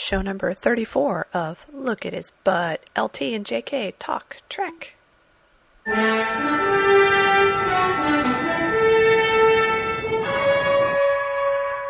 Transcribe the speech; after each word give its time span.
show 0.00 0.22
number 0.22 0.52
34 0.52 1.26
of 1.32 1.66
Look 1.72 2.04
at 2.06 2.12
His 2.12 2.30
Butt. 2.44 2.82
LT 2.96 3.22
and 3.22 3.44
JK 3.44 3.94
Talk 3.98 4.38
Trek. 4.48 4.94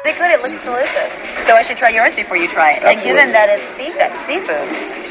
They 0.03 0.17
could. 0.17 0.33
It 0.33 0.41
looks 0.41 0.65
delicious. 0.65 1.13
So 1.45 1.53
I 1.53 1.63
should 1.63 1.77
try 1.77 1.91
yours 1.93 2.15
before 2.17 2.39
you 2.39 2.49
try 2.49 2.73
it. 2.73 2.83
And 2.83 2.97
given 3.05 3.29
that 3.37 3.53
it's 3.53 3.65
seafood, 3.77 4.09
seafood, 4.25 4.69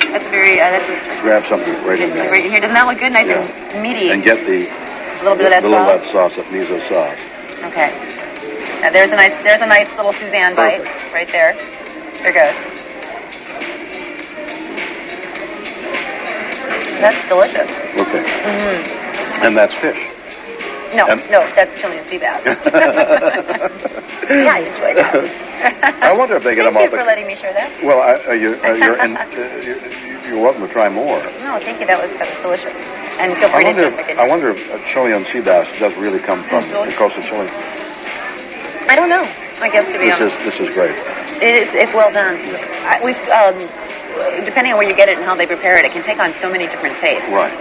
that's 0.09 0.25
very. 0.33 0.57
Uh, 0.57 0.73
that's 0.73 0.87
just, 0.89 1.05
Grab 1.21 1.45
something 1.45 1.77
right 1.85 2.01
in 2.01 2.09
there. 2.09 2.31
right 2.31 2.41
here. 2.49 2.57
Doesn't 2.59 2.73
that 2.73 2.87
look 2.89 2.97
good? 2.97 3.13
Nice 3.13 3.29
Yeah. 3.29 3.45
and 3.45 3.83
meaty. 3.85 4.09
And 4.09 4.23
get 4.25 4.41
the, 4.49 4.65
a 4.65 5.21
little 5.21 5.37
bit 5.37 5.53
of 5.53 5.53
that 5.53 5.61
the 5.61 5.69
little 5.69 5.85
sauce. 5.85 6.01
that 6.01 6.09
sauce, 6.09 6.33
that 6.41 6.49
miso 6.49 6.81
sauce. 6.89 7.21
Okay. 7.69 7.93
Now 8.81 8.89
there's 8.89 9.13
a 9.13 9.15
nice. 9.15 9.37
There's 9.45 9.61
a 9.61 9.69
nice 9.69 9.89
little 9.93 10.11
Suzanne 10.11 10.55
bite 10.57 10.81
right 11.13 11.29
there. 11.29 11.53
There 12.25 12.33
goes. 12.33 12.57
That's 16.99 17.27
delicious. 17.27 17.71
Okay. 17.95 18.23
Mm-hmm. 18.23 19.43
And 19.45 19.57
that's 19.57 19.73
fish. 19.75 19.99
No, 20.95 21.05
Um, 21.05 21.19
no, 21.29 21.45
that's 21.53 21.73
Chilean 21.79 22.01
sea 22.09 22.17
bass. 22.17 22.41
yeah, 22.45 22.57
I 24.57 24.59
enjoyed 24.65 24.97
that. 24.97 25.99
I 26.01 26.11
wonder 26.17 26.35
if 26.37 26.43
they 26.43 26.55
get 26.55 26.63
Thank 26.65 26.73
them 26.73 26.81
you 26.81 26.85
off 26.87 26.91
the- 26.91 26.97
for 26.97 27.05
letting 27.05 27.27
me 27.27 27.35
share 27.35 27.53
that. 27.53 27.69
Well, 27.85 28.01
I, 28.01 28.17
uh, 28.25 28.33
you, 28.33 28.55
uh, 28.57 28.73
you're, 28.73 28.97
in, 29.05 29.15
uh, 29.21 29.23
you, 29.61 29.77
you're 30.33 30.41
welcome 30.41 30.65
to 30.65 30.73
try 30.73 30.89
more. 30.89 31.21
No, 31.45 31.59
thank 31.61 31.79
you. 31.79 31.85
That 31.85 32.01
was 32.01 32.09
that 32.17 32.25
was 32.33 32.41
delicious. 32.41 32.75
And 33.21 33.37
feel 33.37 33.49
I 33.49 33.61
free 33.61 33.61
to 33.61 33.67
wonder, 33.69 33.89
jump 33.93 34.09
if. 34.09 34.17
I 34.17 34.27
wonder 34.27 34.49
if 34.49 34.65
uh, 34.71 34.81
Chilean 34.89 35.23
sea 35.25 35.41
bass 35.41 35.69
does 35.79 35.93
really 35.97 36.19
come 36.19 36.41
from 36.49 36.65
the 36.69 36.91
coast 36.97 37.17
of 37.17 37.23
Chile. 37.23 37.45
I 38.89 38.95
don't 38.97 39.09
know. 39.09 39.21
I 39.61 39.69
guess 39.69 39.85
to 39.93 39.99
be 39.99 40.09
This 40.09 40.17
is 40.17 40.33
honest, 40.33 40.57
this 40.57 40.57
is 40.59 40.69
great. 40.73 40.95
it 41.43 41.53
is, 41.53 41.69
it's 41.77 41.93
well 41.93 42.09
done. 42.11 42.33
I, 42.89 42.97
we've 43.05 43.19
um, 43.29 43.61
depending 44.45 44.73
on 44.73 44.79
where 44.79 44.89
you 44.89 44.95
get 44.95 45.09
it 45.09 45.17
and 45.17 45.25
how 45.25 45.35
they 45.35 45.45
prepare 45.45 45.77
it, 45.77 45.85
it 45.85 45.91
can 45.91 46.03
take 46.03 46.19
on 46.19 46.33
so 46.41 46.49
many 46.49 46.67
different 46.67 46.97
tastes. 46.97 47.27
Right. 47.29 47.53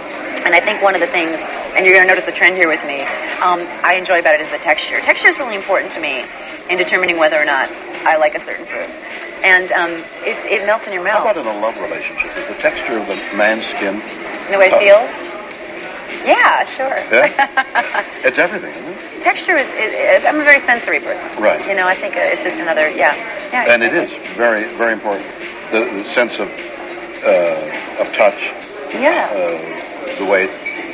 And 0.45 0.55
I 0.55 0.61
think 0.61 0.81
one 0.81 0.95
of 0.95 1.01
the 1.01 1.07
things, 1.07 1.35
and 1.75 1.85
you're 1.85 1.95
going 1.95 2.07
to 2.07 2.13
notice 2.13 2.27
a 2.27 2.31
trend 2.31 2.57
here 2.57 2.69
with 2.69 2.83
me, 2.85 3.01
um, 3.43 3.59
I 3.83 3.95
enjoy 3.95 4.19
about 4.19 4.35
it 4.35 4.41
is 4.41 4.49
the 4.49 4.57
texture. 4.59 4.99
Texture 5.01 5.29
is 5.29 5.37
really 5.37 5.55
important 5.55 5.91
to 5.93 5.99
me 5.99 6.23
in 6.69 6.77
determining 6.77 7.17
whether 7.17 7.39
or 7.39 7.45
not 7.45 7.69
I 8.05 8.17
like 8.17 8.35
a 8.35 8.39
certain 8.39 8.65
food. 8.65 8.89
And 9.43 9.71
um, 9.71 9.91
it, 10.23 10.35
it 10.49 10.65
melts 10.65 10.87
in 10.87 10.93
your 10.93 11.03
mouth. 11.03 11.23
How 11.23 11.31
about 11.31 11.37
in 11.37 11.47
a 11.47 11.59
love 11.59 11.77
relationship? 11.77 12.35
Is 12.37 12.47
the 12.47 12.55
texture 12.55 12.97
of 12.99 13.07
the 13.07 13.15
man's 13.35 13.65
skin? 13.65 13.99
the 14.51 14.57
way 14.57 14.71
it 14.71 14.79
feels? 14.79 15.29
Yeah, 16.25 16.65
sure. 16.75 16.97
Yeah? 17.13 18.05
It's 18.25 18.37
everything, 18.37 18.73
isn't 18.73 18.89
it? 18.89 19.21
Texture 19.21 19.55
is, 19.57 19.67
is, 19.67 20.25
I'm 20.25 20.41
a 20.41 20.43
very 20.43 20.59
sensory 20.65 20.99
person. 20.99 21.41
Right. 21.41 21.65
You 21.65 21.75
know, 21.75 21.85
I 21.85 21.95
think 21.95 22.15
it's 22.17 22.43
just 22.43 22.59
another, 22.59 22.89
yeah. 22.89 23.15
yeah 23.53 23.71
And 23.71 23.81
it 23.83 23.93
is 23.93 24.09
very, 24.35 24.65
very 24.75 24.93
important. 24.93 25.25
The, 25.71 25.81
the 25.85 26.03
sense 26.03 26.39
of 26.39 26.49
uh, 26.49 28.01
of 28.01 28.11
touch, 28.13 28.41
Yeah. 28.93 29.29
uh, 29.29 30.17
the 30.17 30.25
way 30.25 30.47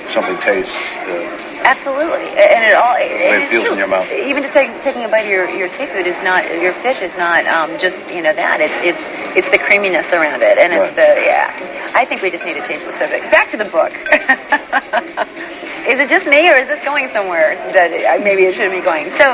something 0.09 0.35
tastes. 0.41 0.73
Uh, 1.07 1.41
Absolutely, 1.63 2.27
and 2.35 2.61
it 2.65 2.75
all 2.75 2.93
it, 2.99 3.15
way 3.15 3.43
it 3.43 3.49
feels 3.49 3.63
true. 3.63 3.73
in 3.73 3.79
your 3.79 3.87
mouth. 3.87 4.11
Even 4.11 4.43
just 4.43 4.53
taking 4.53 4.77
taking 4.81 5.03
a 5.05 5.07
bite 5.09 5.25
of 5.25 5.31
your, 5.31 5.49
your 5.49 5.69
seafood 5.69 6.05
is 6.05 6.21
not 6.23 6.43
your 6.61 6.73
fish 6.83 7.01
is 7.01 7.15
not 7.17 7.47
um, 7.47 7.79
just 7.79 7.95
you 8.13 8.21
know 8.21 8.33
that 8.35 8.59
it's 8.59 8.75
it's 8.83 9.03
it's 9.37 9.49
the 9.49 9.57
creaminess 9.57 10.11
around 10.11 10.43
it, 10.43 10.59
and 10.61 10.73
it's 10.73 10.91
Right. 10.93 11.15
the 11.15 11.23
yeah. 11.25 11.91
I 11.95 12.03
think 12.05 12.21
we 12.21 12.29
just 12.29 12.43
need 12.43 12.55
to 12.55 12.67
change 12.67 12.83
the 12.83 12.91
subject. 12.99 13.31
Back 13.31 13.49
to 13.51 13.57
the 13.57 13.65
book. 13.71 13.93
is 15.87 15.99
it 16.03 16.09
just 16.09 16.25
me, 16.27 16.49
or 16.51 16.57
is 16.57 16.67
this 16.67 16.83
going 16.83 17.07
somewhere 17.13 17.55
that 17.71 17.91
it, 17.95 18.03
uh, 18.05 18.19
maybe 18.21 18.43
it 18.43 18.53
shouldn't 18.55 18.73
be 18.75 18.81
going? 18.83 19.07
So, 19.15 19.25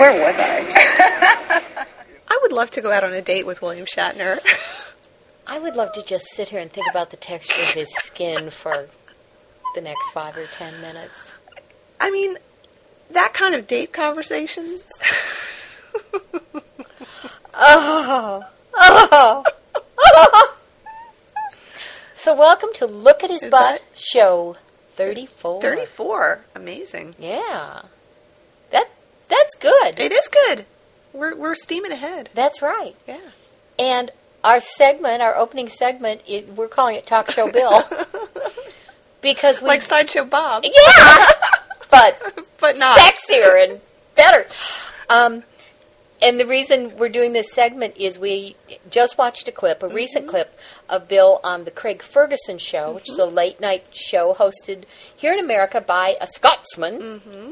where 0.00 0.16
was 0.16 0.34
I? 0.40 0.64
I 2.58 2.62
would 2.62 2.64
love 2.64 2.70
to 2.72 2.80
go 2.80 2.90
out 2.90 3.04
on 3.04 3.12
a 3.12 3.22
date 3.22 3.46
with 3.46 3.62
William 3.62 3.86
Shatner. 3.86 4.40
I 5.46 5.60
would 5.60 5.76
love 5.76 5.92
to 5.92 6.02
just 6.02 6.26
sit 6.34 6.48
here 6.48 6.58
and 6.58 6.68
think 6.68 6.88
about 6.90 7.10
the 7.10 7.16
texture 7.16 7.62
of 7.62 7.68
his 7.68 7.88
skin 7.98 8.50
for 8.50 8.88
the 9.76 9.80
next 9.80 10.10
five 10.12 10.36
or 10.36 10.44
ten 10.46 10.80
minutes. 10.80 11.30
I 12.00 12.10
mean, 12.10 12.36
that 13.12 13.32
kind 13.32 13.54
of 13.54 13.68
date 13.68 13.92
conversation. 13.92 14.80
Oh, 17.54 18.44
oh, 18.74 19.44
oh. 19.94 20.54
So, 22.16 22.34
welcome 22.34 22.70
to 22.74 22.86
Look 22.86 23.22
at 23.22 23.30
His 23.30 23.44
Is 23.44 23.50
Butt 23.52 23.84
Show 23.94 24.56
34. 24.94 25.62
34. 25.62 26.40
Amazing. 26.56 27.14
Yeah. 27.20 27.82
That 28.72 28.90
That's 29.28 29.54
good. 29.54 30.00
It 30.00 30.10
is 30.10 30.26
good. 30.26 30.66
We're, 31.18 31.34
we're 31.34 31.54
steaming 31.54 31.92
ahead. 31.92 32.30
That's 32.34 32.62
right. 32.62 32.94
Yeah. 33.06 33.18
And 33.78 34.10
our 34.44 34.60
segment, 34.60 35.20
our 35.22 35.36
opening 35.36 35.68
segment, 35.68 36.22
it, 36.26 36.48
we're 36.54 36.68
calling 36.68 36.96
it 36.96 37.06
Talk 37.06 37.30
Show 37.30 37.50
Bill 37.50 37.82
because 39.20 39.60
we 39.60 39.68
Like 39.68 39.82
Sideshow 39.82 40.24
Bob. 40.24 40.64
yeah, 40.64 41.26
but 41.90 42.44
But 42.60 42.78
not. 42.78 42.98
sexier 42.98 43.68
and 43.68 43.80
better. 44.14 44.46
Um, 45.08 45.42
and 46.20 46.38
the 46.38 46.46
reason 46.46 46.96
we're 46.98 47.08
doing 47.08 47.32
this 47.32 47.52
segment 47.52 47.96
is 47.96 48.18
we 48.18 48.56
just 48.90 49.18
watched 49.18 49.46
a 49.48 49.52
clip, 49.52 49.82
a 49.82 49.86
mm-hmm. 49.86 49.94
recent 49.94 50.28
clip 50.28 50.58
of 50.88 51.08
Bill 51.08 51.40
on 51.44 51.64
the 51.64 51.70
Craig 51.70 52.02
Ferguson 52.02 52.58
show, 52.58 52.92
which 52.92 53.08
is 53.08 53.18
a 53.18 53.22
mm-hmm. 53.22 53.36
late 53.36 53.60
night 53.60 53.86
show 53.92 54.34
hosted 54.34 54.84
here 55.16 55.32
in 55.32 55.38
America 55.38 55.80
by 55.80 56.16
a 56.20 56.26
Scotsman. 56.26 57.00
Mm-hmm. 57.00 57.50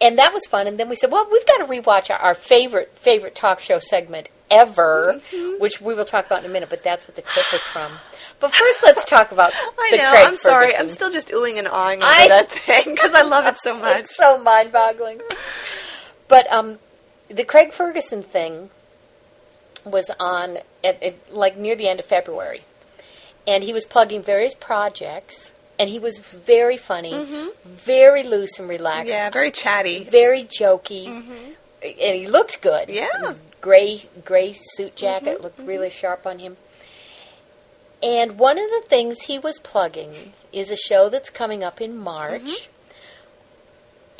And 0.00 0.18
that 0.18 0.32
was 0.32 0.46
fun. 0.46 0.66
And 0.66 0.78
then 0.78 0.88
we 0.88 0.94
said, 0.94 1.10
well, 1.10 1.26
we've 1.30 1.44
got 1.46 1.58
to 1.58 1.64
rewatch 1.64 2.10
our, 2.10 2.16
our 2.18 2.34
favorite 2.34 2.92
favorite 2.98 3.34
talk 3.34 3.58
show 3.60 3.78
segment 3.80 4.28
ever, 4.50 5.20
which 5.58 5.80
we 5.80 5.94
will 5.94 6.04
talk 6.04 6.26
about 6.26 6.44
in 6.44 6.50
a 6.50 6.52
minute. 6.52 6.70
But 6.70 6.84
that's 6.84 7.06
what 7.08 7.16
the 7.16 7.22
clip 7.22 7.46
is 7.52 7.62
from. 7.62 7.92
But 8.40 8.54
first, 8.54 8.82
let's 8.84 9.04
talk 9.04 9.32
about 9.32 9.52
I 9.78 9.88
the 9.90 9.96
know. 9.96 10.10
Craig 10.10 10.26
I'm 10.26 10.36
sorry. 10.36 10.76
I'm 10.76 10.90
still 10.90 11.10
just 11.10 11.28
oohing 11.28 11.58
and 11.58 11.66
awing 11.66 12.00
over 12.02 12.10
I- 12.12 12.28
that 12.28 12.48
thing 12.50 12.94
because 12.94 13.12
I 13.12 13.22
love 13.22 13.46
it 13.46 13.58
so 13.58 13.76
much. 13.80 14.00
It's 14.02 14.16
so 14.16 14.38
mind-boggling. 14.40 15.20
But 16.28 16.46
um, 16.52 16.78
the 17.28 17.44
Craig 17.44 17.72
Ferguson 17.72 18.22
thing 18.22 18.70
was 19.84 20.10
on 20.20 20.58
at, 20.84 21.02
at 21.02 21.32
like 21.34 21.56
near 21.56 21.74
the 21.74 21.88
end 21.88 21.98
of 21.98 22.06
February, 22.06 22.60
and 23.46 23.64
he 23.64 23.72
was 23.72 23.84
plugging 23.86 24.22
various 24.22 24.54
projects, 24.54 25.50
and 25.78 25.88
he 25.88 25.98
was 25.98 26.18
very 26.18 26.76
funny, 26.76 27.12
mm-hmm. 27.12 27.48
very 27.64 28.22
loose 28.22 28.58
and 28.58 28.68
relaxed, 28.68 29.12
Yeah, 29.12 29.30
very 29.30 29.50
chatty. 29.50 30.04
very 30.04 30.44
jokey, 30.44 31.06
mm-hmm. 31.06 31.52
and 31.82 32.16
he 32.20 32.26
looked 32.26 32.60
good. 32.60 32.88
Yeah. 32.88 33.34
gray 33.60 34.02
gray 34.24 34.52
suit 34.52 34.96
mm-hmm, 34.96 34.96
jacket 34.96 35.40
looked 35.40 35.58
really 35.60 35.90
sharp 35.90 36.26
on 36.26 36.38
him. 36.38 36.56
And 38.02 38.38
one 38.38 38.58
of 38.58 38.70
the 38.70 38.84
things 38.86 39.22
he 39.22 39.38
was 39.38 39.58
plugging 39.58 40.12
is 40.52 40.70
a 40.70 40.76
show 40.76 41.08
that's 41.08 41.30
coming 41.30 41.64
up 41.64 41.80
in 41.80 41.96
March. 41.96 42.68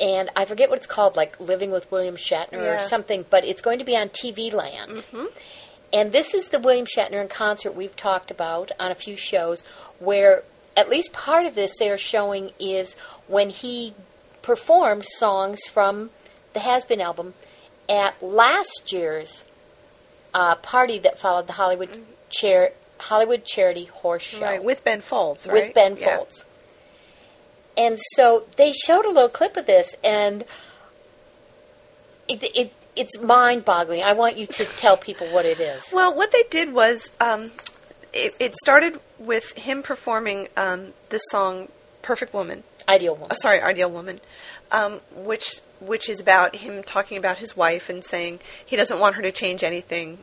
And 0.01 0.29
I 0.35 0.45
forget 0.45 0.69
what 0.69 0.77
it's 0.77 0.87
called, 0.87 1.15
like 1.15 1.39
Living 1.39 1.71
with 1.71 1.89
William 1.91 2.15
Shatner 2.15 2.75
or 2.75 2.79
something, 2.79 3.25
but 3.29 3.45
it's 3.45 3.61
going 3.61 3.79
to 3.79 3.85
be 3.85 3.95
on 3.97 4.09
TV 4.09 4.51
Land. 4.51 5.03
And 5.91 6.11
this 6.11 6.33
is 6.33 6.49
the 6.49 6.59
William 6.59 6.85
Shatner 6.85 7.21
in 7.21 7.27
concert 7.27 7.75
we've 7.75 7.95
talked 7.95 8.31
about 8.31 8.71
on 8.79 8.91
a 8.91 8.95
few 8.95 9.15
shows, 9.15 9.63
where 9.99 10.43
at 10.79 10.89
least 10.89 11.11
part 11.11 11.45
of 11.45 11.55
this 11.55 11.77
they 11.77 11.89
are 11.89 11.97
showing 11.97 12.51
is 12.57 12.95
when 13.27 13.49
he 13.49 13.93
performed 14.41 15.05
songs 15.05 15.59
from 15.69 16.09
the 16.53 16.61
Has 16.61 16.85
Been 16.85 17.01
album 17.01 17.33
at 17.89 18.23
last 18.23 18.93
year's 18.93 19.43
uh, 20.33 20.55
party 20.55 20.99
that 20.99 21.19
followed 21.19 21.47
the 21.47 21.53
Hollywood 21.53 21.89
chair 22.29 22.71
Hollywood 22.97 23.43
Charity 23.43 23.85
Horse 23.85 24.23
Show 24.23 24.41
Right, 24.41 24.63
with 24.63 24.83
Ben 24.85 25.01
Folds, 25.01 25.45
right? 25.47 25.65
with 25.65 25.73
Ben 25.73 25.97
Yeah. 25.97 26.17
Folds. 26.17 26.45
And 27.77 27.97
so 28.15 28.45
they 28.57 28.71
showed 28.71 29.05
a 29.05 29.09
little 29.09 29.29
clip 29.29 29.57
of 29.57 29.65
this, 29.65 29.95
and 30.03 30.43
it, 32.27 32.43
it 32.55 32.73
it's 32.95 33.19
mind-boggling. 33.19 34.01
I 34.03 34.13
want 34.13 34.37
you 34.37 34.47
to 34.47 34.65
tell 34.65 34.97
people 34.97 35.27
what 35.27 35.45
it 35.45 35.59
is. 35.59 35.83
Well, 35.93 36.13
what 36.13 36.31
they 36.31 36.43
did 36.49 36.73
was 36.73 37.09
um, 37.21 37.51
it, 38.13 38.35
it 38.39 38.55
started 38.55 38.99
with 39.19 39.57
him 39.57 39.83
performing 39.83 40.47
um, 40.57 40.93
this 41.09 41.21
song 41.29 41.67
"Perfect 42.01 42.33
Woman." 42.33 42.63
Ideal 42.87 43.13
woman. 43.13 43.27
Oh, 43.31 43.35
sorry, 43.39 43.61
"Ideal 43.61 43.89
Woman," 43.91 44.19
um, 44.71 44.99
which 45.15 45.61
which 45.79 46.09
is 46.09 46.19
about 46.19 46.55
him 46.55 46.83
talking 46.83 47.17
about 47.17 47.37
his 47.37 47.55
wife 47.55 47.89
and 47.89 48.03
saying 48.03 48.39
he 48.65 48.75
doesn't 48.75 48.99
want 48.99 49.15
her 49.15 49.21
to 49.21 49.31
change 49.31 49.63
anything 49.63 50.19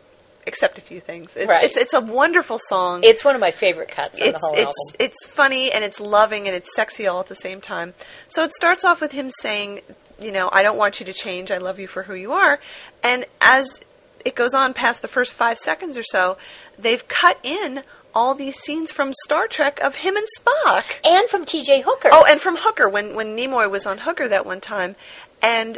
except 0.46 0.78
a 0.78 0.80
few 0.80 1.00
things. 1.00 1.34
It's, 1.34 1.48
Right. 1.48 1.64
it's, 1.64 1.76
it's 1.76 1.92
a 1.94 2.00
wonderful 2.00 2.60
song. 2.68 3.02
It's 3.02 3.24
one 3.24 3.34
of 3.34 3.40
my 3.40 3.50
favorite 3.50 3.88
cuts 3.88 4.20
on 4.20 4.26
the 4.26 4.28
it's 4.34 4.40
whole 4.40 4.52
it's 4.52 4.60
album. 4.60 4.96
it's 5.00 5.24
funny 5.26 5.72
and 5.72 5.82
it's 5.82 5.98
loving 5.98 6.46
and 6.46 6.54
it's 6.54 6.72
sexy 6.76 7.06
all 7.08 7.18
at 7.20 7.26
the 7.26 7.34
same 7.34 7.60
time. 7.60 7.94
So 8.28 8.44
it 8.44 8.52
starts 8.54 8.84
off 8.84 9.00
with 9.00 9.10
him 9.12 9.30
saying, 9.40 9.80
you 10.20 10.30
know, 10.30 10.48
I 10.52 10.62
don't 10.62 10.76
want 10.76 11.00
you 11.00 11.06
to 11.06 11.12
change. 11.12 11.50
I 11.50 11.56
love 11.56 11.80
you 11.80 11.88
for 11.88 12.04
who 12.04 12.14
you 12.14 12.30
are. 12.32 12.60
And 13.02 13.24
as 13.40 13.80
it 14.24 14.34
goes 14.36 14.54
on 14.54 14.72
past 14.72 15.02
the 15.02 15.08
first 15.08 15.32
five 15.32 15.58
seconds 15.58 15.96
or 15.98 16.04
so, 16.04 16.36
they've 16.78 17.06
cut 17.08 17.38
in 17.42 17.82
all 18.16 18.34
these 18.34 18.56
scenes 18.56 18.90
from 18.90 19.12
Star 19.24 19.46
Trek 19.46 19.78
of 19.80 19.96
him 19.96 20.16
and 20.16 20.26
Spock. 20.40 20.84
And 21.04 21.28
from 21.28 21.44
T.J. 21.44 21.82
Hooker. 21.82 22.08
Oh, 22.10 22.24
and 22.26 22.40
from 22.40 22.56
Hooker 22.56 22.88
when 22.88 23.14
when 23.14 23.36
Nimoy 23.36 23.70
was 23.70 23.84
on 23.84 23.98
Hooker 23.98 24.26
that 24.26 24.46
one 24.46 24.62
time, 24.62 24.96
and 25.42 25.76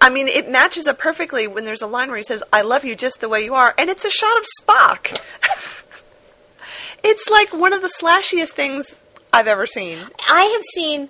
I 0.00 0.10
mean, 0.10 0.26
it 0.26 0.50
matches 0.50 0.88
up 0.88 0.98
perfectly 0.98 1.46
when 1.46 1.64
there's 1.64 1.80
a 1.80 1.86
line 1.86 2.08
where 2.08 2.16
he 2.16 2.24
says, 2.24 2.42
I 2.52 2.62
love 2.62 2.84
you 2.84 2.96
just 2.96 3.20
the 3.20 3.28
way 3.28 3.44
you 3.44 3.54
are, 3.54 3.74
and 3.78 3.88
it's 3.88 4.04
a 4.04 4.10
shot 4.10 4.36
of 4.36 4.44
Spock. 4.60 5.20
it's 7.04 7.30
like 7.30 7.52
one 7.52 7.72
of 7.72 7.80
the 7.80 7.92
slashiest 8.02 8.50
things 8.50 8.94
I've 9.32 9.46
ever 9.46 9.66
seen. 9.66 9.98
I 10.28 10.42
have 10.44 10.62
seen 10.74 11.08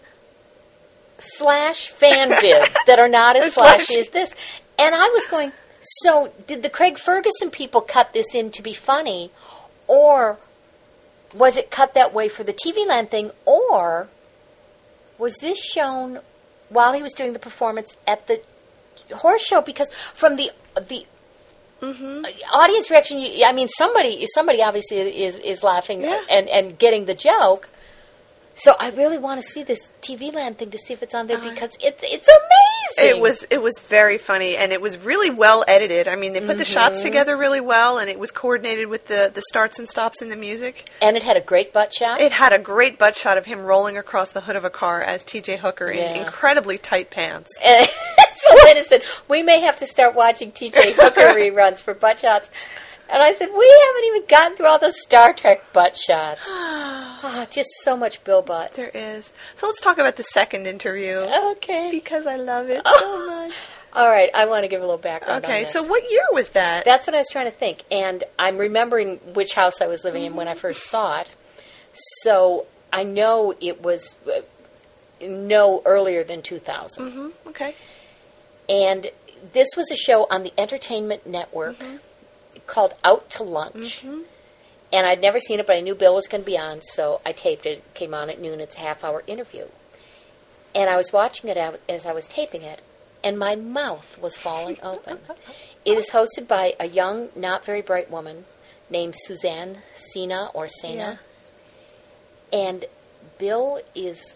slash 1.19 1.89
fan 1.89 2.31
vids 2.31 2.75
that 2.87 2.99
are 2.99 3.09
not 3.09 3.37
as 3.37 3.55
slashy 3.55 4.01
as 4.01 4.09
this. 4.09 4.35
And 4.79 4.95
I 4.95 5.09
was 5.09 5.27
going, 5.27 5.53
so 6.03 6.31
did 6.47 6.63
the 6.63 6.71
Craig 6.71 6.99
Ferguson 6.99 7.51
people 7.51 7.81
cut 7.81 8.13
this 8.13 8.35
in 8.35 8.51
to 8.51 8.63
be 8.63 8.75
funny? 8.75 9.31
Or 9.87 10.39
was 11.35 11.57
it 11.57 11.71
cut 11.71 11.95
that 11.95 12.13
way 12.15 12.29
for 12.29 12.43
the 12.45 12.53
TV 12.55 12.87
Land 12.87 13.11
thing? 13.11 13.31
Or 13.45 14.09
was 15.19 15.37
this 15.41 15.59
shown 15.63 16.21
while 16.69 16.93
he 16.93 17.03
was 17.03 17.13
doing 17.13 17.33
the 17.33 17.39
performance 17.39 17.97
at 18.07 18.27
the 18.27 18.41
horse 19.15 19.43
show? 19.43 19.61
Because 19.61 19.91
from 20.15 20.37
the 20.37 20.51
the 20.89 21.07
Mm-hmm. 21.81 22.25
audience 22.53 22.91
reaction, 22.91 23.19
I 23.47 23.53
mean, 23.53 23.69
somebody 23.69 24.27
somebody 24.35 24.61
obviously 24.63 24.99
is 25.25 25.39
is 25.39 25.63
laughing 25.63 26.03
Yeah. 26.03 26.21
and 26.29 26.49
and 26.49 26.77
getting 26.77 27.05
the 27.05 27.15
joke. 27.15 27.69
So 28.61 28.75
I 28.79 28.91
really 28.91 29.19
want 29.19 29.41
to 29.41 29.47
see 29.49 29.63
this 29.63 29.79
TV 30.03 30.33
Land 30.35 30.59
thing 30.59 30.71
to 30.73 30.79
see 30.79 30.93
if 30.93 31.03
it's 31.03 31.15
on 31.15 31.27
there 31.29 31.39
because 31.39 31.77
it's 31.81 32.03
it's 32.03 32.29
amazing. 32.29 33.17
It 33.17 33.21
was 33.21 33.45
it 33.51 33.63
was 33.63 33.79
very 33.79 34.19
funny 34.19 34.57
and 34.57 34.73
it 34.73 34.81
was 34.81 34.99
really 35.05 35.31
well 35.31 35.65
edited. 35.69 36.09
I 36.09 36.17
mean, 36.17 36.33
they 36.33 36.41
put 36.41 36.59
the 36.59 36.65
Mm-hmm. 36.65 36.73
shots 36.73 37.03
together 37.03 37.37
really 37.37 37.61
well 37.61 37.99
and 37.99 38.11
it 38.11 38.19
was 38.19 38.33
coordinated 38.33 38.89
with 38.89 39.07
the 39.07 39.31
the 39.33 39.43
starts 39.49 39.79
and 39.79 39.89
stops 39.89 40.23
in 40.23 40.29
the 40.29 40.37
music. 40.37 40.91
and 41.01 41.17
it 41.17 41.23
had 41.23 41.37
a 41.37 41.41
great 41.41 41.73
butt 41.73 41.93
shot. 41.93 42.21
It 42.21 42.33
had 42.33 42.53
a 42.53 42.59
great 42.59 42.99
butt 42.99 43.15
shot 43.15 43.39
of 43.39 43.47
him 43.47 43.61
rolling 43.61 43.97
across 43.97 44.33
the 44.33 44.41
hood 44.41 44.57
of 44.57 44.65
a 44.65 44.71
car 44.71 45.03
as 45.03 45.23
TJ 45.25 45.59
Hooker 45.59 45.89
in 45.91 45.99
Yeah. 45.99 46.25
incredibly 46.27 46.79
tight 46.79 47.11
pants. 47.11 47.51
And 47.65 47.87
so 48.51 48.57
Lena 48.67 48.85
said, 48.85 49.03
"We 49.29 49.43
may 49.43 49.61
have 49.61 49.77
to 49.79 49.87
start 49.87 50.15
watching 50.15 50.53
T.J. 50.53 50.93
Hooker 50.93 51.21
reruns 51.39 51.81
for 51.81 51.93
butt 51.95 52.21
shots." 52.21 52.51
And 53.11 53.21
I 53.23 53.33
said, 53.33 53.49
"We 53.57 53.83
haven't 53.87 54.05
even 54.05 54.27
gotten 54.29 54.57
through 54.57 54.67
all 54.67 54.79
the 54.79 54.93
Star 54.93 55.33
Trek 55.33 55.73
butt 55.73 55.97
shots. 55.97 56.41
Oh, 57.23 57.47
just 57.51 57.69
so 57.83 57.97
much 57.97 58.23
Bill 58.25 58.43
Butt." 58.43 58.75
There 58.75 58.91
is. 58.93 59.33
So 59.57 59.67
let's 59.67 59.81
talk 59.81 59.99
about 59.99 60.17
the 60.17 60.23
second 60.23 60.67
interview 60.67 61.17
Okay. 61.19 61.89
because 61.91 62.27
I 62.27 62.37
love 62.37 62.71
it 62.71 62.83
Oh. 62.85 62.99
so 63.01 63.27
much. 63.47 63.55
All 63.95 64.09
right. 64.09 64.31
I 64.35 64.45
want 64.47 64.65
to 64.65 64.69
give 64.69 64.81
a 64.81 64.85
little 64.85 64.99
background. 64.99 65.45
on 65.45 65.51
Okay, 65.51 65.65
so 65.65 65.83
what 65.83 66.11
year 66.11 66.23
was 66.33 66.49
that? 66.51 66.85
That's 66.85 67.07
what 67.07 67.15
I 67.15 67.19
was 67.19 67.29
trying 67.31 67.47
to 67.47 67.57
think. 67.57 67.83
And 67.91 68.23
I'm 68.39 68.59
remembering 68.59 69.17
which 69.35 69.55
house 69.55 69.81
I 69.81 69.87
was 69.87 70.05
living 70.05 70.25
in 70.25 70.35
when 70.37 70.47
I 70.47 70.55
first 70.55 70.85
saw 70.85 71.21
it. 71.21 71.31
So 72.23 72.67
I 72.93 73.05
know 73.05 73.55
it 73.61 73.83
was 73.83 74.15
uh, 74.27 74.41
no 75.23 75.83
earlier 75.87 76.23
than 76.23 76.43
2000. 76.43 77.11
hmm 77.11 77.29
Okay. 77.49 77.75
And 78.69 79.11
this 79.53 79.69
was 79.77 79.91
a 79.91 79.97
show 79.97 80.27
on 80.31 80.43
the 80.43 80.53
Entertainment 80.59 81.27
Network 81.27 81.77
called 82.67 82.95
Out 83.03 83.31
to 83.31 83.43
Lunch. 83.43 84.05
And 84.93 85.07
I'd 85.07 85.21
never 85.21 85.39
seen 85.39 85.61
it, 85.61 85.67
but 85.67 85.77
I 85.77 85.81
knew 85.81 85.95
Bill 85.95 86.15
was 86.15 86.29
going 86.29 86.43
to 86.43 86.47
be 86.47 86.57
on, 86.59 86.81
so 86.81 87.21
I 87.25 87.33
taped 87.33 87.67
it. 87.67 87.79
It 87.79 87.95
came 87.95 88.15
on 88.15 88.31
at 88.31 88.41
noon. 88.41 88.61
It's 88.61 88.77
a 88.77 88.81
half 88.81 89.05
hour 89.05 89.23
interview. 89.27 89.67
And 90.75 90.89
I 90.89 90.97
was 90.97 91.13
watching 91.13 91.51
it 91.51 91.57
out 91.57 91.81
as 91.89 92.07
I 92.07 92.13
was 92.13 92.27
taping 92.27 92.63
it, 92.63 92.81
and 93.23 93.39
my 93.39 93.57
mouth 93.57 94.19
was 94.21 94.37
falling 94.37 94.79
open. 94.83 95.19
It 95.85 95.99
is 95.99 96.11
hosted 96.11 96.47
by 96.47 96.75
a 96.79 96.87
young, 96.87 97.29
not 97.35 97.65
very 97.65 97.83
bright 97.83 98.11
woman 98.11 98.45
named 98.91 99.15
Suzanne 99.17 99.79
Sina 99.95 100.51
or 100.55 100.69
Sena. 100.69 101.21
And 102.53 102.87
Bill 103.39 103.81
is 103.95 104.35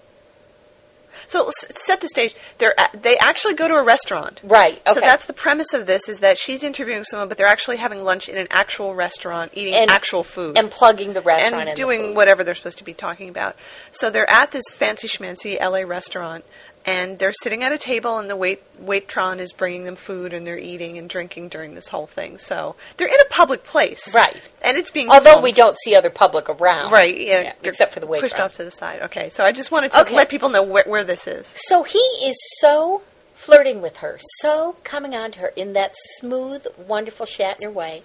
So 1.27 1.51
set 1.59 2.01
the 2.01 2.09
stage. 2.09 2.35
They're 2.59 2.75
they 2.93 3.17
actually 3.19 3.55
go 3.55 3.69
to 3.69 3.75
a 3.75 3.83
restaurant. 3.83 4.41
right. 4.43 4.81
Okay. 4.87 4.95
So 4.95 5.01
that's 5.01 5.27
the 5.27 5.33
premise 5.33 5.73
of 5.75 5.87
this: 5.87 6.09
is 6.09 6.19
that 6.21 6.39
she's 6.39 6.63
interviewing 6.63 7.05
someone, 7.05 7.29
but 7.29 7.39
they're 7.39 7.47
actually 7.47 7.77
having 7.79 8.03
lunch 8.05 8.29
in 8.29 8.37
an 8.37 8.49
actual 8.51 8.95
restaurant, 8.95 9.53
eating 9.55 9.75
And- 9.75 9.91
actual 9.91 10.25
food, 10.25 10.59
and 10.59 10.71
plugging 10.71 11.13
the 11.13 11.23
restaurant 11.23 11.69
and 11.69 11.77
doing 11.77 12.15
whatever 12.15 12.45
they're 12.45 12.55
supposed 12.55 12.79
to 12.79 12.85
be 12.85 12.95
talking 12.95 13.29
about. 13.29 13.57
So 13.91 14.11
they're 14.11 14.31
at 14.31 14.51
this 14.53 14.65
fancy 14.73 15.09
schmancy 15.09 15.59
LA 15.61 15.81
restaurant, 15.81 16.45
and 16.85 17.19
they're 17.19 17.33
sitting 17.43 17.63
at 17.63 17.73
a 17.73 17.79
table, 17.79 18.19
and 18.19 18.29
the 18.29 18.37
wait 18.37 18.61
waitron 18.85 19.39
is 19.39 19.53
bringing 19.53 19.85
them 19.85 19.97
food, 19.97 20.33
and 20.33 20.47
they're 20.47 20.59
eating 20.59 20.99
and 20.99 21.09
drinking 21.09 21.49
during 21.49 21.75
this 21.75 21.89
whole 21.89 22.07
thing. 22.07 22.39
So 22.39 22.75
they're 22.97 23.09
in 23.09 23.21
a 23.21 23.29
public 23.31 23.65
place, 23.65 24.13
Right. 24.15 24.37
And 24.63 24.77
it's 24.77 24.91
being 24.91 25.09
Although 25.09 25.31
filmed. 25.33 25.45
we 25.45 25.53
don't 25.53 25.77
see 25.85 25.95
other 25.95 26.11
public 26.11 26.49
around. 26.49 26.91
Right, 26.93 27.17
yeah, 27.17 27.41
Yeah, 27.43 27.53
except 27.63 27.93
for 27.95 28.01
the 28.01 28.07
pushed 28.07 28.23
waitress. 28.23 28.41
off 28.41 28.55
to 28.55 28.65
the 28.65 28.71
side. 28.71 29.03
Okay, 29.03 29.29
so 29.31 29.45
I 29.45 29.53
just 29.53 29.71
wanted 29.71 29.93
to 29.93 30.01
Okay. 30.03 30.17
let 30.17 30.29
people 30.29 30.49
know 30.49 30.63
where, 30.63 30.85
where 30.87 31.05
this 31.05 31.27
is. 31.27 31.53
So 31.69 31.83
he 31.85 31.99
is 31.99 32.37
so 32.61 33.03
flirting 33.35 33.81
with 33.83 33.99
her, 33.99 34.19
so 34.41 34.77
coming 34.85 35.15
on 35.15 35.33
to 35.33 35.39
her 35.41 35.49
in 35.57 35.73
that 35.75 35.95
smooth, 36.19 36.67
wonderful 36.87 37.27
Shatner 37.27 37.73
way. 37.73 38.03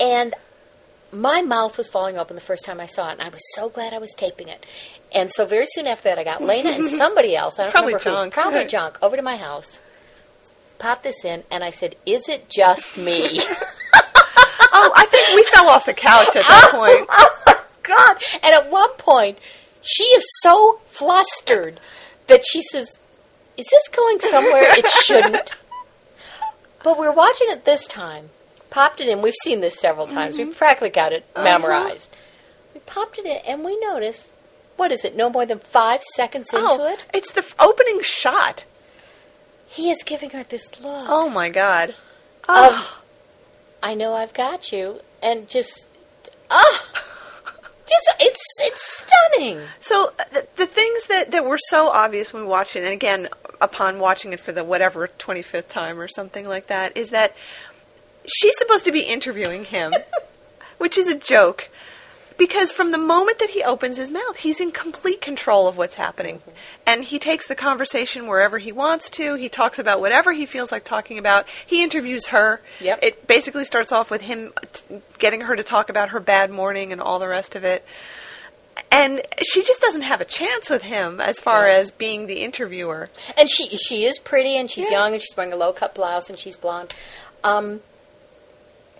And 0.00 0.34
my 1.12 1.42
mouth 1.42 1.78
was 1.78 1.86
falling 1.88 2.18
open 2.18 2.34
the 2.34 2.42
first 2.42 2.64
time 2.64 2.80
I 2.80 2.86
saw 2.86 3.08
it, 3.10 3.12
and 3.12 3.22
I 3.22 3.28
was 3.28 3.40
so 3.54 3.68
glad 3.68 3.92
I 3.94 3.98
was 3.98 4.12
taping 4.16 4.48
it. 4.48 4.64
And 5.14 5.30
so 5.30 5.46
very 5.46 5.66
soon 5.66 5.86
after 5.86 6.08
that, 6.08 6.18
I 6.18 6.24
got 6.24 6.42
Lena 6.42 6.70
and 6.70 6.88
somebody 6.98 7.36
else, 7.36 7.58
I 7.58 7.64
don't 7.64 7.72
Probably 7.72 7.94
remember 7.94 8.10
who, 8.10 8.16
Junk. 8.16 8.34
probably 8.34 8.64
Junk, 8.68 8.98
over 9.00 9.16
to 9.16 9.22
my 9.22 9.36
house, 9.36 9.78
popped 10.78 11.04
this 11.04 11.24
in, 11.24 11.44
and 11.50 11.62
I 11.62 11.70
said, 11.70 11.96
Is 12.04 12.28
it 12.28 12.48
just 12.48 12.98
me? 12.98 13.40
Oh, 14.76 14.92
I 14.96 15.06
think 15.06 15.36
we 15.36 15.44
fell 15.44 15.68
off 15.68 15.86
the 15.86 15.94
couch 15.94 16.34
at 16.34 16.44
that 16.44 16.70
oh 16.72 16.78
point. 16.78 17.06
oh 17.08 17.42
my 17.46 17.60
God. 17.84 18.16
And 18.42 18.52
at 18.52 18.72
one 18.72 18.92
point, 18.94 19.38
she 19.82 20.02
is 20.02 20.24
so 20.42 20.80
flustered 20.90 21.78
that 22.26 22.44
she 22.44 22.60
says, 22.60 22.98
Is 23.56 23.66
this 23.70 23.88
going 23.92 24.18
somewhere 24.18 24.64
it 24.70 24.86
shouldn't? 25.04 25.54
But 26.82 26.98
we're 26.98 27.12
watching 27.12 27.46
it 27.50 27.64
this 27.64 27.86
time. 27.86 28.30
Popped 28.70 29.00
it 29.00 29.06
in. 29.06 29.22
We've 29.22 29.32
seen 29.44 29.60
this 29.60 29.78
several 29.78 30.08
times. 30.08 30.36
We've 30.36 30.48
mm-hmm. 30.48 30.56
practically 30.56 30.90
got 30.90 31.12
it 31.12 31.24
uh-huh. 31.36 31.44
memorized. 31.44 32.14
We 32.74 32.80
popped 32.80 33.18
it 33.18 33.26
in, 33.26 33.36
and 33.46 33.64
we 33.64 33.78
notice 33.78 34.32
what 34.76 34.92
is 34.92 35.04
it? 35.04 35.16
No 35.16 35.30
more 35.30 35.46
than 35.46 35.58
five 35.58 36.02
seconds 36.16 36.48
into 36.52 36.66
Oh, 36.66 36.92
it, 36.92 37.04
it's 37.14 37.32
the 37.32 37.40
f- 37.42 37.54
opening 37.60 38.00
shot. 38.02 38.64
he 39.66 39.90
is 39.90 40.02
giving 40.04 40.30
her 40.30 40.42
this 40.44 40.80
look 40.80 41.06
Oh 41.08 41.28
my 41.28 41.48
god. 41.50 41.90
of 41.90 41.96
Oh, 42.48 43.00
"I 43.82 43.94
know 43.94 44.12
I've 44.14 44.34
got 44.34 44.72
you," 44.72 45.00
and 45.22 45.48
just 45.48 45.86
ah, 46.50 46.86
just 47.86 48.08
it's 48.20 48.42
it's 48.60 49.04
stunning. 49.04 49.60
so 49.80 50.12
uh, 50.18 50.24
the, 50.32 50.46
the 50.56 50.66
things 50.66 51.06
that, 51.06 51.30
that 51.32 51.44
were 51.44 51.58
so 51.68 51.88
obvious 51.88 52.32
when 52.32 52.42
we 52.42 52.48
watched 52.48 52.76
it, 52.76 52.80
and 52.84 52.92
again, 52.92 53.28
upon 53.60 53.98
watching 53.98 54.32
it 54.32 54.40
for 54.40 54.52
the 54.52 54.64
whatever 54.64 55.08
25th 55.18 55.68
time 55.68 56.00
or 56.00 56.08
something 56.08 56.46
like 56.46 56.66
that, 56.68 56.96
is 56.96 57.10
that 57.10 57.34
she's 58.26 58.54
supposed 58.58 58.84
to 58.84 58.92
be 58.92 59.00
interviewing 59.00 59.64
him, 59.64 59.92
which 60.78 60.96
is 60.98 61.08
a 61.08 61.16
joke. 61.18 61.68
Because 62.36 62.72
from 62.72 62.90
the 62.90 62.98
moment 62.98 63.38
that 63.38 63.50
he 63.50 63.62
opens 63.62 63.96
his 63.96 64.10
mouth, 64.10 64.36
he's 64.38 64.60
in 64.60 64.72
complete 64.72 65.20
control 65.20 65.68
of 65.68 65.76
what's 65.76 65.94
happening. 65.94 66.40
And 66.86 67.04
he 67.04 67.18
takes 67.20 67.46
the 67.46 67.54
conversation 67.54 68.26
wherever 68.26 68.58
he 68.58 68.72
wants 68.72 69.08
to. 69.10 69.34
He 69.34 69.48
talks 69.48 69.78
about 69.78 70.00
whatever 70.00 70.32
he 70.32 70.44
feels 70.44 70.72
like 70.72 70.84
talking 70.84 71.16
about. 71.18 71.46
He 71.64 71.82
interviews 71.82 72.26
her. 72.26 72.60
Yep. 72.80 72.98
It 73.02 73.26
basically 73.28 73.64
starts 73.64 73.92
off 73.92 74.10
with 74.10 74.22
him 74.22 74.52
t- 74.72 74.96
getting 75.18 75.42
her 75.42 75.54
to 75.54 75.62
talk 75.62 75.88
about 75.90 76.08
her 76.10 76.18
bad 76.20 76.50
morning 76.50 76.90
and 76.92 77.00
all 77.00 77.18
the 77.20 77.28
rest 77.28 77.54
of 77.54 77.62
it. 77.64 77.84
And 78.90 79.22
she 79.42 79.62
just 79.62 79.80
doesn't 79.80 80.02
have 80.02 80.20
a 80.20 80.24
chance 80.24 80.68
with 80.68 80.82
him 80.82 81.20
as 81.20 81.38
far 81.38 81.66
Yeah. 81.68 81.74
as 81.74 81.92
being 81.92 82.26
the 82.26 82.40
interviewer. 82.42 83.08
And 83.36 83.48
she 83.48 83.68
she 83.76 84.04
is 84.04 84.18
pretty 84.18 84.56
and 84.56 84.68
she's 84.68 84.90
Yeah. 84.90 84.98
young 84.98 85.12
and 85.12 85.22
she's 85.22 85.36
wearing 85.36 85.52
a 85.52 85.56
low 85.56 85.72
cut 85.72 85.94
blouse 85.94 86.28
and 86.28 86.38
she's 86.38 86.56
blonde. 86.56 86.92
Um, 87.44 87.80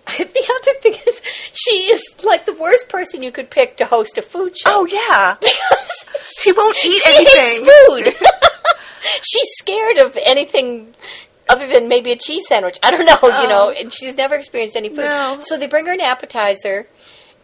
the 0.07 0.59
other 0.61 0.73
thing 0.81 0.93
is 1.07 1.21
she 1.53 1.71
is 1.91 2.01
like 2.23 2.45
the 2.45 2.53
worst 2.53 2.89
person 2.89 3.23
you 3.23 3.31
could 3.31 3.49
pick 3.49 3.77
to 3.77 3.85
host 3.85 4.17
a 4.17 4.21
food 4.21 4.57
show. 4.57 4.69
Oh, 4.81 4.85
yeah. 4.85 5.35
because 5.41 6.05
She 6.43 6.51
won't 6.51 6.77
eat 6.85 7.01
she 7.01 7.15
anything. 7.15 7.65
hates 7.65 8.15
food. 8.19 8.27
she's 9.23 9.49
scared 9.59 9.97
of 9.97 10.17
anything 10.23 10.93
other 11.49 11.67
than 11.67 11.87
maybe 11.87 12.11
a 12.11 12.15
cheese 12.15 12.47
sandwich. 12.47 12.77
I 12.83 12.91
don't 12.91 13.05
know, 13.05 13.19
you 13.41 13.47
know, 13.47 13.67
oh. 13.67 13.75
and 13.77 13.93
she's 13.93 14.15
never 14.17 14.35
experienced 14.35 14.75
any 14.75 14.89
food. 14.89 14.99
No. 14.99 15.37
So 15.41 15.57
they 15.57 15.67
bring 15.67 15.85
her 15.85 15.93
an 15.93 16.01
appetizer. 16.01 16.87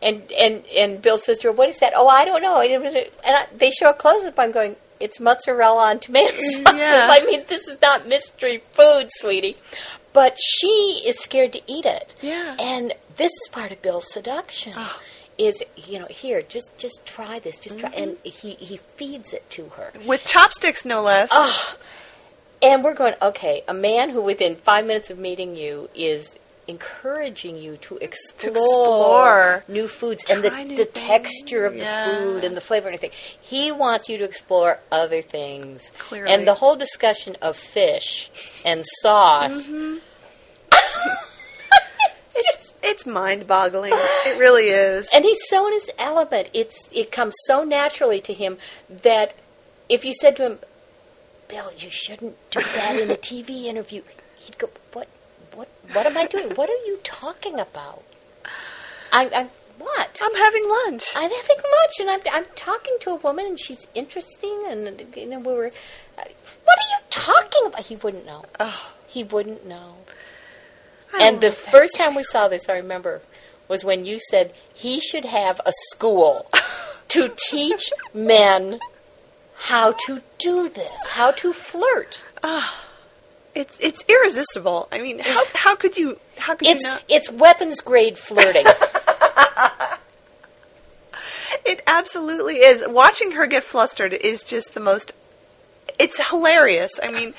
And, 0.03 0.31
and 0.31 0.65
and 0.75 0.99
Bill 0.99 1.19
says 1.19 1.37
to 1.39 1.49
her, 1.49 1.51
"What 1.51 1.69
is 1.69 1.77
that?" 1.77 1.93
Oh, 1.95 2.07
I 2.07 2.25
don't 2.25 2.41
know. 2.41 2.59
And 2.59 3.05
I, 3.23 3.45
they 3.55 3.69
show 3.69 3.91
a 3.91 3.93
close 3.93 4.23
up. 4.25 4.39
I'm 4.39 4.51
going, 4.51 4.75
"It's 4.99 5.19
mozzarella 5.19 5.89
on 5.91 5.99
tomato 5.99 6.33
sauces." 6.37 6.63
Yeah. 6.65 7.07
I 7.07 7.23
mean, 7.23 7.43
this 7.47 7.67
is 7.67 7.79
not 7.83 8.07
mystery 8.07 8.63
food, 8.71 9.09
sweetie. 9.19 9.57
But 10.13 10.37
she 10.39 11.03
is 11.05 11.17
scared 11.19 11.53
to 11.53 11.61
eat 11.67 11.85
it. 11.85 12.15
Yeah. 12.21 12.55
And 12.59 12.93
this 13.15 13.31
is 13.31 13.49
part 13.51 13.71
of 13.71 13.81
Bill's 13.81 14.11
seduction. 14.11 14.73
Oh. 14.75 14.99
Is 15.37 15.63
you 15.75 15.97
know 15.97 16.05
here 16.07 16.41
just 16.43 16.77
just 16.77 17.03
try 17.05 17.39
this 17.39 17.59
just 17.59 17.79
try 17.79 17.89
and 17.91 18.11
Mm-hmm. 18.17 18.29
he 18.29 18.51
he 18.63 18.77
feeds 18.97 19.33
it 19.33 19.49
to 19.51 19.69
her. 19.69 19.91
With 20.05 20.23
chopsticks, 20.25 20.85
no 20.85 21.01
less. 21.01 21.29
Oh, 21.31 21.77
and 22.61 22.83
we're 22.83 22.93
going 22.93 23.15
okay. 23.21 23.63
A 23.67 23.73
man 23.73 24.09
who 24.11 24.21
within 24.21 24.55
five 24.55 24.85
minutes 24.85 25.09
of 25.09 25.17
meeting 25.17 25.55
you 25.55 25.89
is 25.95 26.35
encouraging 26.67 27.57
you 27.57 27.77
to 27.77 27.97
explore, 27.97 28.51
explore. 28.51 29.63
new 29.67 29.87
foods 29.87 30.23
and 30.29 30.43
the, 30.43 30.49
the 30.75 30.85
texture 30.85 31.65
of 31.65 31.75
Yeah. 31.75 32.07
the 32.07 32.15
food 32.17 32.43
and 32.43 32.55
the 32.55 32.61
flavor 32.61 32.87
and 32.87 32.95
everything. 32.95 33.17
He 33.41 33.71
wants 33.71 34.07
you 34.09 34.17
to 34.19 34.23
explore 34.23 34.79
other 34.91 35.21
things. 35.21 35.81
Clearly. 35.97 36.31
And 36.33 36.47
the 36.47 36.53
whole 36.53 36.75
discussion 36.75 37.35
of 37.41 37.57
fish 37.57 38.29
and 38.63 38.83
sauce. 39.01 39.67
Mm-hmm. 39.67 39.97
It's 42.33 42.73
it's 42.81 43.05
mind 43.05 43.45
boggling. 43.45 43.91
It 43.93 44.37
really 44.39 44.69
is. 44.69 45.07
And 45.13 45.23
he's 45.25 45.37
so 45.49 45.67
in 45.67 45.73
his 45.73 45.89
element. 45.99 46.49
It's 46.53 46.89
it 46.91 47.11
comes 47.11 47.35
so 47.45 47.63
naturally 47.63 48.21
to 48.21 48.33
him 48.33 48.57
that 48.89 49.33
if 49.89 50.05
you 50.05 50.13
said 50.13 50.37
to 50.37 50.43
him, 50.43 50.59
"Bill, 51.49 51.71
you 51.77 51.89
shouldn't 51.89 52.37
do 52.49 52.61
that 52.61 52.97
in 52.99 53.11
a 53.11 53.15
TV 53.15 53.65
interview," 53.65 54.01
he'd 54.37 54.57
go, 54.57 54.69
"What? 55.53 55.67
What? 55.93 56.05
Am 56.05 56.17
I 56.17 56.25
doing? 56.27 56.51
What 56.55 56.69
are 56.69 56.85
you 56.87 56.99
talking 57.03 57.59
about? 57.59 58.03
I, 59.11 59.25
I 59.25 59.47
what? 59.77 60.19
I'm 60.23 60.35
having 60.35 60.67
lunch. 60.69 61.05
I'm 61.15 61.29
having 61.29 61.57
lunch 61.57 61.93
and 61.99 62.09
I'm, 62.09 62.19
I'm 62.31 62.45
talking 62.55 62.95
to 63.01 63.09
a 63.11 63.15
woman 63.15 63.45
and 63.47 63.59
she's 63.59 63.87
interesting 63.95 64.63
and 64.67 65.03
you 65.15 65.25
know 65.27 65.39
we 65.39 65.53
were. 65.53 65.71
uh, 66.17 66.23
What 66.63 66.77
are 66.77 66.89
you 66.91 66.99
talking 67.09 67.65
about? 67.67 67.81
He 67.81 67.95
wouldn't 67.95 68.25
know. 68.25 68.45
Oh, 68.59 68.91
He 69.07 69.23
wouldn't 69.23 69.65
know. 69.65 69.95
I 71.13 71.25
And 71.25 71.41
the 71.41 71.51
first 71.51 71.95
time 71.97 72.15
we 72.15 72.23
saw 72.23 72.47
this, 72.47 72.69
I 72.69 72.77
remember, 72.77 73.21
was 73.67 73.83
when 73.83 74.05
you 74.05 74.19
said 74.29 74.53
he 74.73 74.99
should 75.01 75.25
have 75.25 75.59
a 75.65 75.73
school 75.91 76.49
to 77.09 77.33
teach 77.49 77.91
men 78.13 78.79
how 79.55 79.91
to 80.05 80.21
do 80.37 80.69
this, 80.69 81.05
how 81.09 81.31
to 81.31 81.51
flirt. 81.53 82.21
It's 83.55 83.77
it's 83.79 84.03
irresistible. 84.07 84.87
I 84.91 84.99
mean, 84.99 85.19
how 85.19 85.43
how 85.53 85.75
could 85.75 85.97
you 85.97 86.17
how 86.37 86.55
could 86.55 86.67
It's 86.67 86.83
you 86.83 86.89
not? 86.91 87.03
it's 87.09 87.31
weapons 87.31 87.81
grade 87.81 88.17
flirting. 88.17 88.65
It 91.65 91.81
absolutely 91.85 92.55
is. 92.57 92.83
Watching 92.87 93.31
her 93.33 93.45
get 93.45 93.63
flustered 93.63 94.13
is 94.13 94.41
just 94.43 94.73
the 94.73 94.79
most. 94.79 95.13
It's 95.99 96.29
hilarious. 96.29 96.99
I 97.01 97.11
mean, 97.11 97.33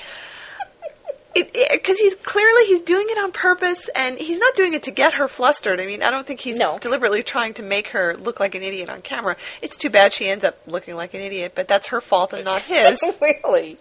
because 1.33 1.99
he's 1.99 2.15
clearly 2.15 2.65
he's 2.65 2.81
doing 2.81 3.05
it 3.09 3.17
on 3.17 3.31
purpose, 3.31 3.89
and 3.95 4.17
he's 4.17 4.37
not 4.39 4.55
doing 4.55 4.73
it 4.75 4.83
to 4.83 4.91
get 4.91 5.15
her 5.15 5.27
flustered. 5.27 5.81
I 5.81 5.85
mean, 5.85 6.01
I 6.03 6.09
don't 6.11 6.25
think 6.25 6.39
he's 6.39 6.57
No. 6.57 6.77
deliberately 6.79 7.21
trying 7.23 7.53
to 7.55 7.63
make 7.63 7.87
her 7.89 8.15
look 8.15 8.39
like 8.39 8.55
an 8.55 8.61
idiot 8.63 8.87
on 8.89 9.01
camera. 9.01 9.35
It's 9.61 9.75
too 9.75 9.89
bad 9.89 10.13
she 10.13 10.29
ends 10.29 10.43
up 10.45 10.57
looking 10.67 10.95
like 10.95 11.13
an 11.13 11.21
idiot, 11.21 11.51
but 11.55 11.67
that's 11.67 11.87
her 11.87 11.99
fault 11.99 12.31
and 12.33 12.45
not 12.45 12.61
his. 12.61 13.01
really? 13.21 13.77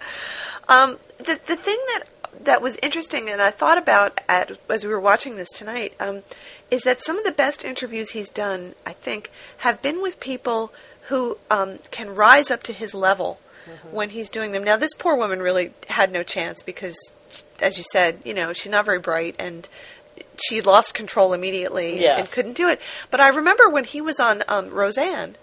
Um, 0.73 0.99
the 1.19 1.39
the 1.47 1.57
thing 1.57 1.79
that 1.95 2.03
that 2.45 2.63
was 2.63 2.77
interesting, 2.83 3.29
and 3.31 3.41
I 3.41 3.51
thought 3.51 3.79
about 3.79 4.21
at 4.29 4.59
as 4.69 4.85
we 4.85 4.91
were 4.91 5.01
watching 5.01 5.37
this 5.37 5.51
tonight, 5.51 5.95
um, 6.01 6.23
is 6.71 6.83
that 6.83 7.05
some 7.05 7.19
of 7.19 7.25
the 7.25 7.33
best 7.33 7.65
interviews 7.65 8.11
he's 8.11 8.31
done, 8.31 8.75
I 8.87 8.93
think, 8.93 9.31
have 9.59 9.83
been 9.83 10.03
with 10.03 10.19
people 10.21 10.73
who 11.09 11.37
um, 11.51 11.79
can 11.91 12.15
rise 12.15 12.51
up 12.51 12.63
to 12.65 12.73
his 12.73 12.95
level 12.95 13.39
when 13.93 14.11
he's 14.11 14.29
doing 14.29 14.51
them. 14.53 14.65
Now, 14.65 14.77
this 14.77 14.95
poor 14.95 15.15
woman 15.17 15.41
really 15.41 15.73
had 15.89 16.11
no 16.11 16.23
chance 16.25 16.63
because, 16.63 16.97
as 17.61 17.79
you 17.79 17.85
said, 17.93 18.21
you 18.25 18.35
know, 18.35 18.53
she's 18.53 18.73
not 18.73 18.85
very 18.87 18.99
bright 18.99 19.37
and. 19.39 19.69
She 20.47 20.61
lost 20.61 20.93
control 20.95 21.33
immediately 21.33 21.93
and- 21.93 22.01
Yes. 22.01 22.21
and 22.21 22.31
couldn't 22.31 22.53
do 22.57 22.69
it. 22.69 22.81
But 23.11 23.21
I 23.21 23.29
remember 23.29 23.69
when 23.69 23.85
he 23.85 24.01
was 24.01 24.19
on 24.21 24.43
um, 24.49 24.69
Roseanne, 24.71 25.37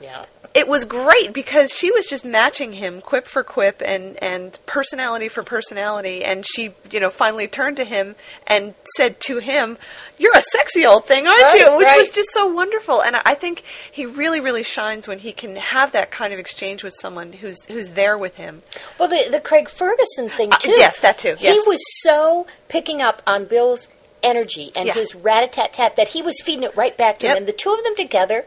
Yeah. 0.00 0.24
it 0.54 0.66
was 0.66 0.84
great 0.84 1.32
because 1.32 1.72
she 1.72 1.90
was 1.90 2.06
just 2.06 2.24
matching 2.24 2.72
him 2.72 3.00
quip 3.02 3.28
for 3.28 3.44
quip 3.44 3.82
and 3.84 4.16
and 4.22 4.58
personality 4.66 5.28
for 5.28 5.42
personality 5.42 6.24
and 6.24 6.44
she 6.54 6.72
you 6.90 7.00
know 7.00 7.10
finally 7.10 7.46
turned 7.46 7.76
to 7.76 7.84
him 7.84 8.16
and 8.46 8.74
said 8.96 9.20
to 9.20 9.38
him 9.38 9.76
you're 10.18 10.36
a 10.36 10.42
sexy 10.42 10.86
old 10.86 11.04
thing 11.06 11.26
aren't 11.26 11.42
Right, 11.42 11.60
you 11.60 11.76
which 11.76 11.88
was 11.96 12.10
just 12.10 12.30
so 12.32 12.46
wonderful 12.46 13.02
and 13.02 13.14
I 13.16 13.34
think 13.34 13.62
he 13.92 14.06
really 14.06 14.40
really 14.40 14.62
shines 14.62 15.06
when 15.06 15.18
he 15.18 15.32
can 15.32 15.56
have 15.56 15.92
that 15.92 16.10
kind 16.10 16.32
of 16.32 16.38
exchange 16.38 16.82
with 16.82 16.94
someone 16.98 17.32
who's 17.34 17.62
who's 17.66 17.90
there 17.90 18.16
with 18.16 18.36
him 18.36 18.62
Well, 18.98 19.08
the 19.08 19.28
the 19.30 19.40
Craig 19.40 19.68
Ferguson 19.68 20.30
thing 20.30 20.52
Uh, 20.52 20.56
too. 20.58 20.70
yes, 20.70 20.98
that 21.00 21.18
too, 21.18 21.36
yes. 21.38 21.62
He 21.62 21.68
was 21.70 21.80
so 22.02 22.46
picking 22.68 23.02
up 23.02 23.22
on 23.26 23.44
Bill's 23.44 23.86
energy 24.22 24.70
and 24.76 24.86
Yeah. 24.86 24.94
his 24.94 25.14
rat 25.14 25.44
a 25.44 25.48
tat 25.48 25.72
tat 25.72 25.96
that 25.96 26.08
he 26.08 26.20
was 26.22 26.40
feeding 26.42 26.62
it 26.64 26.76
right 26.76 26.96
back 26.96 27.18
to 27.20 27.26
Yep. 27.26 27.32
him. 27.32 27.36
And 27.38 27.46
the 27.48 27.52
two 27.52 27.72
of 27.72 27.82
them 27.84 27.96
together, 27.96 28.44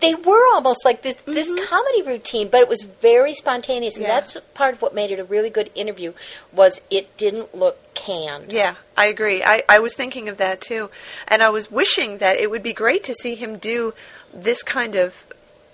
they 0.00 0.14
were 0.14 0.46
almost 0.54 0.84
like 0.84 1.02
this 1.02 1.16
this 1.24 1.48
comedy 1.68 2.02
routine, 2.02 2.48
but 2.48 2.60
it 2.60 2.68
was 2.68 2.82
very 2.82 3.34
spontaneous, 3.34 3.96
and 3.96 4.04
Mm-hmm. 4.04 4.10
Yeah. 4.12 4.20
that's 4.20 4.36
part 4.54 4.74
of 4.74 4.82
what 4.82 4.94
made 4.94 5.10
it 5.10 5.18
a 5.18 5.24
really 5.24 5.50
good 5.50 5.70
interview. 5.74 6.12
Was 6.52 6.80
it 6.90 7.16
didn't 7.16 7.54
look 7.54 7.76
canned. 7.94 8.52
Yeah, 8.52 8.74
I 8.96 9.06
agree. 9.06 9.42
I, 9.42 9.62
I 9.68 9.80
was 9.80 9.94
thinking 9.94 10.28
of 10.28 10.36
that 10.38 10.60
too. 10.60 10.90
And 11.26 11.42
I 11.42 11.50
was 11.50 11.70
wishing 11.70 12.18
that 12.18 12.36
it 12.38 12.50
would 12.50 12.62
be 12.62 12.72
great 12.72 13.04
to 13.04 13.14
see 13.14 13.34
him 13.34 13.58
do 13.58 13.92
this 14.32 14.62
kind 14.62 14.94
of 14.94 15.14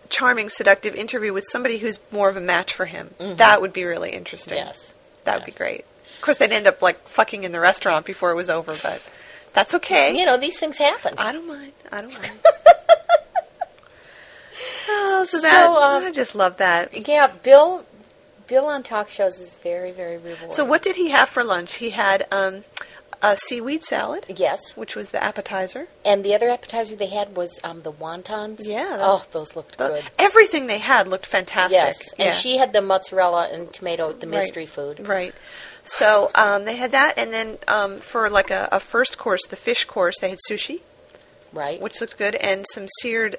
charming, 0.08 0.48
seductive 0.48 0.94
interview 0.94 1.32
with 1.32 1.44
somebody 1.50 1.78
who's 1.78 1.98
more 2.10 2.28
of 2.28 2.36
a 2.36 2.40
match 2.40 2.72
for 2.74 2.86
him. 2.86 3.10
That 3.18 3.60
would 3.60 3.72
be 3.72 3.84
really 3.84 4.10
interesting. 4.10 4.54
Yes. 4.56 4.94
That 5.24 5.36
would 5.36 5.46
be 5.46 5.52
great. 5.52 5.84
Of 6.16 6.20
course, 6.22 6.36
they'd 6.38 6.52
end 6.52 6.66
up 6.66 6.80
like 6.82 7.08
fucking 7.08 7.44
in 7.44 7.52
the 7.52 7.60
restaurant 7.60 8.06
before 8.06 8.30
it 8.30 8.34
was 8.36 8.48
over, 8.50 8.74
but 8.82 9.06
that's 9.52 9.74
okay. 9.74 10.16
You 10.18 10.24
know, 10.26 10.36
these 10.38 10.58
things 10.58 10.76
happen. 10.78 11.14
I 11.18 11.32
don't 11.32 11.46
mind. 11.46 11.72
I 11.92 12.00
don't 12.00 12.12
mind. 12.12 12.32
oh, 14.88 15.26
so 15.28 15.40
that 15.40 15.66
um, 15.68 16.04
I 16.04 16.12
just 16.12 16.34
love 16.34 16.58
that. 16.58 17.06
yeah, 17.08 17.32
Bill. 17.42 17.84
Bill 18.46 18.66
on 18.66 18.82
talk 18.82 19.08
shows 19.08 19.38
is 19.38 19.56
very, 19.56 19.90
very 19.90 20.18
rewarding. 20.18 20.52
So, 20.54 20.66
what 20.66 20.82
did 20.82 20.96
he 20.96 21.08
have 21.10 21.30
for 21.30 21.42
lunch? 21.42 21.76
He 21.76 21.88
had 21.88 22.26
um, 22.30 22.62
a 23.22 23.36
seaweed 23.36 23.84
salad, 23.84 24.26
Yes, 24.28 24.60
which 24.74 24.94
was 24.94 25.12
the 25.12 25.22
appetizer. 25.24 25.88
and 26.04 26.22
the 26.22 26.34
other 26.34 26.50
appetizer 26.50 26.94
they 26.94 27.06
had 27.06 27.34
was 27.36 27.58
um, 27.64 27.80
the 27.80 27.90
wontons. 27.92 28.60
Yeah, 28.62 28.84
that- 28.98 29.00
Oh, 29.00 29.24
those 29.32 29.56
looked 29.56 29.78
The- 29.78 29.88
good. 29.88 30.04
everything 30.18 30.66
they 30.66 30.76
had 30.76 31.08
looked 31.08 31.24
fantastic. 31.24 31.72
Yes, 31.78 31.96
and 32.18 32.26
Yeah. 32.26 32.32
she 32.32 32.58
had 32.58 32.74
the 32.74 32.82
mozzarella 32.82 33.48
and 33.50 33.72
tomato, 33.72 34.12
the 34.12 34.26
Right. 34.26 34.36
mystery 34.40 34.66
food. 34.66 35.08
Right. 35.08 35.34
So 35.84 36.30
um, 36.34 36.66
they 36.66 36.76
had 36.76 36.92
that, 36.92 37.16
and 37.16 37.32
then 37.32 37.56
um, 37.66 38.00
for 38.00 38.28
like 38.28 38.50
a, 38.50 38.68
a 38.72 38.78
first 38.78 39.16
course, 39.16 39.46
the 39.46 39.56
fish 39.56 39.84
course, 39.86 40.16
they 40.20 40.28
had 40.28 40.38
sushi, 40.50 40.80
Right. 41.50 41.80
which 41.80 41.98
looked 42.02 42.18
good, 42.18 42.34
and 42.34 42.66
some 42.74 42.88
seared. 43.00 43.38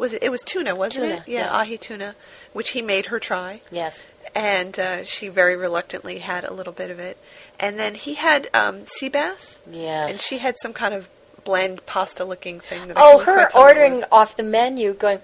Was 0.00 0.12
it? 0.14 0.22
It 0.22 0.30
was 0.30 0.40
tuna, 0.42 0.74
wasn't 0.74 1.04
Tuna, 1.04 1.14
it? 1.16 1.22
Yeah, 1.28 1.40
yeah. 1.40 1.60
ahi 1.60 1.76
tuna, 1.78 2.14
which 2.52 2.70
he 2.70 2.80
made 2.82 3.06
her 3.06 3.20
try, 3.20 3.60
yes. 3.70 4.08
and 4.34 4.78
uh, 4.78 5.04
she 5.04 5.28
very 5.28 5.56
reluctantly 5.56 6.18
had 6.18 6.42
a 6.44 6.52
little 6.52 6.72
bit 6.72 6.90
of 6.90 6.98
it. 6.98 7.16
And 7.58 7.78
then 7.78 7.94
he 7.94 8.14
had 8.14 8.48
um, 8.54 8.86
sea 8.86 9.08
bass, 9.10 9.58
Yes. 9.70 10.10
and 10.10 10.18
she 10.20 10.38
had 10.38 10.56
some 10.62 10.72
kind 10.72 10.94
of 10.94 11.08
bland 11.44 11.84
pasta-looking 11.86 12.60
thing. 12.60 12.88
That 12.88 12.96
Oh, 12.98 13.18
her 13.18 13.24
tell 13.24 13.36
what 13.36 13.76
it 13.76 13.76
ordering 13.76 14.04
off 14.10 14.36
the 14.36 14.42
menu, 14.42 14.94
going, 14.94 15.20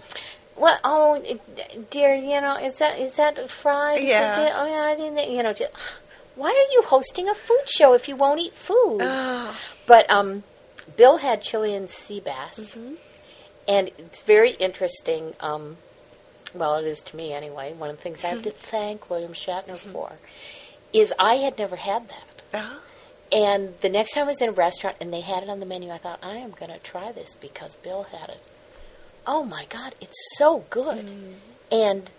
"What? 0.54 0.78
Oh, 0.84 1.22
dear, 1.90 2.14
you 2.14 2.40
know, 2.42 2.56
is 2.56 2.74
that 2.78 2.98
is 2.98 3.16
that 3.16 3.48
fried? 3.48 4.02
Yeah. 4.04 4.54
Oh, 4.58 4.66
yeah, 4.66 4.92
I 4.92 4.94
didn't. 4.96 5.30
You 5.32 5.42
know, 5.42 5.52
just, 5.54 5.72
why 6.34 6.50
are 6.50 6.72
you 6.74 6.82
hosting 6.82 7.28
a 7.30 7.34
food 7.34 7.64
show 7.66 7.94
if 7.94 8.08
you 8.08 8.16
won't 8.16 8.40
eat 8.40 8.52
food? 8.54 8.98
Oh, 9.00 9.56
But 9.86 10.04
um, 10.10 10.42
Bill 10.98 11.16
had 11.16 11.40
Chilean 11.42 11.88
sea 11.88 12.20
bass, 12.20 12.58
Mm-hmm. 12.76 12.94
And 13.68 13.90
it's 13.98 14.22
very 14.22 14.52
interesting. 14.52 15.34
Um, 15.40 15.76
well, 16.54 16.76
it 16.76 16.86
is 16.86 17.00
to 17.00 17.16
me 17.16 17.32
anyway. 17.32 17.74
One 17.74 17.90
of 17.90 17.96
the 17.96 18.02
things 18.02 18.24
I 18.24 18.28
have 18.28 18.42
to 18.42 18.50
Mm-hmm. 18.50 18.58
thank 18.70 19.10
William 19.10 19.32
Shatner 19.32 19.76
for 19.76 20.12
is 20.92 21.12
I 21.18 21.36
had 21.36 21.58
never 21.58 21.76
had 21.76 22.08
that. 22.08 22.42
uh-huh. 22.54 22.78
And 23.32 23.76
the 23.78 23.88
next 23.88 24.12
time 24.14 24.24
I 24.24 24.28
was 24.28 24.40
in 24.40 24.48
a 24.50 24.52
restaurant 24.52 24.96
and 25.00 25.12
they 25.12 25.20
had 25.20 25.42
it 25.42 25.48
on 25.50 25.58
the 25.58 25.66
menu, 25.66 25.90
I 25.90 25.98
thought, 25.98 26.20
I 26.22 26.36
am 26.36 26.52
going 26.52 26.70
to 26.70 26.78
try 26.78 27.10
this 27.10 27.34
because 27.34 27.76
Bill 27.76 28.04
had 28.04 28.28
it. 28.30 28.40
Oh 29.26 29.44
my 29.44 29.64
God, 29.68 29.96
it's 30.00 30.16
so 30.36 30.64
good. 30.70 31.04
Mm. 31.04 31.34
And 31.72 32.10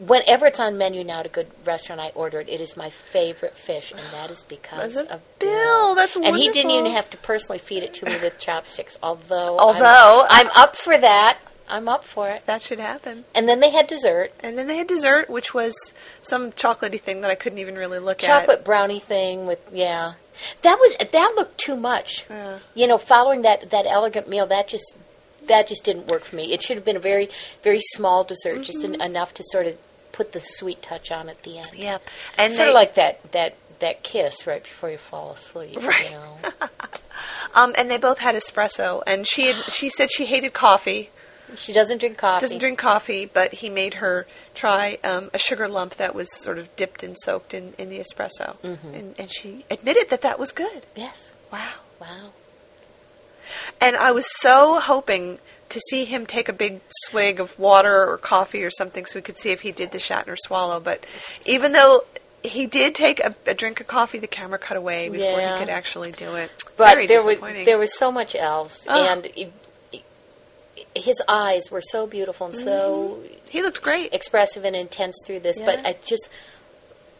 whenever 0.00 0.46
it's 0.46 0.60
on 0.60 0.76
menu 0.78 1.04
now 1.04 1.20
at 1.20 1.26
a 1.26 1.30
good 1.30 1.46
restaurant, 1.64 2.00
I 2.00 2.08
order 2.14 2.40
it. 2.40 2.48
It 2.48 2.60
is 2.60 2.76
my 2.76 2.90
favorite 2.90 3.54
fish, 3.54 3.90
and 3.92 4.00
that 4.12 4.30
is 4.30 4.42
because 4.42 4.96
of 4.96 5.06
of 5.08 5.20
Bill. 5.38 5.94
That's 5.94 6.16
And 6.16 6.36
he 6.36 6.50
didn't 6.50 6.70
even 6.72 6.92
have 6.92 7.08
to 7.10 7.16
personally 7.18 7.58
feed 7.58 7.82
it 7.82 7.94
to 7.94 8.06
me 8.06 8.12
with 8.22 8.38
chopsticks, 8.38 8.98
although 9.02 9.58
Although- 9.58 10.26
I'm, 10.28 10.46
I'm 10.48 10.52
up 10.56 10.76
for 10.76 10.96
that. 10.98 11.38
I'm 11.68 11.88
up 11.88 12.04
for 12.04 12.28
it. 12.28 12.46
that 12.46 12.62
should 12.62 12.78
happen. 12.78 13.24
And 13.34 13.48
then 13.48 13.58
they 13.58 13.70
had 13.70 13.88
dessert, 13.88 14.30
And 14.40 14.56
then 14.56 14.68
they 14.68 14.76
had 14.76 14.86
dessert, 14.86 15.28
which 15.28 15.52
was 15.52 15.74
some 16.22 16.52
chocolatey 16.52 17.00
thing 17.00 17.22
that 17.22 17.30
I 17.32 17.34
couldn't 17.34 17.58
even 17.58 17.74
really 17.76 17.98
look 17.98 18.22
at. 18.22 18.26
chocolate 18.28 18.64
brownie 18.64 19.00
thing 19.00 19.46
with 19.46 19.58
yeah. 19.72 20.12
That 20.62 20.78
was 20.78 20.94
that 21.10 21.32
looked 21.36 21.58
too 21.58 21.74
much. 21.76 22.24
Yeah. 22.30 22.58
you 22.74 22.86
know, 22.86 22.98
following 22.98 23.42
that 23.42 23.70
that 23.70 23.84
elegant 23.86 24.28
meal, 24.28 24.46
that 24.46 24.68
just 24.68 24.94
that 25.48 25.66
just 25.66 25.84
didn't 25.84 26.06
work 26.08 26.24
for 26.24 26.36
me. 26.36 26.52
It 26.52 26.62
should 26.62 26.76
have 26.76 26.84
been 26.84 26.96
a 26.96 27.00
very 27.00 27.30
very 27.64 27.80
small 27.80 28.22
dessert, 28.22 28.62
just 28.62 28.78
Mm-hmm. 28.78 29.00
en- 29.00 29.10
enough 29.10 29.34
to 29.34 29.42
sort 29.50 29.66
of 29.66 29.76
put 30.16 30.32
the 30.32 30.40
sweet 30.40 30.80
touch 30.82 31.10
on 31.10 31.28
at 31.28 31.42
the 31.42 31.58
end. 31.58 31.68
Yep. 31.74 32.02
And 32.38 32.52
sort 32.54 32.66
they, 32.66 32.70
of 32.70 32.74
like 32.74 32.94
that 32.94 33.32
that 33.32 33.54
that 33.80 34.02
kiss 34.02 34.46
right 34.46 34.62
before 34.62 34.90
you 34.90 34.98
fall 34.98 35.32
asleep. 35.32 35.76
Right. 35.82 36.10
You 36.10 36.16
know? 36.16 36.36
um, 37.54 37.74
and 37.76 37.90
they 37.90 37.98
both 37.98 38.18
had 38.18 38.34
espresso, 38.34 39.02
and 39.06 39.26
she 39.28 39.46
had, 39.48 39.56
she 39.70 39.90
said 39.90 40.10
she 40.10 40.24
hated 40.24 40.54
coffee, 40.54 41.10
she 41.54 41.72
doesn't 41.72 41.98
drink 41.98 42.16
coffee. 42.18 42.40
doesn't 42.40 42.58
drink 42.58 42.78
coffee, 42.78 43.26
but 43.26 43.52
he 43.52 43.68
made 43.68 43.94
her 43.94 44.26
try 44.54 44.98
um, 45.04 45.30
a 45.34 45.38
sugar 45.38 45.68
lump 45.68 45.94
that 45.96 46.14
was 46.14 46.32
sort 46.32 46.58
of 46.58 46.74
dipped 46.76 47.02
and 47.04 47.16
soaked 47.22 47.52
in, 47.54 47.74
in 47.78 47.88
the 47.90 47.98
espresso, 47.98 48.56
Mm-hmm. 48.62 48.94
and, 48.94 49.14
and 49.20 49.30
she 49.30 49.64
admitted 49.70 50.08
that 50.10 50.22
that 50.22 50.38
was 50.38 50.50
good. 50.52 50.86
Yes. 50.96 51.30
Wow. 51.52 51.72
Wow. 52.00 52.30
and 53.80 53.94
I 53.96 54.10
was 54.12 54.26
so 54.40 54.80
hoping 54.80 55.38
to 55.76 55.80
see 55.90 56.04
him 56.06 56.24
take 56.26 56.48
a 56.48 56.52
big 56.54 56.80
swig 57.04 57.38
of 57.38 57.56
water 57.58 58.08
or 58.10 58.16
coffee 58.16 58.64
or 58.64 58.70
something 58.70 59.04
so 59.04 59.18
we 59.18 59.22
could 59.22 59.36
see 59.36 59.50
if 59.50 59.60
he 59.60 59.72
did 59.72 59.90
the 59.92 59.98
Shatner 59.98 60.36
swallow. 60.38 60.80
But 60.80 61.04
even 61.44 61.72
though 61.72 62.04
he 62.42 62.66
did 62.66 62.94
take 62.94 63.20
a, 63.20 63.34
a 63.46 63.52
drink 63.54 63.80
of 63.80 63.86
coffee, 63.86 64.18
the 64.18 64.26
camera 64.26 64.58
cut 64.58 64.76
away 64.78 65.08
before 65.10 65.38
Yeah. 65.40 65.58
he 65.58 65.64
could 65.64 65.70
actually 65.70 66.12
do 66.12 66.34
it. 66.36 66.50
But 66.76 66.94
Very 66.94 67.06
there 67.06 67.22
was 67.22 67.38
there 67.40 67.78
was 67.78 67.96
so 67.98 68.10
much 68.10 68.34
else, 68.34 68.86
Oh. 68.88 68.94
and 68.94 69.26
it- 69.26 69.52
it- 69.92 70.02
his 70.94 71.20
eyes 71.28 71.70
were 71.70 71.82
so 71.82 72.06
beautiful 72.06 72.46
and 72.46 72.56
so 72.56 73.18
mm-hmm. 73.20 73.34
he 73.50 73.60
looked 73.62 73.82
great. 73.82 74.14
expressive 74.14 74.64
and 74.64 74.74
intense 74.74 75.16
through 75.26 75.40
this. 75.40 75.60
But 75.60 75.84
I 75.84 75.96
just 76.04 76.30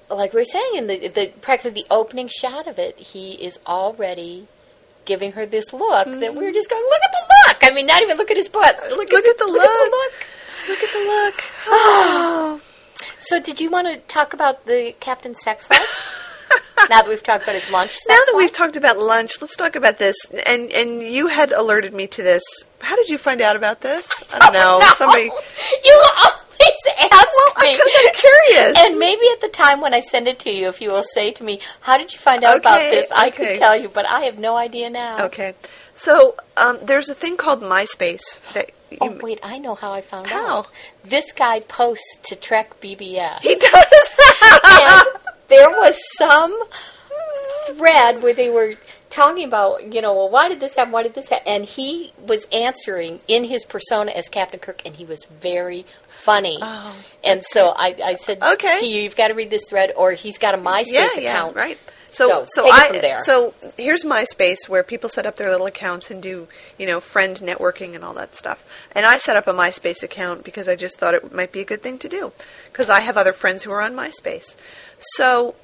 like 0.08 0.32
we 0.32 0.40
are 0.40 0.44
saying 0.46 0.76
in 0.76 0.86
the, 0.86 1.08
the 1.08 1.32
practically 1.42 1.82
the 1.82 1.86
opening 1.90 2.28
shot 2.28 2.66
of 2.66 2.78
it, 2.78 2.96
he 2.98 3.32
is 3.32 3.58
already 3.66 4.48
giving 5.06 5.32
her 5.32 5.46
this 5.46 5.72
look 5.72 6.04
that 6.06 6.12
we 6.12 6.26
were 6.26 6.42
mm-hmm. 6.42 6.52
just 6.52 6.68
going, 6.68 6.82
look 6.82 7.00
at 7.02 7.12
the 7.12 7.34
look. 7.48 7.72
I 7.72 7.74
mean, 7.74 7.86
not 7.86 8.02
even 8.02 8.16
look 8.18 8.30
at 8.30 8.36
his 8.36 8.48
butt. 8.48 8.76
Look, 8.90 9.10
Look 9.10 9.24
at 9.24 9.38
the 9.38 9.46
look 9.46 9.54
look 9.54 9.62
at 9.64 9.78
the 9.78 9.90
look. 9.90 10.12
look. 10.68 10.82
At 10.82 10.92
the 10.92 10.98
look. 10.98 11.44
Oh. 11.68 12.60
So, 13.20 13.40
did 13.40 13.60
you 13.60 13.70
want 13.70 13.86
to 13.88 13.96
talk 14.08 14.34
about 14.34 14.66
the 14.66 14.94
captain's 15.00 15.40
sex 15.42 15.70
life? 15.70 16.42
now 16.90 17.00
that 17.02 17.08
we've 17.08 17.22
talked 17.22 17.42
about 17.44 17.54
his 17.56 17.70
lunch 17.70 17.90
sex 17.92 18.06
Now 18.08 18.14
that 18.14 18.32
life? 18.34 18.38
we've 18.42 18.52
talked 18.52 18.76
about 18.76 18.98
lunch, 18.98 19.40
let's 19.40 19.56
talk 19.56 19.74
about 19.76 19.98
this. 19.98 20.14
And 20.46 20.70
and 20.72 21.02
you 21.02 21.26
had 21.28 21.52
alerted 21.52 21.92
me 21.92 22.06
to 22.08 22.22
this. 22.22 22.42
How 22.80 22.94
did 22.96 23.08
you 23.08 23.18
find 23.18 23.40
out 23.40 23.56
about 23.56 23.80
this? 23.80 24.08
I 24.34 24.38
don't 24.38 24.52
know. 24.60 24.78
No. 24.78 24.86
Somebody. 24.96 25.30
You 25.84 26.02
uh, 26.16 26.30
ask 27.12 27.62
me. 27.62 27.76
Because 27.76 27.92
I'm 27.98 28.14
curious. 28.14 28.74
And 28.78 28.98
maybe 28.98 29.22
at 29.32 29.40
the 29.40 29.48
time 29.48 29.80
when 29.80 29.94
I 29.94 30.00
send 30.00 30.28
it 30.28 30.38
to 30.40 30.50
you, 30.50 30.68
if 30.68 30.80
you 30.80 30.90
will 30.90 31.02
say 31.14 31.32
to 31.32 31.44
me, 31.44 31.60
"How 31.80 31.96
did 31.98 32.12
you 32.12 32.18
find 32.18 32.44
out 32.44 32.58
about 32.58 32.78
Okay, 32.80 32.90
this?" 32.90 33.10
I 33.12 33.28
okay. 33.28 33.36
could 33.52 33.56
tell 33.56 33.76
you, 33.76 33.88
but 33.88 34.06
I 34.06 34.22
have 34.22 34.38
no 34.38 34.56
idea 34.56 34.90
now. 34.90 35.24
Okay. 35.26 35.54
So 35.94 36.34
um, 36.56 36.78
there's 36.82 37.08
a 37.08 37.14
thing 37.14 37.36
called 37.38 37.62
MySpace 37.62 38.40
that 38.52 38.70
Oh 39.00 39.18
wait, 39.22 39.40
I 39.42 39.58
know 39.58 39.74
how 39.74 39.92
I 39.92 40.00
found 40.00 40.28
How? 40.28 40.58
out. 40.58 40.68
This 41.04 41.32
guy 41.32 41.60
posts 41.60 42.16
to 42.24 42.36
Trek 42.36 42.80
BBS. 42.80 43.40
he 43.40 43.56
does. 43.56 44.08
and 44.64 45.06
there 45.48 45.70
was 45.70 45.96
some 46.16 46.56
thread 47.66 48.22
where 48.22 48.34
they 48.34 48.48
were 48.50 48.74
talking 49.16 49.44
about, 49.44 49.92
you 49.92 50.00
know, 50.02 50.14
well, 50.14 50.30
why 50.30 50.48
did 50.48 50.60
this 50.60 50.74
happen? 50.76 50.92
Why 50.92 51.02
did 51.02 51.14
this 51.14 51.28
happen? 51.30 51.46
And 51.46 51.64
he 51.64 52.12
was 52.26 52.46
answering 52.52 53.20
in 53.26 53.44
his 53.44 53.64
persona 53.64 54.12
as 54.12 54.28
Captain 54.28 54.60
Kirk, 54.60 54.82
and 54.86 54.94
he 54.94 55.04
was 55.04 55.24
very 55.40 55.84
funny. 56.22 56.58
Oh, 56.62 56.94
and 57.24 57.42
so 57.44 57.68
I, 57.68 57.96
I 58.04 58.14
said 58.14 58.42
Okay. 58.42 58.78
to 58.80 58.86
you, 58.86 59.02
you've 59.02 59.16
got 59.16 59.28
to 59.28 59.34
read 59.34 59.50
this 59.50 59.68
thread, 59.68 59.92
or 59.96 60.12
he's 60.12 60.38
got 60.38 60.54
a 60.54 60.58
MySpace 60.58 60.86
yeah, 60.92 61.08
yeah, 61.18 61.30
account. 61.32 61.56
right. 61.56 61.78
So, 62.10 62.46
So, 62.54 62.62
so, 62.62 62.70
I 62.72 63.18
so 63.24 63.52
here's 63.76 64.02
MySpace 64.02 64.68
where 64.70 64.82
people 64.82 65.10
set 65.10 65.26
up 65.26 65.36
their 65.36 65.50
little 65.50 65.66
accounts 65.66 66.10
and 66.10 66.22
do 66.22 66.48
you 66.78 66.86
know 66.86 66.98
friend 66.98 67.36
networking 67.36 67.94
and 67.94 68.02
all 68.02 68.14
that 68.14 68.34
stuff. 68.34 68.64
And 68.92 69.04
I 69.04 69.18
set 69.18 69.36
up 69.36 69.46
a 69.48 69.52
MySpace 69.52 70.02
account 70.02 70.42
because 70.42 70.66
I 70.66 70.76
just 70.76 70.96
thought 70.98 71.12
it 71.12 71.34
might 71.34 71.52
be 71.52 71.60
a 71.60 71.64
good 71.66 71.82
thing 71.82 71.98
to 71.98 72.08
do 72.08 72.32
because 72.72 72.88
I 72.88 73.00
have 73.00 73.18
other 73.18 73.34
friends 73.34 73.64
who 73.64 73.70
are 73.72 73.82
on 73.82 73.92
MySpace. 73.94 74.56
So 74.98 75.56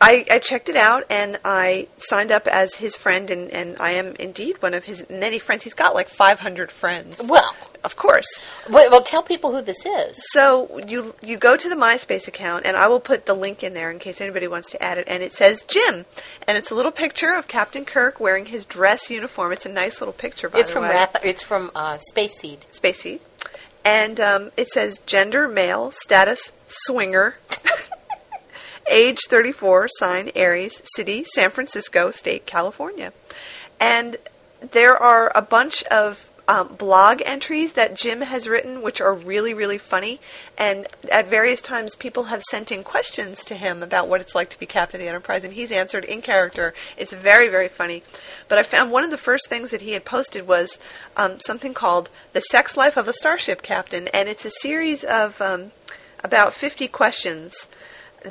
I, 0.00 0.26
I 0.30 0.38
checked 0.40 0.68
it 0.68 0.76
out 0.76 1.04
and 1.10 1.38
I 1.44 1.88
signed 1.98 2.30
up 2.30 2.46
as 2.46 2.74
his 2.74 2.94
friend 2.94 3.30
and, 3.30 3.50
and 3.50 3.76
I 3.80 3.92
am 3.92 4.14
indeed 4.16 4.60
one 4.62 4.74
of 4.74 4.84
his 4.84 5.08
many 5.08 5.38
friends. 5.38 5.64
He's 5.64 5.74
got 5.74 5.94
like 5.94 6.08
500 6.10 6.70
friends. 6.70 7.18
Well, 7.24 7.54
Of 7.82 7.96
course. 7.96 8.26
well, 8.68 8.90
well, 8.90 9.02
tell 9.02 9.22
people 9.22 9.54
who 9.56 9.62
this 9.62 9.86
is. 9.86 10.18
So 10.32 10.80
you 10.86 11.14
you 11.22 11.36
go 11.38 11.56
to 11.56 11.68
the 11.68 11.76
MySpace 11.76 12.26
account, 12.28 12.66
and 12.66 12.76
I 12.76 12.88
will 12.88 13.00
put 13.00 13.24
the 13.26 13.32
link 13.34 13.62
in 13.62 13.72
there 13.74 13.90
in 13.90 13.98
case 13.98 14.20
anybody 14.20 14.48
wants 14.48 14.70
to 14.72 14.82
add 14.82 14.98
it. 14.98 15.06
And 15.08 15.22
it 15.22 15.34
says 15.34 15.62
Jim, 15.62 16.04
and 16.46 16.58
it's 16.58 16.70
a 16.70 16.74
little 16.74 16.92
picture 16.92 17.32
of 17.32 17.46
Captain 17.48 17.84
Kirk 17.84 18.18
wearing 18.20 18.46
his 18.46 18.64
dress 18.64 19.08
uniform. 19.08 19.52
It's 19.52 19.66
a 19.66 19.70
nice 19.70 20.00
little 20.00 20.12
picture, 20.14 20.48
by 20.50 20.58
It's 20.58 20.68
the 20.70 20.74
from 20.74 20.82
way. 20.82 20.90
Rath- 20.90 21.24
It's 21.24 21.42
from 21.42 21.70
uh, 21.74 21.98
Space 21.98 22.38
Seed. 22.38 22.66
Spacey, 22.72 23.20
and 23.84 24.18
um, 24.20 24.50
it 24.56 24.68
says 24.70 24.98
gender 25.06 25.46
male, 25.48 25.90
status 25.92 26.50
swinger, 26.68 27.36
age 28.90 29.20
34, 29.28 29.88
sign 29.98 30.30
Aries, 30.34 30.82
city 30.94 31.24
San 31.34 31.50
Francisco, 31.50 32.10
state 32.10 32.46
California, 32.46 33.12
and 33.80 34.16
there 34.60 34.96
are 34.96 35.30
a 35.34 35.42
bunch 35.42 35.82
of 35.84 36.30
um, 36.48 36.68
blog 36.76 37.20
entries 37.24 37.72
that 37.72 37.94
Jim 37.94 38.20
has 38.20 38.48
written, 38.48 38.82
which 38.82 39.00
are 39.00 39.14
really, 39.14 39.52
really 39.54 39.78
funny. 39.78 40.20
And 40.56 40.86
at 41.10 41.28
various 41.28 41.60
times, 41.60 41.94
people 41.94 42.24
have 42.24 42.42
sent 42.50 42.70
in 42.70 42.84
questions 42.84 43.44
to 43.46 43.54
him 43.56 43.82
about 43.82 44.08
what 44.08 44.20
it's 44.20 44.34
like 44.34 44.50
to 44.50 44.58
be 44.58 44.66
captain 44.66 45.00
of 45.00 45.02
the 45.02 45.08
Enterprise, 45.08 45.44
and 45.44 45.52
he's 45.52 45.72
answered 45.72 46.04
in 46.04 46.22
character. 46.22 46.74
It's 46.96 47.12
very, 47.12 47.48
very 47.48 47.68
funny. 47.68 48.02
But 48.48 48.58
I 48.58 48.62
found 48.62 48.90
one 48.90 49.04
of 49.04 49.10
the 49.10 49.18
first 49.18 49.48
things 49.48 49.70
that 49.70 49.82
he 49.82 49.92
had 49.92 50.04
posted 50.04 50.46
was 50.46 50.78
um, 51.16 51.40
something 51.40 51.74
called 51.74 52.10
"The 52.32 52.40
Sex 52.40 52.76
Life 52.76 52.96
of 52.96 53.08
a 53.08 53.12
Starship 53.12 53.62
Captain," 53.62 54.08
and 54.08 54.28
it's 54.28 54.44
a 54.44 54.50
series 54.50 55.02
of 55.02 55.40
um, 55.40 55.72
about 56.22 56.54
50 56.54 56.88
questions 56.88 57.68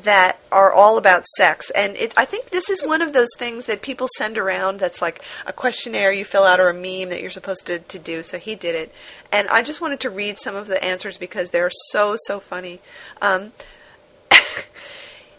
that 0.04 0.40
are 0.52 0.74
all 0.74 0.98
about 0.98 1.26
sex. 1.38 1.70
And 1.72 1.96
it, 1.96 2.14
I 2.18 2.26
think 2.26 2.50
this 2.50 2.70
is 2.70 2.84
one 2.84 3.02
of 3.02 3.14
those 3.14 3.30
things 3.38 3.66
that 3.66 3.82
people 3.82 4.08
send 4.18 4.38
around 4.38 4.80
that's 4.80 5.02
like 5.02 5.24
a 5.46 5.54
questionnaire 5.54 6.12
you 6.12 6.26
fill 6.26 6.44
out 6.44 6.60
or 6.60 6.70
a 6.70 6.74
meme 6.74 7.10
that 7.10 7.22
you're 7.22 7.32
supposed 7.32 7.66
to, 7.68 7.80
to 7.80 8.00
do. 8.00 8.22
So 8.22 8.38
he 8.38 8.56
did 8.56 8.76
it. 8.76 8.94
And 9.32 9.48
I 9.48 9.64
just 9.64 9.82
wanted 9.82 10.02
to 10.02 10.10
read 10.10 10.38
some 10.38 10.56
of 10.56 10.68
the 10.68 10.84
answers 10.84 11.18
because 11.18 11.50
they're 11.50 11.72
so, 11.92 12.18
so 12.26 12.40
funny. 12.40 12.82
Um, 13.22 13.54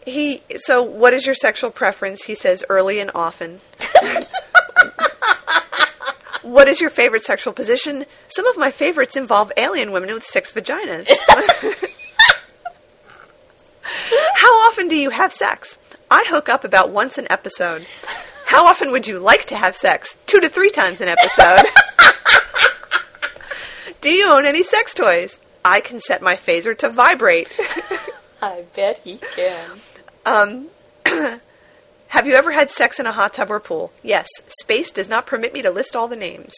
he 0.06 0.42
so 0.58 0.82
what 0.82 1.12
is 1.12 1.26
your 1.26 1.34
sexual 1.34 1.70
preference? 1.70 2.24
He 2.24 2.34
says 2.34 2.64
early 2.68 3.00
and 3.00 3.10
often. 3.14 3.60
what 6.42 6.68
is 6.68 6.80
your 6.80 6.90
favorite 6.90 7.24
sexual 7.24 7.52
position? 7.52 8.06
Some 8.28 8.46
of 8.46 8.56
my 8.56 8.70
favorites 8.70 9.16
involve 9.16 9.52
alien 9.56 9.92
women 9.92 10.14
with 10.14 10.24
six 10.24 10.50
vaginas. 10.52 11.10
How 14.34 14.52
often 14.68 14.88
do 14.88 14.96
you 14.96 15.10
have 15.10 15.32
sex? 15.32 15.78
I 16.10 16.24
hook 16.28 16.48
up 16.48 16.64
about 16.64 16.90
once 16.90 17.18
an 17.18 17.26
episode. 17.30 17.86
How 18.46 18.66
often 18.66 18.92
would 18.92 19.06
you 19.06 19.18
like 19.18 19.46
to 19.46 19.56
have 19.56 19.76
sex? 19.76 20.16
Two 20.26 20.40
to 20.40 20.48
three 20.48 20.70
times 20.70 21.00
an 21.00 21.08
episode. 21.08 21.66
do 24.00 24.10
you 24.10 24.28
own 24.28 24.46
any 24.46 24.62
sex 24.62 24.94
toys? 24.94 25.40
I 25.64 25.80
can 25.80 26.00
set 26.00 26.22
my 26.22 26.36
phaser 26.36 26.78
to 26.78 26.88
vibrate. 26.88 27.48
I 28.42 28.64
bet 28.74 28.98
he 28.98 29.18
can. 29.34 29.70
Um, 30.24 30.68
have 32.08 32.26
you 32.26 32.34
ever 32.34 32.52
had 32.52 32.70
sex 32.70 33.00
in 33.00 33.06
a 33.06 33.12
hot 33.12 33.34
tub 33.34 33.50
or 33.50 33.58
pool? 33.58 33.92
Yes. 34.02 34.28
Space 34.60 34.92
does 34.92 35.08
not 35.08 35.26
permit 35.26 35.52
me 35.52 35.62
to 35.62 35.70
list 35.70 35.96
all 35.96 36.06
the 36.06 36.16
names. 36.16 36.54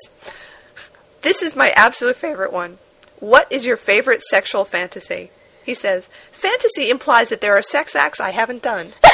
This 1.23 1.41
is 1.43 1.57
my 1.57 1.71
absolute 1.71 2.17
favorite 2.17 2.53
one. 2.53 2.79
What 3.21 3.51
is 3.51 3.65
your 3.65 3.77
favorite 3.77 4.23
sexual 4.23 4.65
fantasy? 4.65 5.31
He 5.69 5.75
says, 5.75 6.09
Fantasy 6.33 6.89
implies 6.89 7.29
that 7.29 7.43
there 7.43 7.55
are 7.55 7.61
sex 7.61 7.95
acts 7.95 8.21
I 8.21 8.31
haven't 8.31 8.63
done. 8.63 8.95
I 9.05 9.11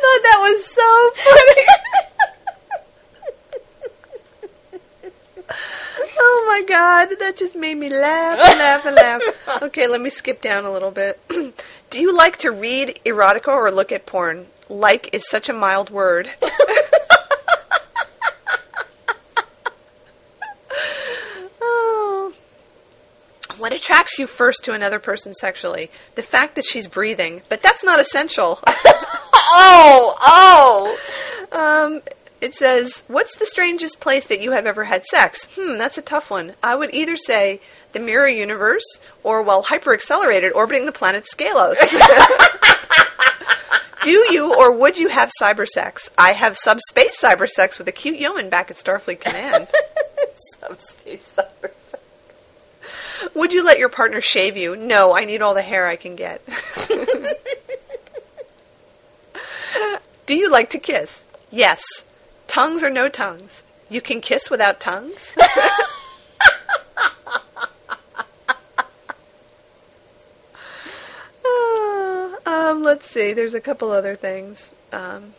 thought 0.00 0.22
that 0.24 0.38
was 0.40 0.64
so 0.64 1.10
funny. 1.26 1.66
oh 6.18 6.44
my 6.48 6.62
god, 6.66 7.10
that 7.20 7.36
just 7.36 7.54
made 7.54 7.74
me 7.74 7.90
laugh 7.90 8.38
and 8.38 8.58
laugh 8.58 8.86
and 8.86 8.96
laugh. 8.96 9.20
Okay, 9.60 9.86
let 9.88 10.00
me 10.00 10.08
skip 10.08 10.40
down 10.40 10.64
a 10.64 10.72
little 10.72 10.90
bit. 10.90 11.20
Do 11.90 12.00
you 12.00 12.16
like 12.16 12.38
to 12.38 12.50
read 12.50 12.98
erotica 13.04 13.48
or 13.48 13.70
look 13.70 13.92
at 13.92 14.06
porn? 14.06 14.46
Like 14.70 15.10
is 15.12 15.28
such 15.28 15.50
a 15.50 15.52
mild 15.52 15.90
word. 15.90 16.30
oh. 21.60 22.32
What 23.58 23.72
attracts 23.88 24.18
you 24.18 24.26
first 24.26 24.66
to 24.66 24.74
another 24.74 24.98
person 24.98 25.32
sexually? 25.32 25.90
The 26.14 26.22
fact 26.22 26.56
that 26.56 26.66
she's 26.66 26.86
breathing, 26.86 27.40
but 27.48 27.62
that's 27.62 27.82
not 27.82 28.00
essential. 28.00 28.60
Oh, 29.50 30.14
oh. 30.20 30.98
Um, 31.52 32.02
it 32.42 32.54
says, 32.54 33.02
"What's 33.08 33.36
the 33.36 33.46
strangest 33.46 33.98
place 33.98 34.26
that 34.26 34.42
you 34.42 34.50
have 34.50 34.66
ever 34.66 34.84
had 34.84 35.06
sex?" 35.06 35.48
Hmm, 35.56 35.78
that's 35.78 35.96
a 35.96 36.02
tough 36.02 36.30
one. 36.30 36.52
I 36.62 36.74
would 36.74 36.92
either 36.92 37.16
say 37.16 37.62
the 37.92 37.98
mirror 37.98 38.28
universe 38.28 38.84
or 39.22 39.42
while 39.42 39.64
hyperaccelerated 39.64 40.54
orbiting 40.54 40.84
the 40.84 40.92
planet 40.92 41.24
Scalos. 41.34 41.78
Do 44.02 44.10
you 44.10 44.54
or 44.54 44.70
would 44.70 44.98
you 44.98 45.08
have 45.08 45.30
cyber 45.40 45.66
sex? 45.66 46.10
I 46.18 46.32
have 46.32 46.58
subspace 46.58 47.18
cyber 47.18 47.48
sex 47.48 47.78
with 47.78 47.88
a 47.88 47.92
cute 47.92 48.18
yeoman 48.18 48.50
back 48.50 48.70
at 48.70 48.76
Starfleet 48.76 49.20
Command. 49.20 49.66
Subspace 50.60 51.26
cyber. 51.34 51.47
Would 53.34 53.52
you 53.52 53.64
let 53.64 53.78
your 53.78 53.88
partner 53.88 54.20
shave 54.20 54.56
you? 54.56 54.76
No, 54.76 55.16
I 55.16 55.24
need 55.24 55.42
all 55.42 55.54
the 55.54 55.62
hair 55.62 55.86
I 55.86 55.96
can 55.96 56.16
get. 56.16 56.42
Do 60.26 60.34
you 60.34 60.50
like 60.50 60.70
to 60.70 60.78
kiss? 60.78 61.24
Yes. 61.50 61.82
Tongues 62.46 62.82
or 62.82 62.90
no 62.90 63.08
tongues? 63.08 63.62
You 63.88 64.00
can 64.00 64.20
kiss 64.20 64.50
without 64.50 64.80
tongues? 64.80 65.32
Uh, 71.44 72.30
um, 72.44 72.82
let's 72.82 73.08
see. 73.10 73.32
There's 73.32 73.54
a 73.54 73.60
couple 73.60 73.90
other 73.90 74.14
things. 74.14 74.70
Um, 74.92 75.32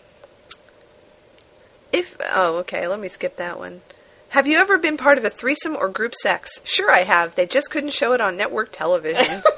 if 1.92 2.16
oh, 2.34 2.58
okay. 2.60 2.88
Let 2.88 3.00
me 3.00 3.08
skip 3.08 3.38
that 3.38 3.60
one. 3.60 3.82
Have 4.30 4.46
you 4.48 4.58
ever 4.60 4.78
been 4.78 4.98
part 4.98 5.18
of 5.18 5.26
a 5.26 5.30
threesome 5.30 5.76
or 5.76 5.90
group 5.90 6.14
sex? 6.16 6.62
Sure, 6.64 6.92
I 6.92 7.04
have. 7.04 7.36
They 7.36 7.46
just 7.48 7.72
couldn't 7.72 7.94
show 7.94 8.14
it 8.14 8.22
on 8.22 8.38
network 8.38 8.70
television. 8.72 9.42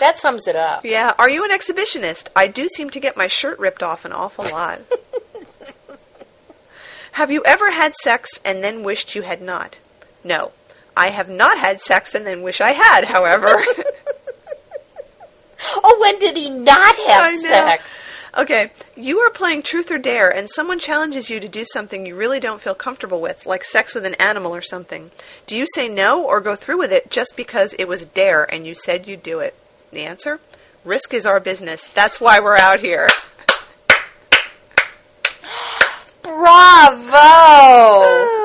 That 0.00 0.18
sums 0.18 0.46
it 0.46 0.56
up. 0.56 0.82
yeah. 0.86 1.12
Are 1.18 1.28
you 1.28 1.44
an 1.44 1.50
exhibitionist? 1.50 2.28
I 2.34 2.46
do 2.46 2.68
seem 2.68 2.88
to 2.88 3.00
get 3.00 3.18
my 3.18 3.26
shirt 3.26 3.58
ripped 3.58 3.82
off 3.82 4.06
an 4.06 4.12
awful 4.12 4.46
lot. 4.46 4.80
have 7.12 7.30
you 7.30 7.42
ever 7.44 7.70
had 7.70 7.94
sex 7.96 8.30
and 8.42 8.64
then 8.64 8.82
wished 8.82 9.14
you 9.14 9.20
had 9.20 9.42
not? 9.42 9.76
No. 10.24 10.52
I 10.96 11.08
have 11.10 11.28
not 11.28 11.58
had 11.58 11.82
sex 11.82 12.14
and 12.14 12.26
then 12.26 12.40
wish 12.40 12.62
I 12.62 12.72
had, 12.72 13.04
however. 13.04 13.62
Oh, 15.84 15.98
when 16.00 16.18
did 16.18 16.34
he 16.38 16.48
not 16.48 16.96
have 16.96 17.22
I 17.22 17.32
know. 17.36 17.42
sex? 17.42 17.84
Okay, 18.36 18.70
you 18.96 19.18
are 19.18 19.30
playing 19.30 19.62
truth 19.62 19.90
or 19.90 19.98
dare, 19.98 20.30
and 20.30 20.48
someone 20.48 20.78
challenges 20.78 21.28
you 21.28 21.40
to 21.40 21.48
do 21.48 21.64
something 21.64 22.06
you 22.06 22.14
really 22.14 22.38
don't 22.38 22.60
feel 22.60 22.76
comfortable 22.76 23.20
with, 23.20 23.44
like 23.44 23.64
sex 23.64 23.92
with 23.92 24.04
an 24.04 24.14
animal 24.14 24.54
or 24.54 24.62
something. 24.62 25.10
Do 25.46 25.56
you 25.56 25.66
say 25.74 25.88
no 25.88 26.24
or 26.24 26.40
go 26.40 26.54
through 26.54 26.78
with 26.78 26.92
it 26.92 27.10
just 27.10 27.36
because 27.36 27.72
it 27.74 27.88
was 27.88 28.04
dare 28.04 28.44
and 28.44 28.64
you 28.66 28.74
said 28.76 29.08
you'd 29.08 29.24
do 29.24 29.40
it? 29.40 29.54
The 29.90 30.02
answer? 30.02 30.38
Risk 30.84 31.12
is 31.12 31.26
our 31.26 31.40
business. 31.40 31.82
That's 31.92 32.20
why 32.20 32.38
we're 32.38 32.56
out 32.56 32.78
here. 32.80 33.08
Bravo! 36.22 37.10
Oh. 37.12 38.40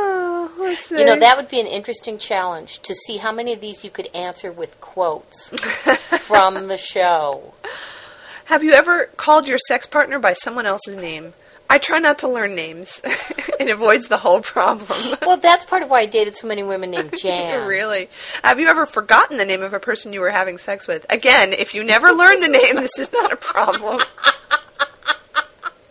You 0.89 1.06
know, 1.06 1.19
that 1.19 1.38
would 1.38 1.50
be 1.50 1.60
an 1.60 1.67
interesting 1.67 2.17
challenge 2.17 2.80
to 2.82 2.93
see 2.93 3.17
how 3.17 3.32
many 3.32 3.54
of 3.54 3.62
these 3.62 3.84
you 3.84 3.89
could 3.89 4.08
answer 4.15 4.52
with 4.52 4.80
quotes 4.82 5.50
from 6.19 6.67
the 6.67 6.78
show. 6.78 7.54
Have 8.45 8.63
you 8.63 8.73
ever 8.73 9.08
called 9.17 9.47
your 9.47 9.58
sex 9.67 9.88
partner 9.88 10.19
by 10.19 10.34
someone 10.34 10.65
else's 10.67 10.97
name? 10.97 11.34
I 11.67 11.79
try 11.79 11.97
not 11.97 12.19
to 12.19 12.27
learn 12.27 12.53
names. 12.53 13.01
it 13.60 13.69
avoids 13.71 14.08
the 14.08 14.17
whole 14.17 14.41
problem. 14.41 15.17
Well, 15.25 15.38
that's 15.38 15.65
part 15.65 15.81
of 15.81 15.89
why 15.89 16.01
I 16.01 16.05
dated 16.05 16.38
so 16.38 16.47
many 16.47 16.62
women 16.62 16.91
named 16.91 17.17
Jan. 17.17 17.67
Really? 17.67 18.08
Have 18.43 18.60
you 18.60 18.67
ever 18.67 18.86
forgotten 18.86 19.38
the 19.38 19.45
name 19.45 19.63
of 19.63 19.73
a 19.73 19.79
person 19.79 20.13
you 20.13 20.21
were 20.21 20.29
having 20.29 20.60
sex 20.60 20.88
with? 20.88 21.08
Again, 21.10 21.53
if 21.53 21.73
you 21.73 21.84
never 21.84 22.12
learn 22.12 22.39
the 22.39 22.47
name, 22.47 22.75
this 22.75 22.97
is 22.99 23.12
not 23.12 23.34
a 23.34 23.36
problem. 23.36 23.99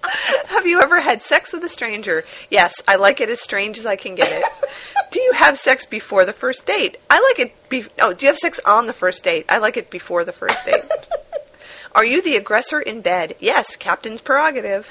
have 0.47 0.65
you 0.65 0.81
ever 0.81 1.01
had 1.01 1.23
sex 1.23 1.53
with 1.53 1.65
a 1.65 1.69
stranger? 1.69 2.25
Yes, 2.51 2.73
I 2.87 2.95
like 2.97 3.21
it 3.21 3.31
as 3.31 3.41
strange 3.41 3.81
as 3.81 3.87
I 3.87 3.97
can 3.97 4.15
get 4.15 4.29
it. 4.31 4.45
do 5.11 5.21
you 5.21 5.33
have 5.33 5.59
sex 5.59 5.87
before 5.87 6.25
the 6.25 6.33
first 6.33 6.67
date? 6.67 6.99
I 7.11 7.21
like 7.21 7.49
it. 7.49 7.69
Be- 7.69 7.87
oh, 8.01 8.15
do 8.15 8.27
you 8.27 8.31
have 8.31 8.39
sex 8.39 8.61
on 8.65 8.87
the 8.87 8.93
first 8.93 9.25
date? 9.25 9.47
I 9.49 9.59
like 9.59 9.77
it 9.77 9.91
before 9.91 10.25
the 10.25 10.33
first 10.33 10.65
date. 10.65 10.85
Are 11.95 12.05
you 12.05 12.23
the 12.23 12.37
aggressor 12.37 12.81
in 12.81 13.01
bed? 13.01 13.37
Yes, 13.41 13.77
captain's 13.77 14.21
prerogative. 14.21 14.89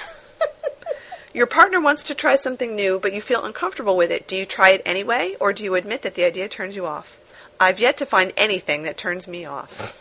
Your 1.33 1.47
partner 1.47 1.81
wants 1.81 2.03
to 2.03 2.15
try 2.15 2.35
something 2.35 2.75
new, 2.75 2.99
but 2.99 3.13
you 3.13 3.21
feel 3.21 3.43
uncomfortable 3.43 3.97
with 3.97 4.11
it. 4.11 4.27
Do 4.27 4.35
you 4.35 4.45
try 4.45 4.69
it 4.69 4.83
anyway, 4.85 5.35
or 5.39 5.51
do 5.51 5.63
you 5.63 5.75
admit 5.75 6.03
that 6.03 6.15
the 6.15 6.25
idea 6.25 6.47
turns 6.47 6.75
you 6.75 6.85
off? 6.85 7.19
I've 7.59 7.79
yet 7.79 7.97
to 7.97 8.05
find 8.05 8.31
anything 8.37 8.83
that 8.83 8.97
turns 8.97 9.27
me 9.27 9.45
off. 9.45 9.99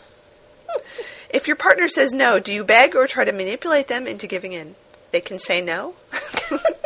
if 1.30 1.46
your 1.46 1.56
partner 1.56 1.88
says 1.88 2.12
no, 2.12 2.38
do 2.38 2.52
you 2.52 2.64
beg 2.64 2.94
or 2.94 3.06
try 3.06 3.24
to 3.24 3.32
manipulate 3.32 3.88
them 3.88 4.06
into 4.06 4.26
giving 4.26 4.52
in? 4.52 4.74
They 5.10 5.20
can 5.20 5.38
say 5.38 5.60
no. 5.60 5.94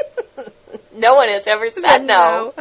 No 0.97 1.15
one 1.15 1.29
has 1.29 1.47
ever 1.47 1.69
said 1.71 2.05
no. 2.05 2.55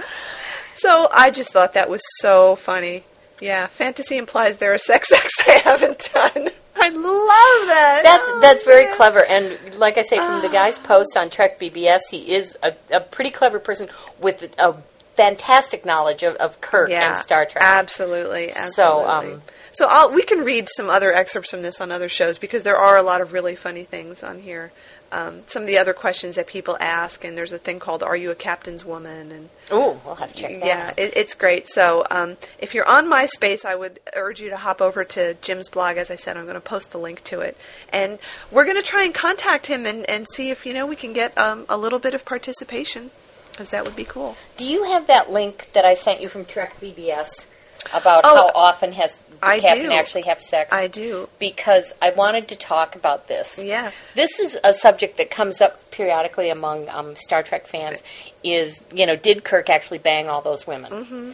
So 0.75 1.07
I 1.11 1.31
just 1.31 1.51
thought 1.51 1.73
that 1.75 1.89
was 1.89 2.01
so 2.19 2.55
funny. 2.55 3.03
Yeah, 3.39 3.67
fantasy 3.67 4.17
implies 4.17 4.57
there 4.57 4.73
are 4.73 4.77
sex 4.77 5.11
acts 5.11 5.47
I 5.47 5.51
haven't 5.51 6.09
done. 6.13 6.49
I 6.81 6.89
love 6.89 7.67
that. 7.67 8.01
That's 8.03 8.23
Oh, 8.25 8.39
that's 8.41 8.63
very 8.63 8.93
clever, 8.95 9.23
and 9.23 9.57
like 9.77 9.97
I 9.97 10.01
say, 10.01 10.17
from 10.17 10.41
the 10.41 10.49
guy's 10.49 10.77
post 10.77 11.15
on 11.15 11.29
Trek 11.29 11.59
BBS, 11.59 12.01
he 12.11 12.33
is 12.33 12.57
a, 12.61 12.73
a 12.91 12.99
pretty 12.99 13.31
clever 13.31 13.59
person 13.59 13.89
with 14.19 14.43
a 14.57 14.75
fantastic 15.15 15.85
knowledge 15.85 16.23
of, 16.23 16.35
of 16.35 16.59
Kirk 16.61 16.89
yeah, 16.89 17.13
and 17.13 17.21
Star 17.21 17.45
Trek. 17.45 17.63
Absolutely, 17.63 18.49
absolutely. 18.49 18.73
So, 18.73 19.07
um, 19.07 19.41
so 19.75 19.87
I'll, 19.89 20.11
we 20.11 20.23
can 20.23 20.39
read 20.39 20.69
some 20.73 20.89
other 20.89 21.13
excerpts 21.13 21.51
from 21.51 21.61
this 21.61 21.81
on 21.81 21.91
other 21.91 22.07
shows 22.07 22.37
because 22.37 22.63
there 22.63 22.77
are 22.77 22.95
a 22.95 23.03
lot 23.03 23.19
of 23.19 23.33
really 23.33 23.55
funny 23.55 23.83
things 23.83 24.23
on 24.23 24.39
here. 24.39 24.71
Um, 25.11 25.43
some 25.47 25.63
of 25.63 25.67
the 25.67 25.77
other 25.77 25.93
questions 25.93 26.35
that 26.35 26.47
people 26.47 26.77
ask, 26.79 27.25
and 27.25 27.37
there's 27.37 27.51
a 27.51 27.57
thing 27.57 27.79
called 27.79 28.01
"Are 28.01 28.15
you 28.15 28.31
a 28.31 28.35
captain's 28.35 28.83
woman?" 28.83 29.31
and 29.31 29.49
oh, 29.71 29.99
we'll 30.05 30.15
have 30.15 30.33
to 30.33 30.41
check 30.41 30.59
that. 30.59 30.65
yeah, 30.65 30.87
out. 30.87 30.99
it, 30.99 31.15
it's 31.17 31.35
great. 31.35 31.67
So 31.67 32.05
um, 32.09 32.37
if 32.57 32.73
you're 32.73 32.87
on 32.87 33.05
MySpace, 33.05 33.65
I 33.65 33.75
would 33.75 33.99
urge 34.15 34.41
you 34.41 34.49
to 34.49 34.57
hop 34.57 34.81
over 34.81 35.03
to 35.03 35.35
Jim's 35.35 35.67
blog. 35.67 35.97
As 35.97 36.09
I 36.09 36.15
said, 36.15 36.37
I'm 36.37 36.45
going 36.45 36.55
to 36.55 36.61
post 36.61 36.91
the 36.91 36.97
link 36.97 37.23
to 37.25 37.41
it, 37.41 37.57
and 37.89 38.17
we're 38.51 38.65
going 38.65 38.77
to 38.77 38.81
try 38.81 39.03
and 39.03 39.13
contact 39.13 39.67
him 39.67 39.85
and, 39.85 40.09
and 40.09 40.25
see 40.33 40.51
if 40.51 40.65
you 40.65 40.73
know 40.73 40.87
we 40.87 40.95
can 40.95 41.13
get 41.13 41.37
um, 41.37 41.65
a 41.69 41.77
little 41.77 41.99
bit 41.99 42.13
of 42.13 42.25
participation 42.25 43.11
because 43.51 43.69
that 43.69 43.85
would 43.85 43.95
be 43.95 44.05
cool. 44.05 44.35
Do 44.57 44.65
you 44.65 44.85
have 44.85 45.07
that 45.07 45.31
link 45.31 45.69
that 45.73 45.85
I 45.85 45.93
sent 45.93 46.19
you 46.19 46.29
from 46.29 46.45
Trek 46.45 46.79
BBS 46.81 47.45
about 47.93 48.23
Oh, 48.25 48.35
how 48.35 48.51
often 48.55 48.91
has 48.93 49.15
the 49.41 49.45
I 49.45 49.59
captain 49.59 49.87
do. 49.89 49.93
actually 49.93 50.23
have 50.23 50.41
sex? 50.41 50.71
I 50.73 50.87
do. 50.87 51.27
because 51.39 51.93
I 52.01 52.11
wanted 52.11 52.47
to 52.49 52.55
talk 52.55 52.95
about 52.95 53.27
this. 53.27 53.59
Yeah. 53.61 53.91
This 54.15 54.39
is 54.39 54.57
a 54.63 54.73
subject 54.73 55.17
that 55.17 55.29
comes 55.29 55.61
up 55.61 55.91
periodically 55.91 56.49
among 56.49 56.87
um, 56.89 57.15
Star 57.15 57.43
Trek 57.43 57.67
fans. 57.67 58.01
Is 58.43 58.83
you 58.93 59.05
know, 59.05 59.15
did 59.15 59.43
Kirk 59.43 59.69
actually 59.69 59.99
bang 59.99 60.29
all 60.29 60.41
those 60.41 60.65
women? 60.67 60.91
Mm-hmm. 60.91 61.31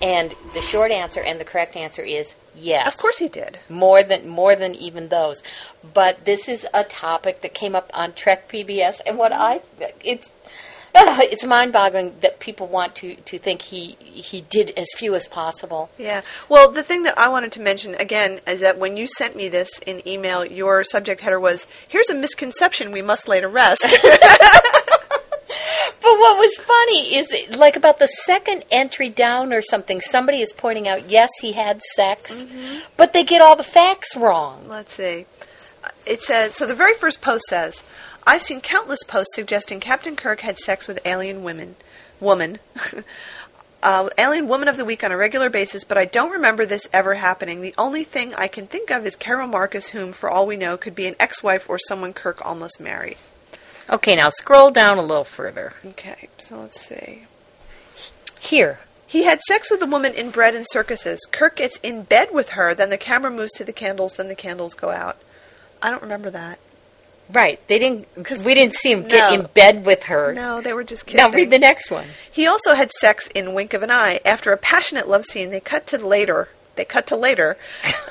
And 0.00 0.34
the 0.54 0.60
short 0.62 0.90
answer 0.90 1.20
and 1.20 1.38
the 1.38 1.44
correct 1.44 1.76
answer 1.76 2.02
is 2.02 2.34
yes. 2.56 2.88
Of 2.88 2.96
course 2.96 3.18
he 3.18 3.28
did. 3.28 3.58
more 3.68 4.02
than 4.02 4.26
more 4.28 4.56
than 4.56 4.74
even 4.74 5.08
those. 5.08 5.42
But 5.94 6.24
this 6.24 6.48
is 6.48 6.66
a 6.74 6.82
topic 6.84 7.42
that 7.42 7.54
came 7.54 7.76
up 7.76 7.88
on 7.94 8.12
Trek 8.14 8.50
BBS, 8.50 9.00
and 9.06 9.16
what 9.18 9.32
I 9.32 9.60
it's. 10.02 10.30
Uh, 10.94 11.18
it's 11.22 11.44
mind-boggling 11.44 12.14
that 12.20 12.38
people 12.40 12.66
want 12.66 12.94
to, 12.96 13.14
to 13.16 13.38
think 13.38 13.62
he 13.62 13.96
he 14.00 14.42
did 14.42 14.72
as 14.76 14.88
few 14.96 15.14
as 15.14 15.26
possible. 15.26 15.90
Yeah. 15.98 16.22
Well, 16.48 16.70
the 16.70 16.82
thing 16.82 17.04
that 17.04 17.18
I 17.18 17.28
wanted 17.28 17.52
to 17.52 17.60
mention 17.60 17.94
again 17.94 18.40
is 18.46 18.60
that 18.60 18.78
when 18.78 18.96
you 18.96 19.06
sent 19.06 19.36
me 19.36 19.48
this 19.48 19.78
in 19.86 20.06
email, 20.06 20.44
your 20.44 20.84
subject 20.84 21.20
header 21.20 21.40
was 21.40 21.66
"Here's 21.88 22.10
a 22.10 22.14
misconception 22.14 22.92
we 22.92 23.02
must 23.02 23.28
lay 23.28 23.40
to 23.40 23.48
rest." 23.48 23.82
But 26.02 26.18
what 26.18 26.36
was 26.36 26.56
funny 26.56 27.16
is, 27.16 27.56
like 27.56 27.76
about 27.76 28.00
the 28.00 28.08
second 28.24 28.64
entry 28.72 29.08
down 29.08 29.52
or 29.52 29.62
something, 29.62 30.00
somebody 30.00 30.40
is 30.40 30.52
pointing 30.52 30.88
out, 30.88 31.08
yes, 31.08 31.30
he 31.40 31.52
had 31.52 31.80
sex, 31.94 32.44
but 32.96 33.12
they 33.12 33.22
get 33.22 33.40
all 33.40 33.54
the 33.54 33.62
facts 33.62 34.16
wrong. 34.16 34.66
Let's 34.66 34.94
see. 34.94 35.26
It 36.04 36.22
says 36.22 36.56
so. 36.56 36.66
The 36.66 36.74
very 36.74 36.94
first 36.94 37.20
post 37.20 37.44
says, 37.48 37.84
"I've 38.26 38.42
seen 38.42 38.60
countless 38.60 39.02
posts 39.04 39.34
suggesting 39.34 39.80
Captain 39.80 40.16
Kirk 40.16 40.40
had 40.40 40.58
sex 40.58 40.86
with 40.86 41.00
alien 41.04 41.42
women, 41.42 41.76
woman, 42.20 42.58
uh, 43.82 44.08
alien 44.18 44.48
woman 44.48 44.68
of 44.68 44.76
the 44.76 44.84
week 44.84 45.02
on 45.04 45.12
a 45.12 45.16
regular 45.16 45.50
basis, 45.50 45.84
but 45.84 45.98
I 45.98 46.04
don't 46.04 46.32
remember 46.32 46.64
this 46.64 46.88
ever 46.92 47.14
happening. 47.14 47.60
The 47.60 47.74
only 47.78 48.04
thing 48.04 48.34
I 48.34 48.48
can 48.48 48.66
think 48.66 48.90
of 48.90 49.06
is 49.06 49.16
Carol 49.16 49.48
Marcus, 49.48 49.88
whom, 49.88 50.12
for 50.12 50.30
all 50.30 50.46
we 50.46 50.56
know, 50.56 50.76
could 50.76 50.94
be 50.94 51.06
an 51.06 51.16
ex-wife 51.18 51.68
or 51.68 51.78
someone 51.78 52.12
Kirk 52.12 52.44
almost 52.44 52.80
married." 52.80 53.16
Okay, 53.90 54.14
now 54.14 54.30
scroll 54.30 54.70
down 54.70 54.98
a 54.98 55.02
little 55.02 55.24
further. 55.24 55.74
Okay, 55.84 56.28
so 56.38 56.60
let's 56.60 56.80
see. 56.80 57.24
Here. 58.38 58.78
He 59.06 59.24
had 59.24 59.42
sex 59.42 59.70
with 59.70 59.82
a 59.82 59.86
woman 59.86 60.14
in 60.14 60.30
bread 60.30 60.54
and 60.54 60.64
circuses. 60.66 61.20
Kirk 61.30 61.56
gets 61.56 61.76
in 61.80 62.04
bed 62.04 62.28
with 62.32 62.50
her, 62.50 62.74
then 62.74 62.88
the 62.88 62.96
camera 62.96 63.30
moves 63.30 63.52
to 63.54 63.64
the 63.64 63.72
candles, 63.72 64.14
then 64.14 64.28
the 64.28 64.34
candles 64.34 64.72
go 64.72 64.88
out. 64.88 65.18
I 65.82 65.90
don't 65.90 66.02
remember 66.02 66.30
that. 66.30 66.58
Right. 67.32 67.58
They 67.66 67.78
didn't, 67.78 68.14
because 68.14 68.42
we 68.42 68.54
didn't 68.54 68.74
see 68.74 68.92
him 68.92 69.02
get 69.08 69.30
No. 69.30 69.34
in 69.40 69.46
bed 69.54 69.84
with 69.86 70.02
her. 70.04 70.32
No, 70.34 70.60
they 70.60 70.72
were 70.72 70.84
just 70.84 71.06
kissing. 71.06 71.18
Now 71.18 71.30
read 71.30 71.50
the 71.50 71.58
next 71.58 71.90
one. 71.90 72.06
He 72.30 72.46
also 72.46 72.74
had 72.74 72.90
sex 73.00 73.28
in 73.28 73.54
Wink 73.54 73.74
of 73.74 73.82
an 73.82 73.90
Eye. 73.90 74.20
After 74.24 74.52
a 74.52 74.56
passionate 74.56 75.08
love 75.08 75.24
scene, 75.24 75.50
they 75.50 75.60
cut 75.60 75.86
to 75.88 75.98
later. 75.98 76.48
They 76.76 76.84
cut 76.84 77.06
to 77.08 77.16
later. 77.16 77.56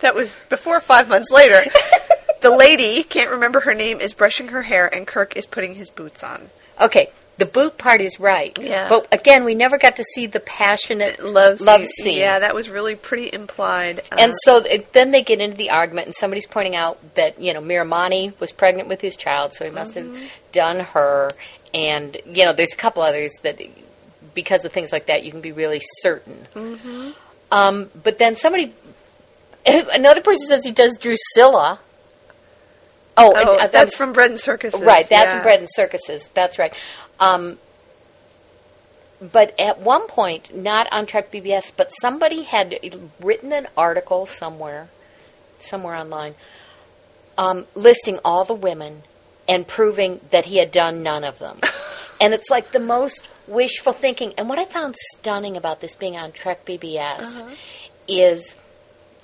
that 0.00 0.14
was 0.14 0.36
before 0.48 0.80
five 0.80 1.08
months 1.08 1.30
later. 1.30 1.64
the 2.40 2.50
lady, 2.50 3.02
can't 3.02 3.30
remember 3.30 3.60
her 3.60 3.74
name, 3.74 4.00
is 4.00 4.12
brushing 4.14 4.48
her 4.48 4.62
hair, 4.62 4.92
and 4.92 5.06
Kirk 5.06 5.36
is 5.36 5.46
putting 5.46 5.74
his 5.74 5.90
boots 5.90 6.22
on. 6.22 6.50
Okay, 6.80 7.10
the 7.38 7.46
boot 7.46 7.78
part 7.78 8.00
is 8.00 8.18
right. 8.20 8.56
Yeah. 8.60 8.88
But 8.88 9.06
again, 9.12 9.44
we 9.44 9.54
never 9.54 9.78
got 9.78 9.96
to 9.96 10.04
see 10.14 10.26
the 10.26 10.40
passionate 10.40 11.22
Love, 11.24 11.60
love 11.60 11.80
scene. 11.82 11.88
scene. 12.04 12.18
Yeah, 12.18 12.40
that 12.40 12.54
was 12.54 12.68
really 12.68 12.96
pretty 12.96 13.32
implied. 13.32 14.00
And 14.12 14.32
Uh, 14.32 14.34
so 14.42 14.56
it, 14.58 14.92
then 14.92 15.12
they 15.12 15.22
get 15.22 15.40
into 15.40 15.56
the 15.56 15.70
argument, 15.70 16.06
and 16.08 16.14
somebody's 16.16 16.46
pointing 16.46 16.74
out 16.76 16.98
that 17.14 17.40
you 17.40 17.54
know 17.54 17.60
Miramanee 17.60 18.38
was 18.40 18.52
pregnant 18.52 18.88
with 18.88 19.00
his 19.00 19.16
child, 19.16 19.54
so 19.54 19.64
he 19.64 19.70
must 19.70 19.94
Mm-hmm. 19.96 20.16
have 20.16 20.30
done 20.52 20.80
her. 20.80 21.30
And 21.72 22.16
you 22.26 22.44
know, 22.44 22.52
there's 22.52 22.72
a 22.72 22.76
couple 22.76 23.02
others 23.02 23.32
that, 23.42 23.60
because 24.34 24.64
of 24.64 24.72
things 24.72 24.90
like 24.92 25.06
that, 25.06 25.22
you 25.24 25.30
can 25.30 25.40
be 25.40 25.52
really 25.52 25.80
certain. 26.02 26.46
Mm-hmm. 26.54 27.10
Um, 27.52 27.90
but 28.02 28.18
then 28.18 28.36
somebody, 28.36 28.74
another 29.66 30.22
person 30.22 30.46
says 30.48 30.64
he 30.64 30.72
does 30.72 30.98
Drusilla. 30.98 31.78
Oh, 33.20 33.34
and, 33.36 33.48
oh, 33.48 33.56
uh, 33.58 33.66
that's 33.66 33.96
from 33.96 34.12
Bread 34.12 34.30
and 34.30 34.38
Circuses. 34.40 34.80
Right, 34.80 35.08
that's 35.08 35.28
yeah. 35.28 35.34
from 35.34 35.42
Bread 35.42 35.58
and 35.58 35.68
Circuses. 35.70 36.28
That's 36.34 36.58
right. 36.58 36.72
Um, 37.20 37.58
but 39.20 39.58
at 39.58 39.80
one 39.80 40.06
point, 40.06 40.54
not 40.56 40.86
on 40.92 41.06
Trek 41.06 41.32
BBS, 41.32 41.72
but 41.76 41.90
somebody 42.00 42.42
had 42.42 42.78
written 43.20 43.52
an 43.52 43.66
article 43.76 44.26
somewhere 44.26 44.88
somewhere 45.60 45.94
online, 45.94 46.34
um, 47.36 47.66
listing 47.74 48.18
all 48.24 48.44
the 48.44 48.54
women 48.54 49.02
and 49.48 49.66
proving 49.66 50.20
that 50.30 50.46
he 50.46 50.58
had 50.58 50.70
done 50.70 51.02
none 51.02 51.24
of 51.24 51.38
them. 51.38 51.60
and 52.20 52.34
it's 52.34 52.50
like 52.50 52.72
the 52.72 52.80
most 52.80 53.28
wishful 53.46 53.92
thinking. 53.92 54.34
And 54.36 54.48
what 54.48 54.58
I 54.58 54.64
found 54.64 54.94
stunning 55.14 55.56
about 55.56 55.80
this 55.80 55.94
being 55.94 56.16
on 56.16 56.32
Trek 56.32 56.64
BBS 56.64 57.48
is 58.06 58.56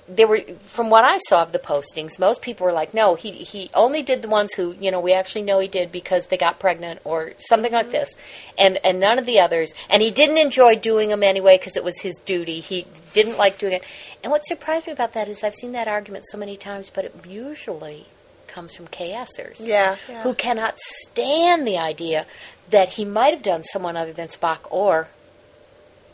there 0.07 0.27
were 0.27 0.41
from 0.67 0.89
what 0.91 1.03
I 1.03 1.17
saw 1.17 1.41
of 1.41 1.51
the 1.51 1.57
postings, 1.59 2.19
most 2.19 2.41
people 2.43 2.65
were 2.65 2.71
like, 2.71 2.93
"No, 2.93 3.15
he 3.15 3.31
he 3.31 3.71
only 3.73 4.03
did 4.03 4.21
the 4.21 4.27
ones 4.27 4.53
who 4.53 4.75
you 4.79 4.91
know 4.91 4.99
we 4.99 5.13
actually 5.13 5.41
know 5.41 5.57
he 5.59 5.67
did 5.67 5.91
because 5.91 6.27
they 6.27 6.37
got 6.37 6.59
pregnant 6.59 6.99
or 7.03 7.33
something 7.37 7.71
like 7.71 7.89
this, 7.91 8.11
and 8.57 8.77
and 8.83 8.99
none 8.99 9.17
of 9.17 9.25
the 9.25 9.39
others. 9.39 9.73
And 9.89 10.03
he 10.03 10.11
didn't 10.11 10.37
enjoy 10.37 10.75
doing 10.75 11.09
them 11.09 11.23
anyway 11.23 11.57
because 11.57 11.75
it 11.75 11.83
was 11.83 11.99
his 12.01 12.15
duty. 12.23 12.59
He 12.59 12.85
didn't 13.13 13.37
like 13.37 13.57
doing 13.57 13.73
it. 13.73 13.83
And 14.23 14.31
what 14.31 14.45
surprised 14.45 14.85
me 14.87 14.93
about 14.93 15.13
that 15.13 15.27
is 15.27 15.43
I've 15.43 15.55
seen 15.55 15.71
that 15.71 15.87
argument 15.87 16.25
so 16.27 16.37
many 16.37 16.55
times, 16.55 16.91
but 16.93 17.05
it 17.05 17.15
usually 17.27 18.05
comes 18.47 18.75
from 18.75 18.87
KSers 18.87 19.57
Yeah. 19.59 19.97
yeah. 20.07 20.21
who 20.23 20.33
cannot 20.33 20.77
stand 20.79 21.67
the 21.67 21.77
idea 21.77 22.25
that 22.69 22.89
he 22.89 23.05
might 23.05 23.33
have 23.33 23.43
done 23.43 23.63
someone 23.63 23.97
other 23.97 24.13
than 24.13 24.27
Spock 24.29 24.59
or 24.69 25.07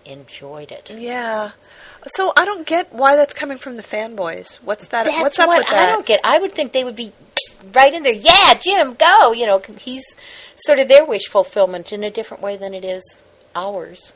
enjoyed 0.06 0.72
it. 0.72 0.90
Yeah. 0.90 1.52
So 2.08 2.34
I 2.36 2.46
don't 2.46 2.66
get 2.66 2.94
why 2.94 3.16
that's 3.16 3.34
coming 3.34 3.58
from 3.58 3.78
the 3.78 3.84
fanboys. 3.84 4.56
What's 4.58 4.88
that? 4.88 5.06
That's 5.06 5.22
what's 5.22 5.40
up 5.40 5.48
what 5.48 5.60
with 5.60 5.68
that? 5.68 5.90
I 5.90 5.92
don't 5.92 6.06
get. 6.06 6.20
I 6.24 6.40
would 6.40 6.52
think 6.52 6.72
they 6.72 6.84
would 6.84 6.96
be 6.96 7.14
right 7.74 7.94
in 7.94 8.04
there. 8.04 8.14
Yeah, 8.14 8.56
Jim, 8.56 8.96
go. 8.96 9.34
You 9.34 9.46
know, 9.46 9.62
he's 9.78 10.04
sort 10.58 10.80
of 10.80 10.88
their 10.88 11.06
wish 11.06 11.28
fulfillment 11.28 11.94
in 11.94 12.04
a 12.04 12.12
different 12.12 12.42
way 12.42 12.58
than 12.58 12.74
it 12.74 12.84
is 12.84 13.18
ours. 13.56 14.14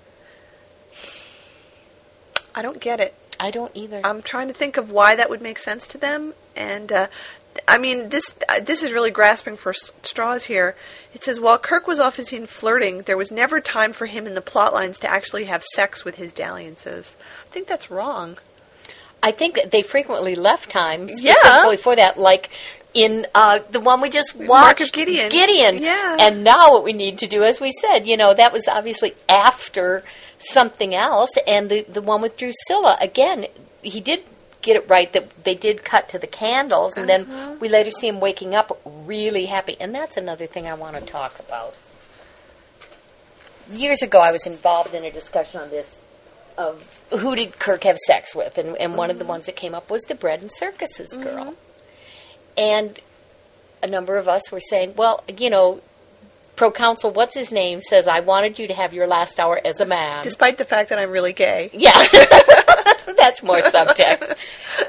I 2.53 2.61
don't 2.61 2.79
get 2.79 2.99
it. 2.99 3.13
I 3.39 3.51
don't 3.51 3.71
either. 3.75 4.01
I'm 4.03 4.21
trying 4.21 4.47
to 4.47 4.53
think 4.53 4.77
of 4.77 4.89
why 4.89 5.15
that 5.15 5.29
would 5.29 5.41
make 5.41 5.59
sense 5.59 5.87
to 5.89 5.97
them, 5.97 6.33
and 6.55 6.91
uh, 6.91 7.07
I 7.67 7.77
mean 7.77 8.09
this 8.09 8.23
uh, 8.49 8.59
this 8.59 8.83
is 8.83 8.91
really 8.91 9.11
grasping 9.11 9.57
for 9.57 9.69
s- 9.71 9.91
straws 10.03 10.43
here. 10.45 10.75
It 11.13 11.23
says 11.23 11.39
while 11.39 11.57
Kirk 11.57 11.87
was 11.87 11.99
off 11.99 12.15
his 12.17 12.27
scene 12.27 12.47
flirting, 12.47 13.03
there 13.03 13.17
was 13.17 13.31
never 13.31 13.59
time 13.61 13.93
for 13.93 14.05
him 14.05 14.27
in 14.27 14.33
the 14.35 14.41
plot 14.41 14.73
lines 14.73 14.99
to 14.99 15.09
actually 15.09 15.45
have 15.45 15.63
sex 15.63 16.03
with 16.03 16.15
his 16.15 16.31
dalliances. 16.33 17.15
I 17.45 17.49
think 17.51 17.67
that's 17.67 17.89
wrong. 17.89 18.37
I 19.23 19.31
think 19.31 19.55
that 19.55 19.71
they 19.71 19.81
frequently 19.81 20.35
left 20.35 20.69
time 20.69 21.09
Yeah. 21.11 21.75
for 21.77 21.95
that, 21.95 22.17
like 22.17 22.49
in 22.93 23.25
uh, 23.33 23.59
the 23.71 23.79
one 23.79 23.99
we 24.01 24.09
just 24.09 24.35
watched, 24.35 24.47
Mark 24.49 24.81
of 24.81 24.91
Gideon. 24.91 25.29
Gideon. 25.29 25.81
Yeah. 25.83 26.17
And 26.19 26.43
now 26.43 26.71
what 26.71 26.83
we 26.83 26.93
need 26.93 27.19
to 27.19 27.27
do, 27.27 27.43
as 27.43 27.59
we 27.59 27.71
said, 27.81 28.05
you 28.07 28.17
know, 28.17 28.33
that 28.33 28.53
was 28.53 28.67
obviously 28.67 29.13
after 29.27 30.03
something 30.37 30.93
else, 30.93 31.31
and 31.47 31.69
the 31.69 31.81
the 31.83 32.01
one 32.01 32.21
with 32.21 32.37
Drusilla 32.37 32.97
again, 33.01 33.47
he 33.81 33.99
did 34.01 34.23
get 34.65 34.75
it 34.75 34.89
right 34.89 35.11
that 35.13 35.25
they 35.45 35.55
did 35.55 35.83
cut 35.85 36.09
to 36.09 36.17
the 36.19 36.27
candles, 36.27 36.97
and 36.97 37.09
Uh-huh. 37.09 37.25
then 37.35 37.59
we 37.59 37.69
later 37.69 37.91
see 37.91 38.07
him 38.07 38.19
waking 38.19 38.53
up 38.55 38.67
really 38.85 39.45
happy, 39.45 39.77
and 39.79 39.93
that's 39.93 40.17
another 40.17 40.47
thing 40.47 40.67
I 40.67 40.73
want 40.73 40.97
to 40.97 41.01
talk 41.05 41.39
about. 41.39 41.73
Years 43.71 44.01
ago, 44.01 44.19
I 44.19 44.31
was 44.31 44.45
involved 44.45 44.93
in 44.93 45.03
a 45.05 45.11
discussion 45.11 45.61
on 45.61 45.69
this 45.69 45.97
of 46.57 46.87
who 47.11 47.35
did 47.35 47.59
Kirk 47.59 47.83
have 47.83 47.97
sex 48.07 48.33
with, 48.35 48.57
and, 48.57 48.75
and 48.77 48.95
one 48.95 49.09
of 49.11 49.19
the 49.19 49.25
ones 49.25 49.45
that 49.47 49.55
came 49.55 49.73
up 49.75 49.89
was 49.89 50.01
the 50.03 50.15
bread 50.15 50.41
and 50.41 50.51
circuses 50.51 51.09
girl. 51.11 51.55
And 52.57 52.99
a 53.83 53.87
number 53.87 54.17
of 54.17 54.27
us 54.27 54.51
were 54.51 54.59
saying, 54.61 54.93
well, 54.95 55.23
you 55.37 55.49
know, 55.49 55.81
proconsul, 56.55 57.11
what's 57.11 57.35
his 57.35 57.51
name, 57.51 57.81
says, 57.81 58.07
I 58.07 58.19
wanted 58.21 58.57
you 58.59 58.67
to 58.67 58.73
have 58.73 58.93
your 58.93 59.07
last 59.07 59.39
hour 59.39 59.59
as 59.63 59.79
a 59.79 59.85
man. 59.85 60.23
Despite 60.23 60.57
the 60.57 60.65
fact 60.65 60.89
that 60.89 60.99
I'm 60.99 61.11
really 61.11 61.33
gay. 61.33 61.69
yeah. 61.73 61.91
That's 63.17 63.41
more 63.43 63.59
subtext. 63.59 64.35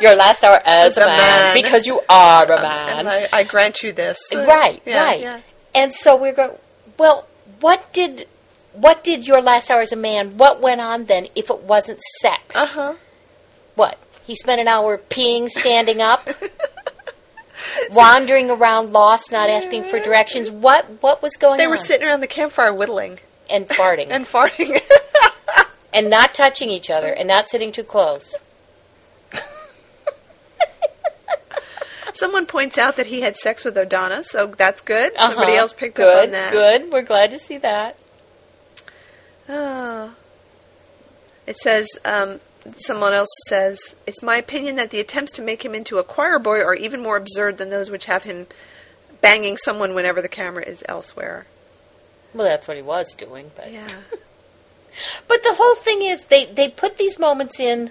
Your 0.00 0.14
last 0.14 0.42
hour 0.44 0.61
as 0.64 0.92
As 0.92 0.96
a 0.98 1.07
man, 1.07 1.16
man. 1.18 1.62
because 1.62 1.87
you 1.87 2.00
are 2.09 2.44
a 2.44 2.61
man. 2.61 2.98
And 3.00 3.09
I, 3.09 3.29
I 3.33 3.44
grant 3.44 3.83
you 3.83 3.92
this. 3.92 4.18
Right, 4.35 4.83
Yeah, 4.85 5.05
right. 5.05 5.20
yeah. 5.20 5.40
And 5.74 5.94
so 5.94 6.16
we're 6.16 6.35
going. 6.35 6.57
Well, 6.98 7.26
what 7.61 7.92
did 7.92 8.26
what 8.72 9.05
did 9.05 9.26
your 9.26 9.40
last 9.40 9.70
hour 9.70 9.81
as 9.81 9.92
a 9.92 9.96
man? 9.96 10.37
What 10.38 10.61
went 10.61 10.81
on 10.81 11.07
then 11.07 11.29
if 11.35 11.48
it 11.50 11.61
wasn't 11.61 12.00
sex? 12.20 12.42
Uh 12.55 12.66
huh. 12.66 12.94
What 13.74 13.98
he 14.26 14.35
spent 14.35 14.61
an 14.61 14.68
hour 14.68 14.98
peeing, 14.98 15.48
standing 15.48 16.00
up, 16.02 16.29
wandering 17.90 18.51
around, 18.51 18.92
lost, 18.92 19.33
not 19.33 19.49
asking 19.51 19.85
for 19.85 19.99
directions. 20.01 20.51
What 20.51 20.85
what 21.03 21.23
was 21.23 21.37
going 21.37 21.53
on? 21.53 21.59
They 21.59 21.64
on? 21.64 21.71
were 21.71 21.77
sitting 21.77 22.07
around 22.07 22.21
the 22.21 22.27
campfire 22.27 22.73
whittling 22.73 23.19
and 23.51 23.69
farting 23.69 24.09
and 24.11 24.27
farting. 24.27 24.81
and 25.95 26.11
not 26.11 26.35
touching 26.35 26.69
each 26.71 26.90
other 26.90 27.12
and 27.12 27.27
not 27.29 27.49
sitting 27.49 27.73
too 27.73 27.85
close. 27.85 28.35
Someone 32.14 32.47
points 32.47 32.79
out 32.79 32.97
that 32.97 33.07
he 33.07 33.21
had 33.21 33.37
sex 33.37 33.62
with 33.62 33.75
Odona, 33.77 34.25
so 34.25 34.47
that's 34.47 34.81
good. 34.81 35.14
Somebody 35.19 35.53
Uh-huh. 35.53 35.61
else 35.61 35.75
picked 35.75 35.97
good, 35.97 36.16
up 36.16 36.25
on 36.25 36.31
that. 36.31 36.51
Good. 36.51 36.90
We're 36.90 37.03
glad 37.03 37.31
to 37.33 37.38
see 37.38 37.59
that. 37.59 37.99
Oh. 39.51 40.14
It 41.47 41.59
says, 41.59 41.87
um, 42.07 42.40
someone 42.79 43.12
else 43.12 43.29
says, 43.48 43.79
it's 44.07 44.22
my 44.22 44.37
opinion 44.37 44.76
that 44.76 44.90
the 44.90 45.00
attempts 45.00 45.33
to 45.33 45.42
make 45.42 45.64
him 45.64 45.74
into 45.74 45.98
a 45.98 46.05
choir 46.05 46.38
boy 46.38 46.61
are 46.61 46.74
even 46.74 47.02
more 47.02 47.16
absurd 47.16 47.59
than 47.59 47.70
those 47.70 47.90
which 47.90 48.07
have 48.07 48.22
him 48.22 48.46
banging 49.20 49.57
someone 49.57 49.94
whenever 49.94 50.22
the 50.22 50.29
camera 50.29 50.64
is 50.64 50.83
elsewhere. 50.88 51.46
Well, 52.35 52.46
that's 52.46 52.68
what 52.68 52.76
he 52.76 52.83
was 52.83 53.14
doing, 53.14 53.50
but 53.55 53.72
Yeah. 53.72 53.88
But 55.29 55.42
the 55.42 55.52
whole 55.52 55.74
thing 55.74 56.02
is 56.02 56.24
they 56.24 56.46
they 56.46 56.68
put 56.70 56.96
these 56.96 57.18
moments 57.18 57.61
in 57.61 57.90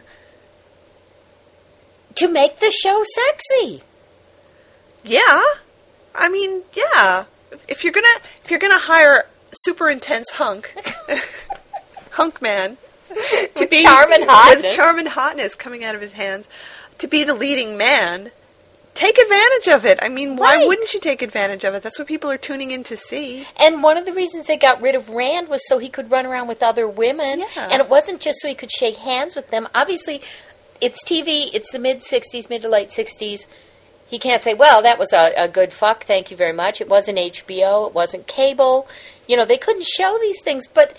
to 2.15 2.27
make 2.27 2.59
the 2.59 2.71
show 2.71 3.03
sexy. 3.03 3.83
Yeah. 5.03 5.43
I 6.15 6.29
mean, 6.29 6.63
yeah. 6.73 7.25
If 7.67 7.83
you're 7.83 7.93
gonna 7.93 8.07
if 8.43 8.49
you're 8.49 8.59
gonna 8.59 8.79
hire 8.79 9.27
super 9.51 9.89
intense 9.89 10.31
hunk, 10.31 10.73
hunk 12.11 12.41
man, 12.41 12.77
to 13.55 13.67
be 13.67 13.83
charm 13.83 14.11
and 14.11 14.23
hotness. 14.25 14.63
with 14.63 14.73
charm 14.73 14.99
and 14.99 15.07
hotness 15.07 15.55
coming 15.55 15.83
out 15.83 15.95
of 15.95 16.01
his 16.01 16.13
hands, 16.13 16.47
to 16.99 17.07
be 17.07 17.23
the 17.23 17.33
leading 17.33 17.77
man, 17.77 18.31
take 18.93 19.17
advantage 19.17 19.67
of 19.67 19.85
it. 19.85 19.99
I 20.01 20.07
mean, 20.09 20.37
why 20.37 20.55
Right. 20.55 20.67
wouldn't 20.67 20.93
you 20.93 20.99
take 20.99 21.21
advantage 21.21 21.63
of 21.65 21.73
it? 21.75 21.81
That's 21.83 21.99
what 21.99 22.07
people 22.07 22.29
are 22.31 22.37
tuning 22.37 22.71
in 22.71 22.83
to 22.83 22.95
see. 22.95 23.45
And 23.57 23.83
one 23.83 23.97
of 23.97 24.05
the 24.05 24.13
reasons 24.13 24.47
they 24.47 24.57
got 24.57 24.81
rid 24.81 24.95
of 24.95 25.09
Rand 25.09 25.49
was 25.49 25.61
so 25.67 25.77
he 25.79 25.89
could 25.89 26.09
run 26.11 26.25
around 26.25 26.47
with 26.47 26.63
other 26.63 26.87
women. 26.87 27.39
Yeah. 27.39 27.67
And 27.71 27.81
it 27.81 27.89
wasn't 27.89 28.21
just 28.21 28.39
so 28.41 28.47
he 28.47 28.55
could 28.55 28.71
shake 28.71 28.97
hands 28.97 29.35
with 29.35 29.49
them. 29.51 29.67
Obviously, 29.75 30.21
it's 30.81 31.03
TV, 31.03 31.49
it's 31.53 31.71
the 31.71 31.79
mid 31.79 32.01
60s, 32.03 32.49
mid 32.49 32.61
to 32.61 32.69
late 32.69 32.89
60s. 32.91 33.45
He 34.07 34.19
can't 34.19 34.43
say, 34.43 34.53
well, 34.53 34.83
that 34.83 34.99
was 34.99 35.11
a, 35.13 35.33
a 35.35 35.47
good 35.49 35.73
fuck, 35.73 36.05
thank 36.05 36.29
you 36.31 36.37
very 36.37 36.53
much. 36.53 36.79
It 36.79 36.87
wasn't 36.87 37.17
HBO, 37.17 37.87
it 37.87 37.93
wasn't 37.95 38.27
cable. 38.27 38.87
You 39.27 39.35
know, 39.35 39.45
they 39.45 39.57
couldn't 39.57 39.85
show 39.85 40.17
these 40.21 40.41
things, 40.43 40.67
but 40.67 40.95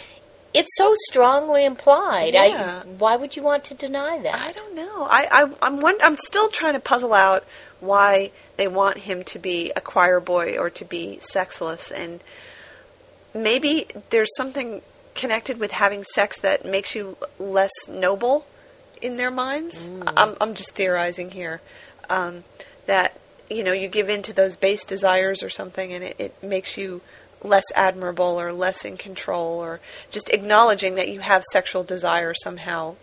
it's 0.56 0.76
so 0.76 0.92
strongly 1.08 1.64
implied. 1.64 2.34
Yeah. 2.34 2.82
I, 2.84 2.88
why 2.88 3.16
would 3.16 3.36
you 3.36 3.42
want 3.42 3.64
to 3.64 3.74
deny 3.74 4.18
that? 4.18 4.34
I 4.34 4.52
don't 4.52 4.74
know. 4.74 5.02
I, 5.02 5.28
I 5.30 5.50
I'm 5.62 5.80
one, 5.80 5.96
I'm 6.02 6.16
still 6.16 6.48
trying 6.48 6.74
to 6.74 6.80
puzzle 6.80 7.12
out 7.12 7.44
why 7.80 8.30
they 8.56 8.66
want 8.66 8.98
him 8.98 9.22
to 9.24 9.38
be 9.38 9.70
a 9.76 9.80
choir 9.80 10.18
boy 10.20 10.56
or 10.58 10.70
to 10.70 10.84
be 10.84 11.18
sexless, 11.20 11.90
and 11.90 12.22
maybe 13.34 13.86
there's 14.10 14.34
something 14.36 14.80
connected 15.14 15.58
with 15.58 15.72
having 15.72 16.04
sex 16.04 16.38
that 16.40 16.64
makes 16.64 16.94
you 16.94 17.16
less 17.38 17.72
noble 17.88 18.46
in 19.02 19.16
their 19.16 19.30
minds. 19.30 19.88
I'm 20.16 20.36
I'm 20.40 20.54
just 20.54 20.70
theorizing 20.70 21.30
here 21.30 21.60
um, 22.08 22.44
that 22.86 23.18
you 23.50 23.62
know 23.62 23.72
you 23.72 23.88
give 23.88 24.08
in 24.08 24.22
to 24.22 24.32
those 24.32 24.56
base 24.56 24.84
desires 24.84 25.42
or 25.42 25.50
something, 25.50 25.92
and 25.92 26.04
it, 26.04 26.16
it 26.18 26.42
makes 26.42 26.76
you 26.76 27.02
less 27.46 27.64
admirable 27.74 28.40
or 28.40 28.52
less 28.52 28.84
in 28.84 28.96
control, 28.96 29.58
or 29.58 29.80
just 30.10 30.28
acknowledging 30.30 30.94
that 30.96 31.08
you 31.08 31.20
have 31.20 31.42
sexual 31.44 31.82
desire 31.84 32.34
somehow 32.34 32.96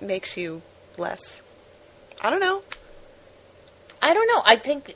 makes 0.00 0.36
you 0.36 0.62
less. 0.96 1.42
I 2.20 2.30
don't 2.30 2.40
know. 2.40 2.62
I 4.00 4.14
don't 4.14 4.26
know. 4.28 4.42
I 4.44 4.56
think 4.56 4.94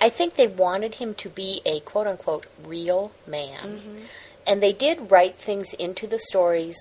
I 0.00 0.08
think 0.10 0.34
they 0.36 0.46
wanted 0.48 0.96
him 0.96 1.14
to 1.14 1.28
be 1.28 1.62
a 1.64 1.80
quote 1.80 2.06
unquote 2.06 2.46
real 2.64 3.12
man. 3.26 3.78
Mm-hmm. 3.78 3.98
And 4.46 4.62
they 4.62 4.72
did 4.74 5.10
write 5.10 5.36
things 5.36 5.72
into 5.72 6.06
the 6.06 6.18
stories 6.18 6.76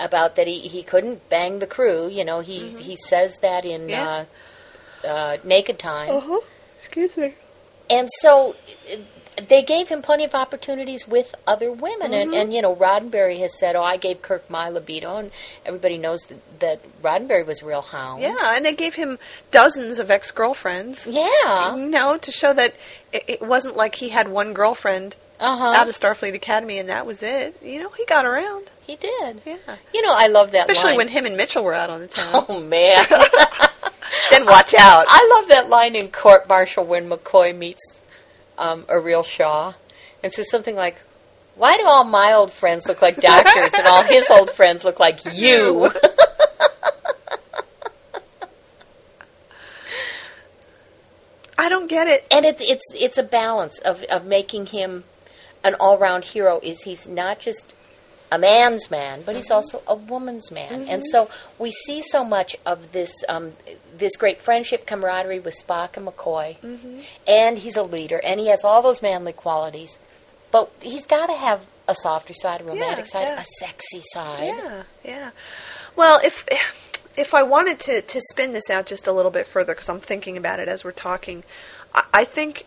about 0.00 0.36
that 0.36 0.46
he, 0.46 0.60
he 0.60 0.82
couldn't 0.82 1.28
bang 1.28 1.58
the 1.58 1.66
crew. 1.66 2.08
You 2.08 2.24
know, 2.24 2.40
he, 2.40 2.70
he 2.70 2.96
says 2.96 3.36
that 3.42 3.64
in 3.66 3.82
Mm-hmm. 3.82 3.90
Yeah. 3.90 4.24
uh, 5.04 5.06
uh, 5.06 5.36
Naked 5.44 5.78
Time. 5.78 6.08
huh. 6.10 6.40
Excuse 6.80 7.14
me. 7.16 7.34
And 7.90 8.08
so 8.22 8.56
they 9.48 9.62
gave 9.62 9.88
him 9.88 10.02
plenty 10.02 10.24
of 10.24 10.34
opportunities 10.34 11.06
with 11.08 11.34
other 11.46 11.70
women. 11.72 12.12
And, 12.14 12.32
and, 12.34 12.52
you 12.54 12.62
know, 12.62 12.74
Roddenberry 12.74 13.38
has 13.40 13.58
said, 13.58 13.74
oh, 13.76 13.82
I 13.82 13.96
gave 13.96 14.22
Kirk 14.22 14.48
my 14.48 14.68
libido. 14.68 15.16
And 15.16 15.30
everybody 15.66 15.98
knows 15.98 16.26
that, 16.26 16.60
that 16.60 17.02
Roddenberry 17.02 17.44
was 17.46 17.62
real 17.62 17.82
hound. 17.82 18.22
Yeah, 18.22 18.36
and 18.56 18.64
they 18.64 18.72
gave 18.74 18.94
him 18.94 19.18
dozens 19.50 19.98
of 19.98 20.10
ex-girlfriends. 20.10 21.06
Yeah. 21.06 21.76
You 21.76 21.86
know, 21.88 22.16
to 22.18 22.30
show 22.32 22.52
that 22.52 22.74
it, 23.12 23.24
it 23.28 23.42
wasn't 23.42 23.76
like 23.76 23.96
he 23.96 24.08
had 24.10 24.28
one 24.28 24.52
girlfriend 24.52 25.16
Uh-huh. 25.40 25.64
out 25.64 25.88
of 25.88 25.94
Starfleet 25.96 26.34
Academy 26.34 26.78
and 26.78 26.88
that 26.88 27.04
was 27.06 27.22
it. 27.22 27.56
You 27.62 27.82
know, 27.82 27.90
he 27.90 28.04
got 28.06 28.24
around. 28.24 28.70
He 28.86 28.96
did. 28.96 29.40
Yeah. 29.44 29.56
You 29.92 30.02
know, 30.02 30.12
I 30.14 30.26
love 30.28 30.52
that 30.52 30.70
Especially 30.70 30.90
line. 30.90 30.96
when 30.98 31.08
him 31.08 31.26
and 31.26 31.36
Mitchell 31.36 31.64
were 31.64 31.74
out 31.74 31.90
on 31.90 32.00
the 32.00 32.06
town. 32.06 32.44
Oh 32.48 32.60
man! 32.60 33.04
then 34.30 34.46
watch 34.46 34.74
out. 34.78 35.06
I 35.08 35.38
love 35.40 35.48
that 35.48 35.68
line 35.68 35.96
in 35.96 36.08
Court 36.10 36.48
Martial 36.48 36.84
when 36.84 37.08
McCoy 37.08 37.56
meets 37.56 37.80
um, 38.58 38.84
Areel 38.84 39.24
Shaw 39.24 39.74
and 40.22 40.32
says 40.32 40.50
something 40.50 40.74
like, 40.74 40.96
"Why 41.56 41.76
do 41.76 41.84
all 41.84 42.04
my 42.04 42.32
old 42.32 42.52
friends 42.52 42.86
look 42.86 43.02
like 43.02 43.16
doctors 43.16 43.72
and 43.74 43.86
all 43.86 44.02
his 44.02 44.28
old 44.30 44.50
friends 44.50 44.84
look 44.84 45.00
like 45.00 45.20
you?" 45.32 45.90
I 51.56 51.68
don't 51.68 51.88
get 51.88 52.08
it. 52.08 52.26
and 52.30 52.44
it, 52.44 52.56
it's 52.60 52.92
it's 52.94 53.16
a 53.18 53.22
balance 53.22 53.78
of 53.78 54.02
of 54.04 54.26
making 54.26 54.66
him 54.66 55.04
an 55.62 55.74
all 55.76 55.98
round 55.98 56.24
hero. 56.24 56.60
Is 56.62 56.82
he's 56.82 57.06
not 57.08 57.38
just 57.38 57.74
a 58.34 58.38
man's 58.38 58.90
man, 58.90 59.22
but 59.24 59.36
he's 59.36 59.46
mm-hmm. 59.46 59.54
also 59.54 59.82
a 59.86 59.94
woman's 59.94 60.50
man, 60.50 60.72
and 60.88 61.02
mm-hmm. 61.02 61.02
so 61.02 61.30
we 61.58 61.70
see 61.70 62.02
so 62.02 62.24
much 62.24 62.56
of 62.66 62.92
this 62.92 63.12
um, 63.28 63.52
this 63.96 64.16
great 64.16 64.40
friendship 64.40 64.86
camaraderie 64.86 65.38
with 65.40 65.54
Spock 65.54 65.96
and 65.96 66.06
McCoy, 66.06 66.58
mm-hmm. 66.58 67.00
and 67.28 67.58
he's 67.58 67.76
a 67.76 67.82
leader, 67.82 68.20
and 68.24 68.40
he 68.40 68.48
has 68.48 68.64
all 68.64 68.82
those 68.82 69.00
manly 69.02 69.32
qualities, 69.32 69.98
but 70.50 70.70
he's 70.82 71.06
got 71.06 71.26
to 71.28 71.34
have 71.34 71.64
a 71.86 71.94
softer 71.94 72.34
side, 72.34 72.60
a 72.60 72.64
romantic 72.64 73.06
Yeah, 73.06 73.12
side, 73.12 73.22
yeah. 73.22 73.40
a 73.40 73.44
sexy 73.44 74.02
side. 74.12 74.54
Yeah, 74.56 74.82
yeah. 75.04 75.30
Well, 75.94 76.20
if 76.24 76.44
if 77.16 77.34
I 77.34 77.44
wanted 77.44 77.78
to 77.80 78.02
to 78.02 78.20
spin 78.32 78.52
this 78.52 78.68
out 78.68 78.86
just 78.86 79.06
a 79.06 79.12
little 79.12 79.30
bit 79.30 79.46
further, 79.46 79.74
because 79.74 79.88
I'm 79.88 80.00
thinking 80.00 80.36
about 80.36 80.58
it 80.58 80.68
as 80.68 80.82
we're 80.82 80.92
talking, 80.92 81.44
I, 81.94 82.04
I 82.12 82.24
think 82.24 82.66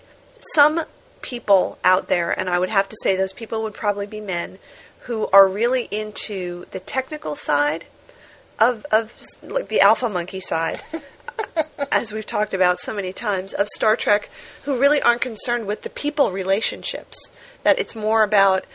some 0.56 0.82
people 1.22 1.78
out 1.84 2.08
there, 2.08 2.32
and 2.32 2.50
I 2.50 2.58
would 2.58 2.70
have 2.70 2.88
to 2.88 2.96
say 3.04 3.16
those 3.16 3.34
people 3.34 3.64
would 3.64 3.74
probably 3.74 4.08
be 4.08 4.22
men, 4.22 4.60
who 5.08 5.28
are 5.34 5.48
really 5.48 5.88
into 5.90 6.66
the 6.72 6.80
technical 6.80 7.36
side 7.36 7.86
of 8.60 8.86
of 8.92 9.12
like 9.42 9.70
the 9.70 9.82
alpha 9.82 10.10
monkey 10.10 10.40
side. 10.40 10.82
as 11.92 12.12
we've 12.12 12.26
talked 12.26 12.54
about 12.54 12.80
so 12.80 12.94
many 12.94 13.14
times, 13.14 13.54
of 13.54 13.68
Star 13.76 13.96
Trek, 13.96 14.30
who 14.64 14.80
really 14.80 15.02
aren't 15.02 15.22
concerned 15.22 15.68
with 15.68 15.84
the 15.84 15.90
people 15.90 16.32
relationships. 16.32 17.30
That 17.64 17.80
it's 17.80 17.96
more 17.96 18.24
about 18.24 18.66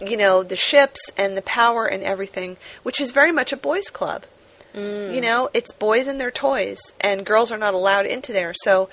you 0.00 0.16
know, 0.16 0.42
the 0.42 0.56
ships 0.56 1.10
and 1.16 1.36
the 1.36 1.42
power 1.42 1.86
and 1.86 2.02
everything, 2.02 2.56
which 2.82 3.00
is 3.00 3.10
very 3.10 3.32
much 3.32 3.52
a 3.52 3.56
boys' 3.56 3.90
club. 3.90 4.24
Mm. 4.74 5.14
You 5.14 5.20
know, 5.20 5.50
it's 5.52 5.72
boys 5.72 6.06
and 6.06 6.20
their 6.20 6.30
toys, 6.30 6.78
and 7.00 7.26
girls 7.26 7.50
are 7.50 7.58
not 7.58 7.74
allowed 7.74 8.06
into 8.06 8.32
there. 8.32 8.54
So 8.62 8.88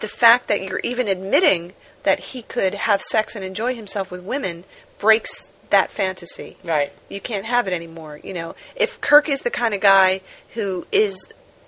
the 0.00 0.08
fact 0.08 0.48
that 0.48 0.62
you're 0.62 0.80
even 0.84 1.08
admitting 1.08 1.72
that 2.02 2.20
he 2.20 2.42
could 2.42 2.74
have 2.74 3.02
sex 3.02 3.34
and 3.34 3.44
enjoy 3.44 3.74
himself 3.74 4.10
with 4.10 4.22
women 4.22 4.64
breaks 4.98 5.49
that 5.70 5.90
fantasy. 5.92 6.56
Right. 6.64 6.92
You 7.08 7.20
can't 7.20 7.44
have 7.46 7.66
it 7.66 7.72
anymore. 7.72 8.20
You 8.22 8.34
know, 8.34 8.54
if 8.76 9.00
Kirk 9.00 9.28
is 9.28 9.42
the 9.42 9.50
kind 9.50 9.74
of 9.74 9.80
guy 9.80 10.20
who 10.54 10.86
is 10.92 11.16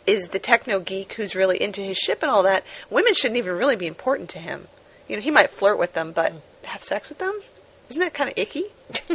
is 0.07 0.29
the 0.29 0.39
techno 0.39 0.81
geek 0.81 1.13
who's 1.15 1.35
really 1.35 1.63
into 1.63 1.81
his 1.81 1.97
ship 1.97 2.23
and 2.23 2.31
all 2.31 2.43
that, 2.43 2.65
women 2.91 3.15
shouldn't 3.15 3.39
even 3.39 3.57
really 3.57 3.77
be 3.77 3.87
important 3.87 4.29
to 4.31 4.39
him. 4.39 4.67
You 5.09 5.17
know, 5.17 5.23
he 5.23 5.31
might 5.31 5.51
flirt 5.51 5.79
with 5.79 5.93
them, 5.95 6.13
but 6.13 6.33
have 6.65 6.83
sex 6.83 7.09
with 7.09 7.19
them? 7.19 7.33
Isn't 7.89 8.01
that 8.01 8.15
kind 8.15 8.29
of 8.31 8.37
icky? 8.39 8.65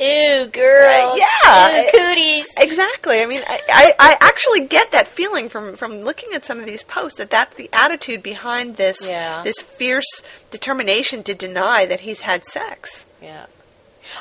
Ew, 0.00 0.46
girl. 0.46 1.12
Uh, 1.12 1.16
yeah. 1.16 1.82
Ew, 1.82 1.90
cooties. 1.92 2.46
Exactly. 2.58 3.20
I 3.20 3.26
mean, 3.26 3.42
I, 3.46 3.60
I, 3.68 3.94
I 3.98 4.16
actually 4.20 4.66
get 4.66 4.92
that 4.92 5.06
feeling 5.06 5.48
from, 5.48 5.76
from 5.76 6.00
looking 6.00 6.30
at 6.34 6.44
some 6.44 6.58
of 6.58 6.66
these 6.66 6.82
posts 6.82 7.18
that 7.18 7.30
that's 7.30 7.54
the 7.56 7.68
attitude 7.72 8.22
behind 8.22 8.76
this 8.76 8.98
Yeah. 9.06 9.42
this 9.44 9.60
fierce 9.60 10.22
determination 10.50 11.22
to 11.24 11.34
deny 11.34 11.86
that 11.86 12.00
he's 12.00 12.20
had 12.20 12.44
sex. 12.44 13.06
Yeah. 13.22 13.46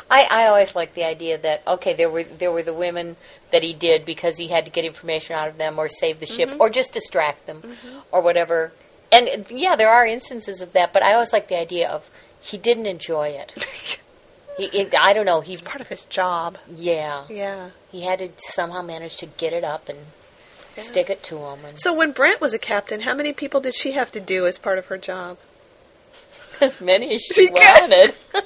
I, 0.10 0.28
I 0.30 0.48
always 0.48 0.76
like 0.76 0.94
the 0.94 1.06
idea 1.06 1.38
that 1.38 1.66
okay 1.66 1.94
there 1.94 2.10
were 2.10 2.24
there 2.24 2.52
were 2.52 2.64
the 2.64 2.74
women 2.74 3.16
that 3.52 3.64
he 3.64 3.74
did 3.74 4.06
because 4.06 4.38
he 4.38 4.48
had 4.48 4.66
to 4.66 4.72
get 4.72 4.86
information 4.86 5.36
out 5.36 5.48
of 5.48 5.58
them 5.58 5.80
or 5.80 5.88
save 5.88 6.20
the 6.20 6.26
ship 6.26 6.50
mm-hmm. 6.50 6.62
or 6.62 6.70
just 6.70 6.94
distract 6.94 7.48
them 7.48 7.62
mm-hmm. 7.62 8.00
or 8.12 8.22
whatever. 8.22 8.72
And 9.12 9.46
yeah, 9.50 9.76
there 9.76 9.90
are 9.90 10.06
instances 10.06 10.62
of 10.62 10.74
that, 10.74 10.94
but 10.94 11.02
I 11.02 11.14
always 11.14 11.34
like 11.34 11.48
the 11.48 11.60
idea 11.60 11.90
of 11.90 12.08
he 12.42 12.58
didn't 12.58 12.86
enjoy 12.86 13.30
it. 13.30 13.66
he, 14.58 14.66
it 14.66 14.94
I 14.98 15.14
don't 15.14 15.26
know. 15.26 15.42
He 15.42 15.54
It's 15.54 15.62
part 15.62 15.82
of 15.82 15.88
his 15.88 16.06
job. 16.06 16.58
yeah 16.70 17.26
Yeah. 17.30 17.70
he 17.92 18.02
had 18.02 18.20
to 18.20 18.30
somehow 18.38 18.82
manage 18.82 19.18
to 19.18 19.26
get 19.26 19.54
it 19.54 19.64
up 19.64 19.90
and 19.90 20.00
stick 20.78 21.10
it 21.10 21.22
to 21.24 21.38
him 21.38 21.66
and 21.66 21.80
So 21.80 21.94
when 21.94 22.12
Brant 22.12 22.40
was 22.40 22.54
a 22.54 22.60
captain, 22.60 23.02
how 23.02 23.14
many 23.14 23.34
people 23.34 23.60
did 23.60 23.76
she 23.76 23.94
have 23.94 24.12
to 24.14 24.20
do 24.20 24.46
as 24.46 24.58
part 24.58 24.78
of 24.78 24.86
her 24.88 24.98
job? 24.98 25.38
as 26.62 26.82
many 26.82 27.16
as 27.16 27.22
she 27.22 27.34
She 27.34 27.50
wanted. 27.50 28.14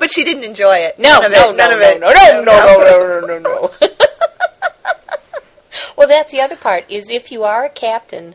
But 0.00 0.10
she 0.10 0.24
didn't 0.24 0.44
enjoy 0.44 0.78
it. 0.78 0.98
No, 0.98 1.20
None 1.20 1.24
of 1.26 1.32
no, 1.32 1.50
it. 1.50 1.56
no, 1.56 1.56
None 1.56 1.72
of 1.74 1.80
no, 1.80 1.88
it. 1.88 2.00
no, 2.00 2.10
no, 2.10 2.42
no, 2.42 2.44
no, 2.78 2.98
no, 2.98 3.20
no, 3.20 3.26
no, 3.26 3.38
no. 3.38 3.70
well, 5.96 6.08
that's 6.08 6.32
the 6.32 6.40
other 6.40 6.56
part. 6.56 6.90
Is 6.90 7.08
if 7.10 7.30
you 7.30 7.44
are 7.44 7.64
a 7.64 7.68
captain, 7.68 8.34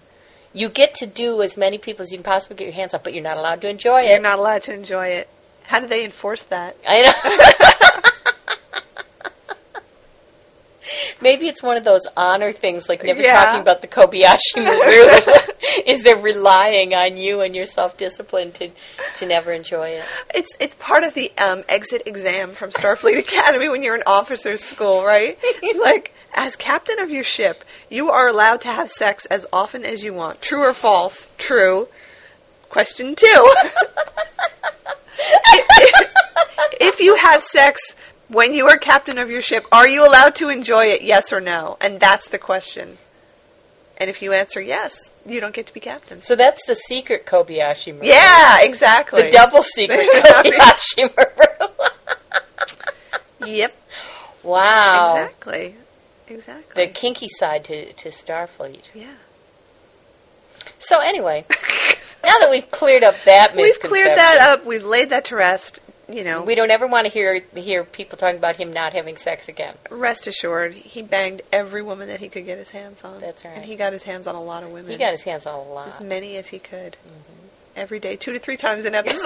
you 0.54 0.70
get 0.70 0.94
to 0.96 1.06
do 1.08 1.42
as 1.42 1.58
many 1.58 1.78
people 1.78 2.04
as 2.04 2.12
you 2.12 2.18
can 2.20 2.24
possibly 2.24 2.56
get 2.56 2.66
your 2.66 2.74
hands 2.74 2.94
on, 2.94 3.02
but 3.04 3.14
you're 3.14 3.24
not 3.24 3.38
allowed 3.38 3.62
to 3.62 3.70
enjoy 3.70 4.04
it. 4.04 4.12
You're 4.12 4.22
not 4.22 4.40
allowed 4.40 4.62
to 4.64 4.74
enjoy 4.74 5.08
it. 5.08 5.28
How 5.64 5.80
do 5.80 5.88
they 5.88 6.06
enforce 6.06 6.44
that? 6.44 6.78
I 6.88 7.02
know. 8.04 8.10
Maybe 11.26 11.48
it's 11.48 11.64
one 11.64 11.76
of 11.76 11.84
those 11.84 12.02
honor 12.16 12.52
things, 12.52 12.88
like 12.88 13.04
never 13.04 13.20
Yeah. 13.20 13.44
talking 13.44 13.62
about 13.62 13.82
the 13.82 13.88
Kobayashi 13.88 14.58
Maru. 14.58 15.82
is 15.88 16.02
they're 16.04 16.22
relying 16.22 16.94
on 16.94 17.18
you 17.18 17.42
and 17.42 17.56
your 17.56 17.66
self 17.66 17.98
discipline 17.98 18.52
to 18.52 18.70
to 19.16 19.26
never 19.26 19.52
enjoy 19.52 19.90
it. 19.90 20.06
It's 20.36 20.52
it's 20.60 20.76
part 20.76 21.04
of 21.04 21.16
the 21.16 21.32
um, 21.40 21.64
exit 21.68 22.04
exam 22.06 22.52
from 22.52 22.70
Starfleet 22.70 23.18
Academy 23.18 23.70
when 23.70 23.82
you're 23.82 23.96
in 23.96 24.04
officers' 24.06 24.64
school, 24.64 25.04
right? 25.04 25.36
It's 25.42 25.80
like 25.84 26.14
as 26.36 26.56
captain 26.56 27.00
of 27.00 27.10
your 27.10 27.24
ship, 27.24 27.66
you 27.90 28.12
are 28.12 28.28
allowed 28.28 28.62
to 28.62 28.68
have 28.68 28.92
sex 28.92 29.26
as 29.26 29.48
often 29.52 29.84
as 29.84 30.04
you 30.04 30.14
want. 30.14 30.44
True 30.44 30.62
or 30.64 30.76
false? 30.76 31.32
True. 31.40 31.88
Question 32.70 33.16
two: 33.16 33.26
If 36.80 37.00
you 37.00 37.16
have 37.16 37.42
sex 37.42 37.82
when 38.28 38.54
you 38.54 38.68
are 38.68 38.78
captain 38.78 39.18
of 39.18 39.30
your 39.30 39.42
ship, 39.42 39.66
are 39.72 39.88
you 39.88 40.06
allowed 40.08 40.36
to 40.36 40.50
enjoy 40.50 40.86
it? 40.88 41.02
Yes 41.02 41.32
or 41.34 41.40
no? 41.40 41.78
And 41.82 42.00
that's 42.00 42.30
the 42.30 42.38
question. 42.38 42.98
And 43.98 44.10
if 44.10 44.22
you 44.22 44.34
answer 44.34 44.60
yes, 44.62 45.10
you 45.26 45.40
don't 45.40 45.54
get 45.56 45.68
to 45.68 45.74
be 45.74 45.80
captain. 45.80 46.22
So 46.22 46.36
that's 46.36 46.66
the 46.66 46.76
secret 46.76 47.26
Kobayashi 47.26 47.94
Maru. 47.94 48.08
Yeah, 48.08 48.62
exactly. 48.64 49.24
The 49.24 49.32
double 49.32 49.64
secret 49.64 50.10
Kobayashi 50.14 51.16
Maru. 51.16 51.80
Yep. 53.48 53.76
wow. 54.44 55.16
Exactly. 55.16 55.76
Exactly. 56.28 56.86
The 56.86 56.92
kinky 56.92 57.28
side 57.30 57.64
to, 57.66 57.94
to 57.94 58.10
Starfleet. 58.10 58.90
yeah. 58.96 59.14
So 60.80 61.00
anyway, 61.00 61.46
now 62.24 62.40
that 62.40 62.50
we've 62.50 62.70
cleared 62.72 63.04
up 63.04 63.16
that 63.26 63.56
We've 63.56 63.68
misconception, 63.68 63.90
cleared 63.90 64.18
that 64.18 64.40
up. 64.42 64.66
We've 64.66 64.84
laid 64.84 65.12
that 65.12 65.26
to 65.26 65.36
rest. 65.36 65.80
You 66.12 66.24
know, 66.24 66.44
We 66.44 66.54
don't 66.54 66.70
ever 66.70 66.86
want 66.86 67.08
to 67.08 67.12
hear 67.12 67.42
hear 67.56 67.84
people 67.84 68.18
talking 68.18 68.38
about 68.38 68.56
him 68.58 68.72
not 68.72 68.94
having 68.94 69.18
sex 69.18 69.50
again. 69.50 69.76
rest 69.90 70.28
assured, 70.28 70.74
he 70.76 71.02
banged 71.02 71.42
every 71.52 71.82
woman 71.82 72.08
that 72.10 72.20
he 72.20 72.30
could 72.30 72.46
get 72.46 72.58
his 72.60 72.70
hands 72.70 73.04
on. 73.04 73.20
That's 73.20 73.44
right. 73.44 73.56
And 73.56 73.66
he 73.66 73.76
got 73.76 73.92
his 73.92 74.04
hands 74.04 74.28
on 74.28 74.36
a 74.36 74.42
lot 74.42 74.64
of 74.64 74.70
women. 74.70 74.92
He 74.92 74.98
got 74.98 75.12
his 75.12 75.24
hands 75.24 75.46
on 75.48 75.56
a 75.56 75.64
lot, 75.64 75.88
as 75.88 76.02
many 76.02 76.38
as 76.38 76.48
he 76.48 76.60
could. 76.60 76.94
Mm-hmm. 76.94 77.48
Every 77.76 78.00
day, 78.00 78.16
two 78.16 78.34
to 78.34 78.40
three 78.40 78.56
times 78.58 78.86
an 78.86 78.94
episode. 78.96 79.26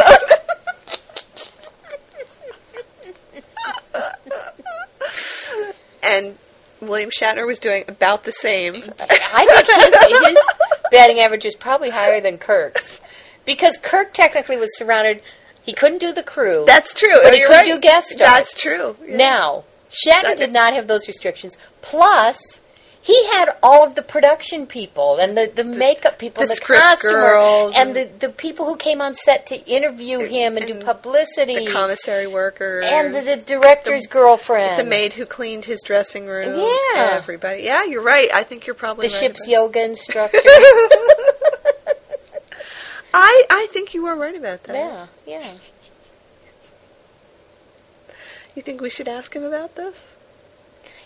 and 6.04 6.38
William 6.82 7.10
Shatner 7.10 7.46
was 7.46 7.60
doing 7.60 7.84
about 7.88 8.24
the 8.24 8.32
same. 8.32 8.76
I 9.00 9.46
think 9.66 10.12
his, 10.22 10.28
his 10.30 10.40
batting 10.92 11.20
average 11.20 11.46
is 11.46 11.56
probably 11.56 11.90
higher 11.90 12.22
than 12.22 12.38
Kirk's 12.38 13.02
because 13.46 13.78
Kirk 13.82 14.14
technically 14.14 14.58
was 14.58 14.76
surrounded. 14.78 15.22
He 15.70 15.76
couldn't 15.76 16.00
do 16.00 16.12
the 16.12 16.24
crew. 16.24 16.64
That's 16.66 16.96
true. 16.96 17.20
But 17.22 17.36
he 17.36 17.42
could 17.42 17.52
right. 17.52 17.64
do 17.64 17.80
guest 17.80 18.08
stars. 18.08 18.28
That's 18.28 18.60
true. 18.60 18.98
Yeah. 19.06 19.18
Now, 19.18 19.64
Shatner 19.92 20.24
That- 20.24 20.38
did 20.40 20.52
not 20.52 20.74
have 20.74 20.88
those 20.88 21.08
restrictions. 21.08 21.60
Plus, 21.84 22.60
he 23.02 23.28
had 23.28 23.56
all 23.62 23.86
of 23.86 23.94
the 23.94 24.02
production 24.02 24.66
people 24.66 25.18
and 25.20 25.38
the, 25.38 25.52
the 25.54 25.64
makeup 25.64 26.18
people 26.18 26.44
the 26.44 26.50
and 26.50 26.58
the 26.58 26.66
costumer 26.66 27.14
girls 27.14 27.74
and 27.76 27.96
the, 27.96 28.10
the 28.20 28.30
people 28.30 28.66
who 28.66 28.78
came 28.78 29.00
on 29.00 29.14
set 29.14 29.46
to 29.48 29.64
interview 29.70 30.20
him 30.20 30.58
and, 30.58 30.66
do 30.66 30.84
publicity 30.84 31.66
the 31.66 31.72
commissary 31.72 32.26
worker 32.26 32.82
and 32.82 33.14
the, 33.14 33.22
the 33.22 33.38
director's 33.38 34.08
girlfriend. 34.08 34.80
the 34.80 34.90
maid 34.90 35.14
who 35.14 35.28
cleaned 35.28 35.66
his 35.66 35.82
dressing 35.86 36.26
room. 36.26 36.58
Yeah. 36.58 37.12
everybody. 37.14 37.62
Yeah, 37.62 37.86
you're 37.86 38.02
right. 38.02 38.34
I 38.34 38.42
think 38.42 38.66
you're 38.66 38.74
probably 38.74 39.08
the 39.08 39.14
right 39.14 39.22
ship's 39.22 39.48
yoga 39.48 39.86
instructor. 39.86 40.40
I 43.14 43.46
I 43.50 43.68
think 43.72 43.94
you 43.94 44.06
are 44.06 44.16
right 44.16 44.36
about 44.36 44.64
that. 44.64 44.76
yeah, 44.76 45.08
yeah. 45.26 45.52
You 48.56 48.62
think 48.62 48.82
we 48.82 48.90
should 48.90 49.08
ask 49.08 49.34
him 49.34 49.44
about 49.44 49.76
this? 49.76 50.16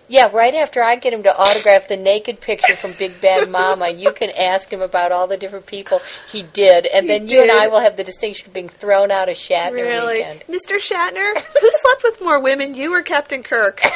Yeah, 0.09 0.29
right 0.33 0.53
after 0.53 0.83
I 0.83 0.97
get 0.97 1.13
him 1.13 1.23
to 1.23 1.35
autograph 1.35 1.87
the 1.87 1.95
naked 1.95 2.41
picture 2.41 2.75
from 2.75 2.93
Big 2.99 3.21
Bad 3.21 3.49
Mama, 3.51 3.89
you 3.89 4.11
can 4.11 4.31
ask 4.31 4.71
him 4.71 4.81
about 4.81 5.11
all 5.11 5.27
the 5.27 5.37
different 5.37 5.65
people 5.65 6.01
he 6.29 6.43
did, 6.43 6.85
and 6.85 7.03
He 7.05 7.07
then 7.07 7.27
you 7.27 7.41
and 7.41 7.51
I 7.51 7.67
will 7.67 7.79
have 7.79 7.95
the 7.95 8.03
distinction 8.03 8.47
of 8.47 8.53
being 8.53 8.69
thrown 8.69 9.11
out 9.11 9.29
of 9.29 9.37
Shatner 9.37 9.71
really, 9.73 10.17
weekend. 10.17 10.43
Mr. 10.49 10.77
Shatner, 10.77 11.33
who 11.59 11.71
slept 11.71 12.03
with 12.03 12.21
more 12.21 12.39
women, 12.39 12.75
you 12.75 12.93
or 12.93 13.01
Captain 13.01 13.43
Kirk? 13.43 13.81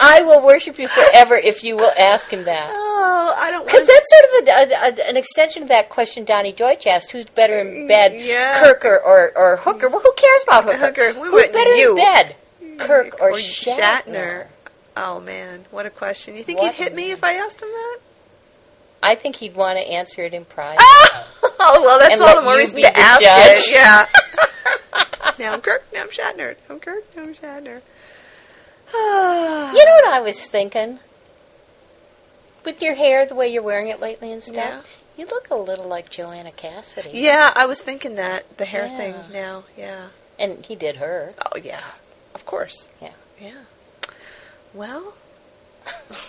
I 0.00 0.22
will 0.22 0.40
worship 0.44 0.78
you 0.78 0.86
forever 0.88 1.36
if 1.36 1.64
you 1.64 1.76
will 1.76 1.92
ask 1.98 2.28
him 2.28 2.44
that. 2.44 2.70
Oh, 2.72 3.34
I 3.36 3.50
don't 3.50 3.64
Because 3.66 3.86
that's 3.86 4.06
sort 4.10 4.24
of 4.24 4.48
a, 4.48 4.50
a, 4.50 5.04
a, 5.04 5.08
an 5.10 5.16
extension 5.16 5.62
of 5.64 5.68
that 5.70 5.88
question 5.88 6.24
Donny 6.24 6.52
Deutsch 6.52 6.86
asked: 6.86 7.10
Who's 7.10 7.26
better 7.26 7.58
in 7.58 7.66
mm, 7.84 7.88
bed, 7.88 8.12
Yeah. 8.14 8.62
Kirk 8.62 8.84
or, 8.84 9.00
or, 9.00 9.36
or 9.36 9.56
Hooker? 9.56 9.88
Well, 9.88 10.00
who 10.00 10.12
cares 10.16 10.40
about 10.46 10.64
Hooker? 10.64 10.78
Hooker, 11.12 11.20
we 11.20 11.28
Who's 11.28 11.48
better 11.48 11.74
you. 11.74 11.90
in 11.90 11.96
bed, 11.96 12.36
mm, 12.62 12.78
Kirk 12.78 13.16
or, 13.20 13.30
or 13.30 13.34
Shatner? 13.34 14.06
Shatner. 14.06 14.46
Oh 14.96 15.20
man, 15.20 15.64
what 15.70 15.86
a 15.86 15.90
question! 15.90 16.36
You 16.36 16.42
think 16.44 16.58
What 16.60 16.74
he'd 16.74 16.84
hit 16.84 16.94
me 16.94 17.08
man. 17.08 17.12
if 17.12 17.24
I 17.24 17.34
asked 17.34 17.60
him 17.60 17.68
that? 17.68 17.98
I 19.02 19.14
think 19.14 19.36
he'd 19.36 19.54
want 19.54 19.78
to 19.78 19.84
answer 19.84 20.22
it 20.24 20.34
in 20.34 20.44
private. 20.44 20.78
Oh, 20.80 21.28
oh 21.60 21.82
well, 21.84 21.98
that's 22.00 22.14
And 22.14 22.22
all 22.22 22.36
the 22.36 22.42
more 22.42 22.56
reason 22.56 22.80
to 22.82 22.96
ask 22.96 23.20
judge. 23.20 23.58
it. 23.68 23.70
Yeah. 23.72 24.06
now 25.38 25.52
I'm 25.54 25.60
Kirk. 25.60 25.84
Now 25.92 26.02
I'm 26.02 26.08
Shatner. 26.08 26.56
I'm 26.68 26.80
Kirk. 26.80 27.04
Now 27.16 27.22
I'm 27.22 27.34
Shatner. 27.34 27.80
You 29.74 29.84
know 29.84 29.92
what 30.02 30.08
I 30.08 30.20
was 30.20 30.40
thinking? 30.42 30.98
With 32.64 32.82
your 32.82 32.94
hair 32.94 33.26
the 33.26 33.34
way 33.34 33.48
you're 33.48 33.62
wearing 33.62 33.88
it 33.88 34.00
lately 34.00 34.32
and 34.32 34.42
stuff, 34.42 34.54
Yeah. 34.56 34.80
you 35.16 35.26
look 35.26 35.48
a 35.50 35.54
little 35.54 35.86
like 35.86 36.10
Joanna 36.10 36.52
Cassidy. 36.52 37.10
Yeah, 37.12 37.52
I 37.54 37.66
was 37.66 37.80
thinking 37.80 38.16
that 38.16 38.56
the 38.58 38.64
hair 38.64 38.86
Yeah. 38.86 38.96
thing. 38.96 39.14
Now, 39.32 39.64
yeah. 39.76 40.08
And 40.38 40.64
he 40.64 40.74
did 40.74 40.96
her. 40.96 41.34
Oh 41.52 41.58
yeah, 41.58 41.82
of 42.34 42.46
course. 42.46 42.88
Yeah. 43.00 43.12
Yeah. 43.40 43.62
Well, 44.74 45.14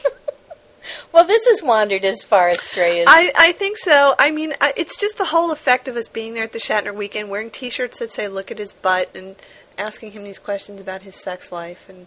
Well, 1.12 1.26
this 1.26 1.46
has 1.48 1.62
wandered 1.64 2.04
as 2.06 2.24
far 2.24 2.50
astray 2.50 3.02
as. 3.02 3.08
I, 3.10 3.32
I 3.38 3.52
think 3.54 3.78
so. 3.78 4.16
I 4.18 4.32
mean, 4.32 4.54
I, 4.62 4.74
it's 4.78 4.98
just 4.98 5.18
the 5.18 5.26
whole 5.26 5.52
effect 5.52 5.88
of 5.88 5.96
us 5.96 6.08
being 6.08 6.34
there 6.34 6.44
at 6.44 6.52
the 6.52 6.60
Shatner 6.60 6.94
weekend, 6.94 7.30
wearing 7.30 7.50
T-shirts 7.52 8.00
that 8.00 8.12
say 8.12 8.28
"Look 8.28 8.52
at 8.52 8.58
his 8.58 8.74
butt" 8.74 9.10
and 9.16 9.36
asking 9.78 10.12
him 10.12 10.24
these 10.24 10.40
questions 10.40 10.80
about 10.82 11.02
his 11.04 11.16
sex 11.16 11.52
life, 11.52 11.88
and 11.90 12.06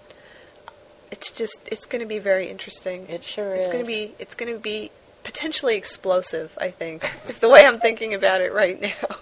it's 1.13 1.31
just 1.31 1.57
it's 1.71 1.87
going 1.87 2.01
to 2.01 2.07
be 2.09 2.19
very 2.19 2.51
interesting. 2.51 3.07
it 3.09 3.23
sure 3.23 3.55
it's 3.55 3.69
is. 3.69 3.73
going 3.73 3.85
to 3.85 3.87
be 3.89 4.15
it's 4.19 4.35
going 4.35 4.53
to 4.53 4.59
be 4.59 4.91
potentially 5.23 5.77
explosive. 5.77 6.57
I 6.61 6.71
think 6.71 7.09
is 7.29 7.39
the 7.39 7.49
way 7.49 7.65
I'm 7.65 7.79
thinking 7.79 8.15
about 8.15 8.41
it 8.41 8.53
right 8.53 8.81
now. 8.81 9.17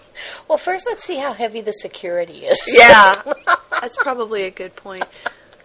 Well, 0.49 0.57
first 0.59 0.87
let's 0.87 1.05
see 1.05 1.17
how 1.17 1.33
heavy 1.35 1.61
the 1.61 1.73
security 1.73 2.47
is. 2.47 2.59
Yeah, 2.67 3.21
that's 3.83 3.97
probably 4.03 4.45
a 4.45 4.51
good 4.51 4.75
point. 4.77 5.05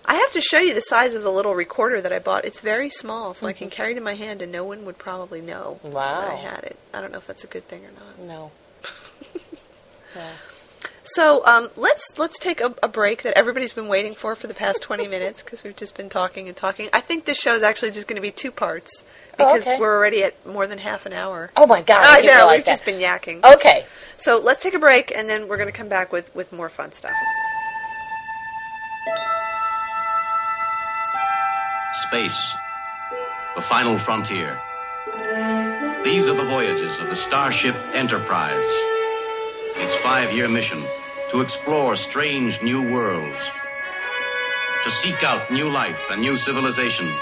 I 0.07 0.15
have 0.15 0.32
to 0.34 0.41
show 0.41 0.59
you 0.59 0.73
the 0.76 0.82
size 0.82 1.15
of 1.15 1.23
the 1.23 1.32
little 1.32 1.55
recorder 1.55 1.99
that 1.99 2.13
I 2.13 2.19
bought. 2.19 2.45
It's 2.45 2.59
very 2.59 2.89
small, 2.91 3.34
so 3.34 3.47
I 3.47 3.53
can 3.53 3.69
carry 3.71 3.91
it 3.93 3.97
in 3.97 4.03
my 4.03 4.13
hand, 4.13 4.41
and 4.43 4.51
no 4.51 4.63
one 4.63 4.86
would 4.86 4.97
probably 4.99 5.41
know 5.41 5.80
Mm-hmm. 5.84 5.93
Wow. 5.95 6.21
that 6.21 6.28
I 6.30 6.36
had 6.36 6.63
it. 6.63 6.78
I 6.93 7.01
don't 7.01 7.11
know 7.11 7.17
if 7.17 7.26
that's 7.28 7.43
a 7.43 7.47
good 7.47 7.67
thing 7.67 7.84
or 7.86 7.91
not. 7.91 8.19
No. 8.19 8.51
no. 10.15 10.21
So 11.14 11.45
um, 11.45 11.70
let's 11.76 12.03
let's 12.18 12.39
take 12.39 12.62
a, 12.62 12.74
a 12.82 12.88
break 12.88 13.24
that 13.24 13.38
everybody's 13.38 13.74
been 13.74 13.88
waiting 13.88 14.16
for 14.16 14.36
for 14.36 14.47
the 14.47 14.53
past 14.53 14.82
20 14.82 15.08
minutes 15.16 15.43
because 15.43 15.64
we've 15.64 15.76
just 15.76 15.95
been 15.95 16.10
talking 16.10 16.47
and 16.47 16.58
talking. 16.58 16.89
I 16.93 16.99
think 17.01 17.26
this 17.26 17.38
show 17.38 17.53
is 17.53 17.64
actually 17.64 17.91
just 17.91 18.08
going 18.08 18.16
to 18.16 18.22
be 18.22 18.32
two 18.32 18.51
parts 18.51 19.03
because 19.32 19.68
Oh, 19.68 19.72
okay. 19.72 19.80
we're 19.80 19.95
already 19.95 20.24
at 20.24 20.45
more 20.47 20.66
than 20.66 20.78
half 20.80 21.06
an 21.06 21.14
hour. 21.14 21.51
Oh 21.56 21.68
my 21.68 21.82
God! 21.82 21.99
I 22.01 22.22
didn't 22.22 22.38
know 22.38 22.47
we've 22.49 22.66
that. 22.66 22.72
just 22.72 22.86
been 22.86 22.99
yakking. 22.99 23.43
Okay. 23.56 23.86
So 24.18 24.39
let's 24.39 24.64
take 24.64 24.74
a 24.74 24.80
break 24.80 25.16
and 25.16 25.30
then 25.30 25.47
we're 25.47 25.58
going 25.58 25.72
to 25.72 25.78
come 25.78 25.89
back 25.89 26.12
with 26.12 26.34
with 26.34 26.51
more 26.51 26.70
fun 26.70 26.91
stuff. 26.91 27.12
Space, 32.08 32.53
the 33.56 33.62
final 33.62 33.97
frontier. 33.99 34.60
These 36.03 36.28
are 36.28 36.36
the 36.36 36.43
voyages 36.45 36.99
of 36.99 37.10
the 37.10 37.16
Starship 37.16 37.76
Enterprise. 37.93 38.95
Five 40.06 40.32
year 40.34 40.47
mission 40.47 40.84
to 41.32 41.41
explore 41.41 41.95
strange 41.95 42.62
new 42.62 42.93
worlds, 42.93 43.39
to 44.84 44.91
seek 44.91 45.24
out 45.24 45.49
new 45.49 45.68
life 45.68 45.99
and 46.12 46.22
new 46.22 46.38
civilizations, 46.38 47.18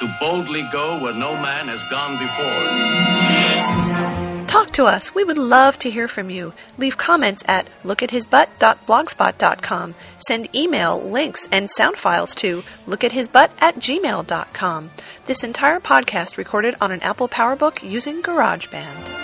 to 0.00 0.14
boldly 0.20 0.68
go 0.70 1.00
where 1.00 1.14
no 1.14 1.34
man 1.34 1.68
has 1.68 1.82
gone 1.84 2.18
before. 2.18 4.46
Talk 4.46 4.74
to 4.74 4.84
us. 4.84 5.14
We 5.14 5.24
would 5.24 5.38
love 5.38 5.78
to 5.78 5.90
hear 5.90 6.06
from 6.06 6.28
you. 6.28 6.52
Leave 6.76 6.98
comments 6.98 7.42
at 7.48 7.66
lookathisbutt.blogspot.com. 7.82 9.94
Send 10.28 10.54
email, 10.54 11.00
links, 11.00 11.48
and 11.50 11.70
sound 11.70 11.96
files 11.96 12.34
to 12.34 12.62
lookathisbutt 12.86 13.48
at 13.58 13.76
gmail.com. 13.76 14.90
This 15.24 15.44
entire 15.44 15.80
podcast 15.80 16.36
recorded 16.36 16.74
on 16.82 16.92
an 16.92 17.00
Apple 17.00 17.30
PowerBook 17.30 17.82
using 17.82 18.22
GarageBand. 18.22 19.21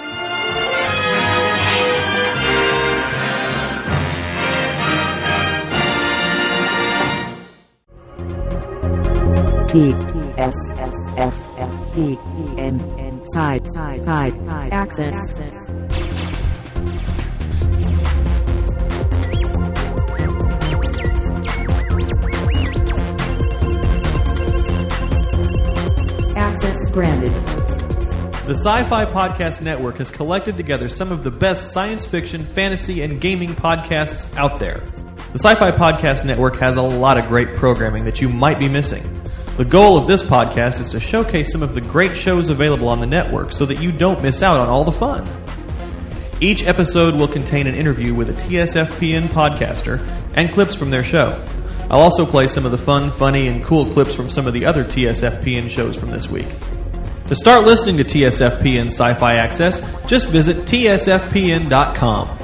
T 9.69 9.93
S 10.39 10.55
S 10.79 10.95
F 11.19 11.37
F 11.59 11.95
P 11.95 12.19
N 12.57 12.81
N 12.99 13.23
side 13.29 13.71
side 13.71 14.03
side 14.03 14.45
side 14.47 14.73
access. 14.73 15.15
Access 26.35 26.91
granted. 26.93 27.33
The 28.47 28.55
Sci 28.55 28.85
Fi 28.85 29.05
Podcast 29.05 29.61
Network 29.61 29.99
has 29.99 30.11
collected 30.11 30.57
together 30.57 30.89
some 30.89 31.13
of 31.13 31.23
the 31.23 31.31
best 31.31 31.73
science 31.73 32.07
fiction, 32.07 32.43
fantasy, 32.43 33.03
and 33.03 33.21
gaming 33.21 33.51
podcasts 33.51 34.35
out 34.35 34.61
there. 34.61 34.83
The 35.33 35.39
Sci 35.39 35.55
Fi 35.57 35.73
Podcast 35.73 36.25
Network 36.25 36.57
has 36.57 36.79
a 36.79 36.83
lot 36.83 37.19
of 37.19 37.27
great 37.27 37.53
programming 37.53 38.07
that 38.07 38.23
you 38.23 38.31
might 38.31 38.59
be 38.59 38.71
missing. 38.71 39.18
The 39.59 39.65
goal 39.65 39.99
of 39.99 40.07
this 40.07 40.23
podcast 40.23 40.81
is 40.81 40.91
to 40.91 41.01
showcase 41.01 41.51
some 41.51 41.65
of 41.65 41.75
the 41.75 41.81
great 41.81 42.17
shows 42.17 42.49
available 42.49 42.87
on 42.87 43.01
the 43.01 43.09
network 43.09 43.51
so 43.51 43.67
that 43.67 43.83
you 43.83 43.91
don't 43.91 44.23
miss 44.23 44.41
out 44.41 44.61
on 44.61 44.69
all 44.69 44.85
the 44.85 44.93
fun. 44.93 45.27
Each 46.41 46.63
episode 46.63 47.17
will 47.17 47.27
contain 47.27 47.67
an 47.67 47.75
interview 47.75 48.15
with 48.15 48.31
a 48.31 48.35
TSFPN 48.35 49.25
podcaster 49.27 49.99
and 50.37 50.53
clips 50.53 50.77
from 50.77 50.93
their 50.93 51.03
show. 51.03 51.45
I'll 51.91 51.99
also 51.99 52.25
play 52.25 52.47
some 52.47 52.67
of 52.67 52.71
the 52.71 52.79
fun, 52.79 53.11
funny, 53.11 53.49
and 53.49 53.65
cool 53.65 53.85
clips 53.87 54.15
from 54.15 54.31
some 54.31 54.47
of 54.47 54.55
the 54.55 54.65
other 54.65 54.85
TSFPN 54.85 55.69
shows 55.69 55.97
from 55.97 56.13
this 56.13 56.29
week. 56.29 56.47
To 57.27 57.35
start 57.35 57.67
listening 57.67 57.97
to 57.97 58.05
TSFPN 58.05 58.87
Sci 58.87 59.15
Fi 59.15 59.35
Access, 59.35 59.81
just 60.07 60.29
visit 60.29 60.59
tsfpn.com. 60.67 62.38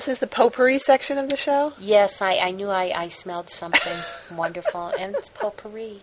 this 0.00 0.08
is 0.08 0.18
the 0.18 0.26
potpourri 0.26 0.78
section 0.78 1.18
of 1.18 1.28
the 1.28 1.36
show. 1.36 1.74
Yes, 1.78 2.22
I, 2.22 2.38
I 2.38 2.52
knew 2.52 2.70
I, 2.70 3.02
I 3.02 3.08
smelled 3.08 3.50
something 3.50 3.98
wonderful, 4.34 4.90
and 4.98 5.14
it's 5.14 5.28
potpourri. 5.28 6.00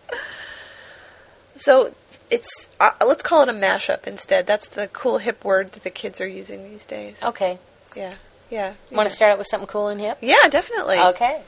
So 1.56 1.96
it's 2.30 2.68
uh, 2.80 2.92
let's 3.04 3.24
call 3.24 3.42
it 3.42 3.50
a 3.50 3.54
mashup 3.54 4.06
instead. 4.06 4.46
That's 4.46 4.68
the 4.68 4.88
cool 4.90 5.18
hip 5.18 5.44
word 5.44 5.70
that 5.70 5.84
the 5.84 5.90
kids 5.90 6.22
are 6.22 6.28
using 6.28 6.70
these 6.70 6.86
days. 6.86 7.18
Okay. 7.24 7.58
Yeah, 7.96 8.14
yeah. 8.52 8.74
Want 8.92 9.10
to 9.10 9.16
start 9.16 9.32
out 9.32 9.40
with 9.40 9.48
something 9.48 9.66
cool 9.66 9.88
and 9.88 10.00
hip? 10.00 10.20
Yeah, 10.22 10.48
definitely. 10.48 11.00
Okay. 11.00 11.42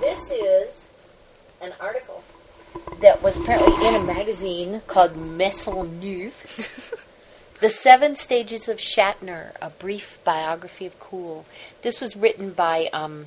This 0.00 0.20
is 0.30 0.86
an 1.60 1.74
article 1.80 2.24
that 3.02 3.22
was 3.22 3.36
apparently 3.36 3.86
in 3.86 3.94
a 3.94 4.04
magazine 4.04 4.80
called 4.86 5.14
Maisonneuve. 5.16 6.32
the 7.64 7.70
Seven 7.70 8.14
Stages 8.14 8.68
of 8.68 8.76
Shatner, 8.76 9.52
a 9.62 9.70
brief 9.70 10.18
biography 10.22 10.84
of 10.84 11.00
Cool. 11.00 11.46
This 11.80 11.98
was 11.98 12.14
written 12.14 12.50
by 12.50 12.90
um, 12.92 13.26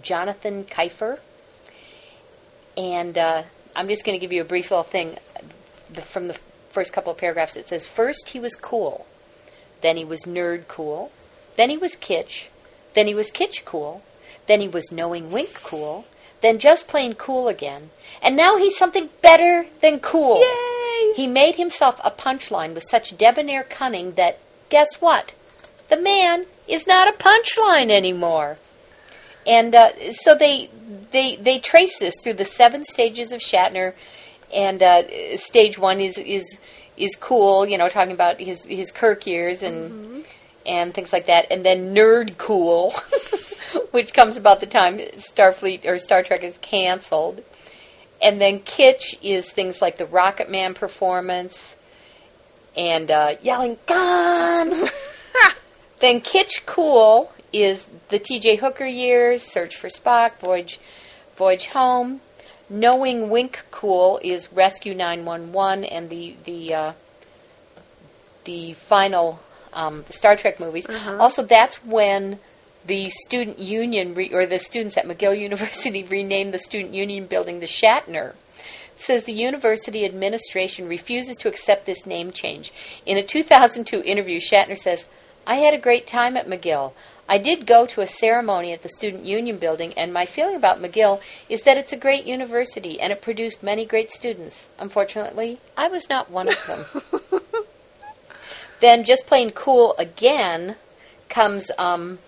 Jonathan 0.00 0.62
Kiefer. 0.62 1.18
And 2.76 3.18
uh, 3.18 3.42
I'm 3.74 3.88
just 3.88 4.04
going 4.04 4.16
to 4.16 4.24
give 4.24 4.32
you 4.32 4.40
a 4.40 4.44
brief 4.44 4.70
little 4.70 4.84
thing 4.84 5.18
from 5.94 6.28
the 6.28 6.38
first 6.68 6.92
couple 6.92 7.10
of 7.10 7.18
paragraphs. 7.18 7.56
It 7.56 7.66
says, 7.66 7.84
First, 7.84 8.28
he 8.28 8.38
was 8.38 8.54
cool. 8.54 9.04
Then 9.80 9.96
he 9.96 10.04
was 10.04 10.20
nerd 10.20 10.68
cool. 10.68 11.10
Then 11.56 11.68
he 11.68 11.76
was 11.76 11.96
kitsch. 11.96 12.46
Then 12.94 13.08
he 13.08 13.16
was 13.16 13.32
kitsch 13.32 13.64
cool. 13.64 14.04
Then 14.46 14.60
he 14.60 14.68
was 14.68 14.92
knowing 14.92 15.28
wink 15.28 15.54
cool. 15.54 16.06
Then 16.40 16.60
just 16.60 16.86
plain 16.86 17.14
cool 17.14 17.48
again. 17.48 17.90
And 18.22 18.36
now 18.36 18.58
he's 18.58 18.78
something 18.78 19.08
better 19.22 19.66
than 19.80 19.98
cool. 19.98 20.40
Yay! 20.40 20.81
He 21.14 21.26
made 21.26 21.56
himself 21.56 22.00
a 22.04 22.10
punchline 22.10 22.74
with 22.74 22.84
such 22.88 23.16
debonair 23.16 23.62
cunning 23.62 24.12
that, 24.12 24.38
guess 24.68 25.00
what? 25.00 25.34
The 25.88 26.00
man 26.00 26.46
is 26.66 26.86
not 26.86 27.08
a 27.08 27.12
punchline 27.12 27.90
anymore. 27.90 28.58
And 29.46 29.74
uh, 29.74 30.12
so 30.12 30.34
they, 30.34 30.70
they, 31.10 31.36
they 31.36 31.58
trace 31.58 31.98
this 31.98 32.14
through 32.22 32.34
the 32.34 32.44
seven 32.44 32.84
stages 32.84 33.32
of 33.32 33.40
Shatner. 33.40 33.94
And 34.54 34.82
uh, 34.82 35.36
stage 35.36 35.78
one 35.78 36.00
is, 36.00 36.18
is, 36.18 36.58
is 36.96 37.16
cool, 37.16 37.66
you 37.66 37.78
know, 37.78 37.88
talking 37.88 38.12
about 38.12 38.40
his, 38.40 38.64
his 38.64 38.90
Kirk 38.90 39.26
years 39.26 39.62
and, 39.62 40.24
and 40.64 40.94
things 40.94 41.12
like 41.12 41.26
that. 41.26 41.46
And 41.50 41.64
then 41.64 41.94
nerd 41.94 42.38
cool, 42.38 42.94
which 43.90 44.14
comes 44.14 44.36
about 44.36 44.60
the 44.60 44.66
time 44.66 44.98
Starfleet 44.98 45.84
or 45.84 45.98
Star 45.98 46.22
Trek 46.22 46.44
is 46.44 46.58
canceled. 46.58 47.42
And 48.22 48.40
then 48.40 48.60
kitsch 48.60 49.18
is 49.20 49.50
things 49.50 49.82
like 49.82 49.98
the 49.98 50.06
Rocket 50.06 50.48
Man 50.48 50.74
performance 50.74 51.76
and 52.76 53.10
uh, 53.10 53.34
yelling 53.42 53.76
"Khan." 53.86 54.70
then 56.00 56.20
kitsch 56.20 56.64
cool 56.64 57.32
is 57.52 57.86
the 58.08 58.18
T.J. 58.18 58.56
Hooker 58.56 58.86
years, 58.86 59.42
Search 59.42 59.76
for 59.76 59.88
Spock, 59.88 60.38
Voyage, 60.38 60.78
Voyage 61.36 61.66
Home. 61.68 62.20
Knowing 62.70 63.28
Wink 63.28 63.66
Cool 63.70 64.18
is 64.22 64.50
Rescue 64.50 64.94
911 64.94 65.84
and 65.84 66.08
the 66.08 66.36
the 66.44 66.74
uh, 66.74 66.92
the 68.44 68.72
final 68.72 69.40
um, 69.72 70.04
Star 70.10 70.36
Trek 70.36 70.58
movies. 70.58 70.86
Also, 71.18 71.42
that's 71.42 71.84
when 71.84 72.38
the 72.86 73.10
student 73.10 73.58
union 73.58 74.14
re- 74.14 74.32
or 74.32 74.46
the 74.46 74.58
students 74.58 74.96
at 74.96 75.06
McGill 75.06 75.38
University 75.48 76.02
renamed 76.02 76.52
the 76.52 76.58
student 76.58 76.94
union 76.94 77.26
building 77.26 77.60
the 77.60 77.66
Shatner. 77.66 78.30
It 78.96 79.00
says 79.00 79.24
the 79.24 79.32
university 79.32 80.04
administration 80.04 80.88
refuses 80.88 81.36
to 81.38 81.48
accept 81.48 81.86
this 81.86 82.06
name 82.06 82.30
change. 82.30 82.72
In 83.06 83.16
a 83.16 83.22
2002 83.22 84.02
interview, 84.02 84.38
Shatner 84.38 84.78
says, 84.78 85.06
"I 85.46 85.56
had 85.56 85.74
a 85.74 85.78
great 85.78 86.06
time 86.06 86.36
at 86.36 86.46
McGill. 86.46 86.92
I 87.28 87.38
did 87.38 87.66
go 87.66 87.86
to 87.86 88.00
a 88.00 88.06
ceremony 88.06 88.72
at 88.72 88.82
the 88.82 88.88
student 88.88 89.24
union 89.24 89.56
building, 89.58 89.94
and 89.94 90.12
my 90.12 90.26
feeling 90.26 90.56
about 90.56 90.82
McGill 90.82 91.20
is 91.48 91.62
that 91.62 91.76
it's 91.76 91.92
a 91.92 91.96
great 91.96 92.26
university 92.26 93.00
and 93.00 93.12
it 93.12 93.22
produced 93.22 93.62
many 93.62 93.86
great 93.86 94.10
students. 94.10 94.68
Unfortunately, 94.78 95.58
I 95.76 95.88
was 95.88 96.08
not 96.08 96.30
one 96.30 96.48
of 96.48 96.66
them." 96.66 97.22
then, 98.80 99.04
just 99.04 99.26
plain 99.26 99.50
cool 99.50 99.94
again 99.98 100.76
comes 101.28 101.70
um, 101.78 102.18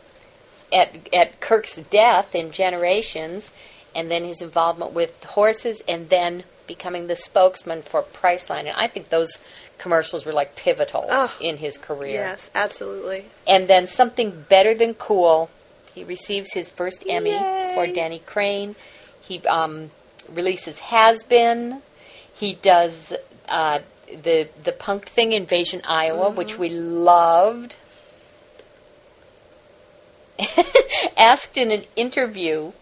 at 0.75 1.09
at 1.15 1.41
Kirk's 1.41 1.77
death 1.77 2.35
in 2.35 2.51
Generations, 2.53 3.51
and 3.95 4.11
then 4.11 4.25
his 4.25 4.43
involvement 4.43 4.93
with 4.93 5.23
horses, 5.25 5.83
and 5.89 6.09
then 6.11 6.45
becoming 6.67 7.07
the 7.07 7.17
spokesman 7.17 7.83
for 7.83 8.03
Priceline. 8.03 8.61
And 8.67 8.71
I 8.77 8.89
think 8.89 9.09
those 9.11 9.31
commercials 9.79 10.25
were 10.27 10.33
like 10.33 10.57
pivotal 10.57 11.07
Oh, 11.11 11.33
in 11.41 11.57
his 11.59 11.77
career. 11.79 12.13
Yes, 12.13 12.51
absolutely. 12.55 13.27
And 13.47 13.69
then 13.69 13.87
something 13.87 14.45
better 14.49 14.75
than 14.75 14.95
cool. 14.95 15.51
He 15.95 16.05
receives 16.05 16.53
his 16.53 16.71
first 16.71 17.05
Emmy 17.09 17.31
Yay. 17.31 17.73
for 17.75 17.87
Denny 17.87 18.21
Crane. 18.25 18.75
He 19.21 19.41
um, 19.47 19.91
releases 20.33 20.79
Has 20.79 21.23
Been. 21.23 21.83
He 22.35 22.55
does 22.55 23.13
uh, 23.49 23.79
the 24.23 24.49
the 24.65 24.73
punk 24.73 25.07
thing, 25.09 25.33
Invasion 25.33 25.83
Iowa, 25.85 26.27
Mm-hmm. 26.29 26.37
which 26.39 26.59
we 26.59 26.69
loved. 26.71 27.77
Asked 31.17 31.57
in 31.57 31.71
an 31.71 31.85
interview 31.97 32.73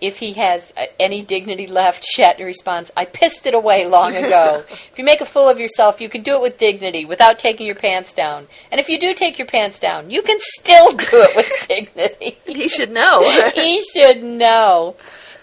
if 0.00 0.18
he 0.18 0.34
has 0.34 0.72
uh, 0.76 0.84
any 1.00 1.22
dignity 1.22 1.66
left, 1.66 2.04
Shatner 2.16 2.44
responds, 2.44 2.90
I 2.96 3.06
pissed 3.06 3.46
it 3.46 3.54
away 3.54 3.86
long 3.86 4.14
ago. 4.14 4.62
if 4.70 4.98
you 4.98 5.04
make 5.04 5.20
a 5.20 5.24
fool 5.24 5.48
of 5.48 5.58
yourself, 5.58 6.00
you 6.00 6.08
can 6.08 6.22
do 6.22 6.34
it 6.34 6.42
with 6.42 6.58
dignity 6.58 7.04
without 7.04 7.38
taking 7.38 7.66
your 7.66 7.74
pants 7.74 8.12
down. 8.12 8.46
And 8.70 8.80
if 8.80 8.88
you 8.88 8.98
do 8.98 9.14
take 9.14 9.38
your 9.38 9.46
pants 9.46 9.80
down, 9.80 10.10
you 10.10 10.22
can 10.22 10.38
still 10.40 10.92
do 10.96 11.06
it 11.10 11.36
with 11.36 11.68
dignity. 11.68 12.38
He 12.44 12.68
should 12.68 12.90
know. 12.90 13.22
he 13.54 13.82
should 13.82 14.22
know. 14.22 14.96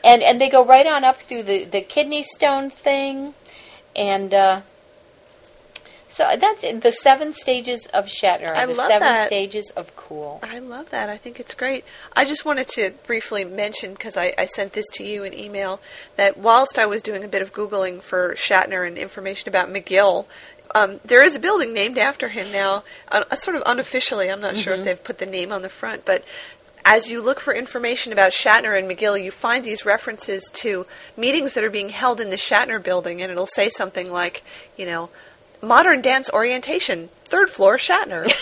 And 0.04 0.24
and 0.24 0.42
they 0.42 0.50
go 0.50 0.66
right 0.66 0.88
on 0.88 1.04
up 1.04 1.22
through 1.22 1.44
the, 1.44 1.66
the 1.66 1.82
kidney 1.82 2.24
stone 2.24 2.70
thing. 2.70 3.34
And 3.96 4.34
uh, 4.34 4.62
so 6.12 6.28
that's 6.40 6.64
it, 6.64 6.82
the 6.82 6.92
seven 6.92 7.34
stages 7.34 7.88
of 7.88 8.06
Shatner. 8.06 8.54
I 8.54 8.66
the 8.66 8.74
love 8.74 8.88
seven 8.88 9.08
that. 9.08 9.28
stages 9.28 9.72
of 9.72 9.96
cool. 9.96 10.40
I 10.44 10.60
love 10.60 10.90
that. 10.92 11.10
I 11.10 11.18
think 11.18 11.40
it's 11.40 11.54
great. 11.54 11.86
I 12.14 12.26
just 12.26 12.46
wanted 12.46 12.68
to 12.70 12.92
briefly 13.08 13.46
mention, 13.46 13.94
because 13.94 14.18
I, 14.18 14.34
I 14.38 14.46
sent 14.46 14.74
this 14.74 14.88
to 14.94 15.04
you 15.04 15.24
in 15.24 15.34
email, 15.34 15.80
that 16.18 16.38
whilst 16.38 16.78
I 16.78 16.86
was 16.86 17.02
doing 17.02 17.24
a 17.24 17.28
bit 17.28 17.42
of 17.42 17.54
Googling 17.54 18.02
for 18.02 18.36
Shatner 18.36 18.86
and 18.86 18.98
information 18.98 19.50
about 19.50 19.70
McGill, 19.70 20.26
um, 20.76 21.00
there 21.04 21.24
is 21.24 21.36
a 21.36 21.40
building 21.40 21.74
named 21.74 21.98
after 21.98 22.30
him 22.30 22.52
now, 22.52 22.84
uh, 23.10 23.36
sort 23.36 23.58
of 23.58 23.64
unofficially. 23.66 24.30
I'm 24.30 24.42
not 24.42 24.58
sure 24.58 24.74
if 24.74 24.84
they've 24.86 25.04
put 25.04 25.18
the 25.18 25.26
name 25.26 25.52
on 25.52 25.62
the 25.62 25.70
front, 25.70 26.06
but 26.06 26.24
as 26.84 27.12
you 27.12 27.22
look 27.22 27.40
for 27.40 27.54
information 27.54 28.12
about 28.12 28.32
Shatner 28.32 28.78
and 28.78 28.90
McGill, 28.90 29.22
you 29.22 29.32
find 29.32 29.64
these 29.64 29.86
references 29.86 30.50
to 30.54 30.86
meetings 31.16 31.54
that 31.54 31.64
are 31.64 31.70
being 31.70 31.90
held 31.90 32.20
in 32.20 32.30
the 32.30 32.38
Shatner 32.38 32.82
building, 32.82 33.22
and 33.22 33.32
it'll 33.32 33.48
say 33.48 33.70
something 33.70 34.12
like, 34.12 34.44
you 34.78 34.86
know, 34.86 35.10
modern 35.62 36.02
dance 36.02 36.30
orientation, 36.32 37.10
third 37.26 37.50
floor 37.50 37.78
Shatner. 37.78 38.26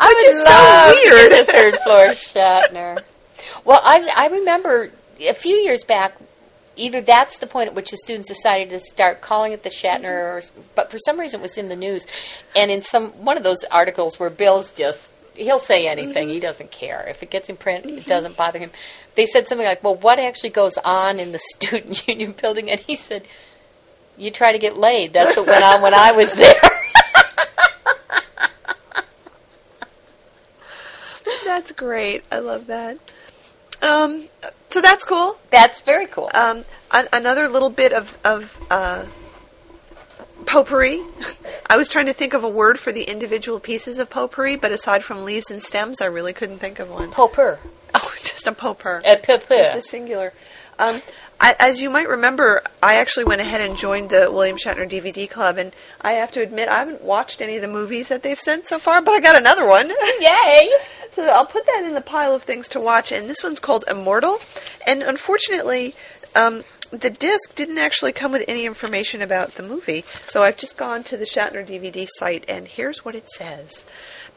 I 0.00 0.14
would 0.14 0.26
is 0.26 0.44
love 0.44 0.94
to 0.94 1.00
weird. 1.10 1.32
the 1.32 1.52
third 1.52 1.76
floor 1.78 2.06
Shatner. 2.08 3.02
Well, 3.64 3.80
I 3.82 4.08
I 4.14 4.28
remember 4.28 4.90
a 5.20 5.34
few 5.34 5.56
years 5.56 5.84
back. 5.84 6.14
Either 6.76 7.00
that's 7.00 7.38
the 7.38 7.46
point 7.48 7.68
at 7.68 7.74
which 7.74 7.90
the 7.90 7.96
students 7.96 8.28
decided 8.28 8.70
to 8.70 8.78
start 8.78 9.20
calling 9.20 9.50
it 9.50 9.64
the 9.64 9.68
Shatner, 9.68 10.04
mm-hmm. 10.04 10.60
or, 10.60 10.64
but 10.76 10.92
for 10.92 10.98
some 10.98 11.18
reason 11.18 11.40
it 11.40 11.42
was 11.42 11.58
in 11.58 11.68
the 11.68 11.74
news, 11.74 12.06
and 12.54 12.70
in 12.70 12.82
some 12.82 13.08
one 13.24 13.36
of 13.36 13.42
those 13.42 13.58
articles 13.68 14.20
where 14.20 14.30
Bill's 14.30 14.72
just 14.72 15.10
he'll 15.34 15.58
say 15.58 15.86
mm-hmm. 15.86 15.98
anything 15.98 16.28
he 16.28 16.38
doesn't 16.38 16.70
care 16.70 17.04
if 17.08 17.22
it 17.22 17.30
gets 17.30 17.48
in 17.48 17.56
print 17.56 17.84
it 17.84 17.90
mm-hmm. 17.90 18.08
doesn't 18.08 18.36
bother 18.36 18.60
him. 18.60 18.70
They 19.16 19.26
said 19.26 19.48
something 19.48 19.66
like, 19.66 19.82
"Well, 19.82 19.96
what 19.96 20.20
actually 20.20 20.50
goes 20.50 20.78
on 20.78 21.18
in 21.18 21.32
the 21.32 21.40
student 21.54 22.06
union 22.06 22.32
building?" 22.40 22.70
And 22.70 22.78
he 22.78 22.94
said, 22.94 23.26
"You 24.18 24.30
try 24.30 24.52
to 24.52 24.58
get 24.58 24.76
laid. 24.76 25.12
That's 25.12 25.36
what 25.36 25.46
went 25.46 25.64
on 25.64 25.82
when 25.82 25.94
I 25.94 26.12
was 26.12 26.30
there." 26.32 26.60
That's 31.44 31.72
great. 31.72 32.24
I 32.30 32.38
love 32.38 32.66
that. 32.68 32.98
Um, 33.82 34.28
so 34.68 34.80
that's 34.80 35.04
cool. 35.04 35.36
That's 35.50 35.80
very 35.80 36.06
cool. 36.06 36.30
Um, 36.34 36.64
an- 36.92 37.08
another 37.12 37.48
little 37.48 37.70
bit 37.70 37.92
of, 37.92 38.16
of 38.24 38.56
uh, 38.70 39.06
potpourri. 40.46 41.02
I 41.68 41.76
was 41.76 41.88
trying 41.88 42.06
to 42.06 42.12
think 42.12 42.34
of 42.34 42.44
a 42.44 42.48
word 42.48 42.78
for 42.78 42.92
the 42.92 43.02
individual 43.04 43.60
pieces 43.60 43.98
of 43.98 44.10
potpourri, 44.10 44.56
but 44.56 44.72
aside 44.72 45.04
from 45.04 45.24
leaves 45.24 45.50
and 45.50 45.62
stems, 45.62 46.00
I 46.00 46.06
really 46.06 46.32
couldn't 46.32 46.58
think 46.58 46.78
of 46.78 46.90
one. 46.90 47.10
Popper. 47.10 47.58
Oh, 47.94 48.14
just 48.22 48.46
a 48.46 48.52
potpourri. 48.52 49.04
Uh, 49.04 49.16
popper. 49.16 49.72
The 49.74 49.82
singular. 49.82 50.32
Um, 50.78 51.00
I, 51.40 51.54
as 51.58 51.80
you 51.80 51.88
might 51.88 52.08
remember, 52.08 52.62
I 52.82 52.96
actually 52.96 53.24
went 53.24 53.40
ahead 53.40 53.60
and 53.60 53.76
joined 53.76 54.10
the 54.10 54.30
William 54.30 54.56
Shatner 54.56 54.88
DVD 54.88 55.30
Club, 55.30 55.56
and 55.56 55.74
I 56.00 56.12
have 56.12 56.32
to 56.32 56.42
admit 56.42 56.68
I 56.68 56.78
haven't 56.78 57.02
watched 57.02 57.40
any 57.40 57.56
of 57.56 57.62
the 57.62 57.68
movies 57.68 58.08
that 58.08 58.22
they've 58.22 58.38
sent 58.38 58.66
so 58.66 58.78
far, 58.78 59.02
but 59.02 59.14
I 59.14 59.20
got 59.20 59.36
another 59.36 59.64
one. 59.64 59.88
Yay! 60.20 60.70
So 61.12 61.24
I'll 61.24 61.46
put 61.46 61.66
that 61.66 61.84
in 61.84 61.94
the 61.94 62.00
pile 62.00 62.34
of 62.34 62.42
things 62.42 62.68
to 62.68 62.80
watch. 62.80 63.12
And 63.12 63.28
this 63.28 63.42
one's 63.42 63.60
called 63.60 63.84
Immortal. 63.88 64.38
And 64.86 65.02
unfortunately, 65.02 65.94
um, 66.34 66.64
the 66.90 67.10
disc 67.10 67.54
didn't 67.54 67.78
actually 67.78 68.12
come 68.12 68.32
with 68.32 68.44
any 68.48 68.64
information 68.66 69.22
about 69.22 69.54
the 69.54 69.62
movie. 69.62 70.04
So 70.26 70.42
I've 70.42 70.56
just 70.56 70.76
gone 70.76 71.04
to 71.04 71.16
the 71.16 71.24
Shatner 71.24 71.66
DVD 71.66 72.06
site, 72.16 72.44
and 72.48 72.66
here's 72.66 73.04
what 73.04 73.14
it 73.14 73.28
says. 73.30 73.84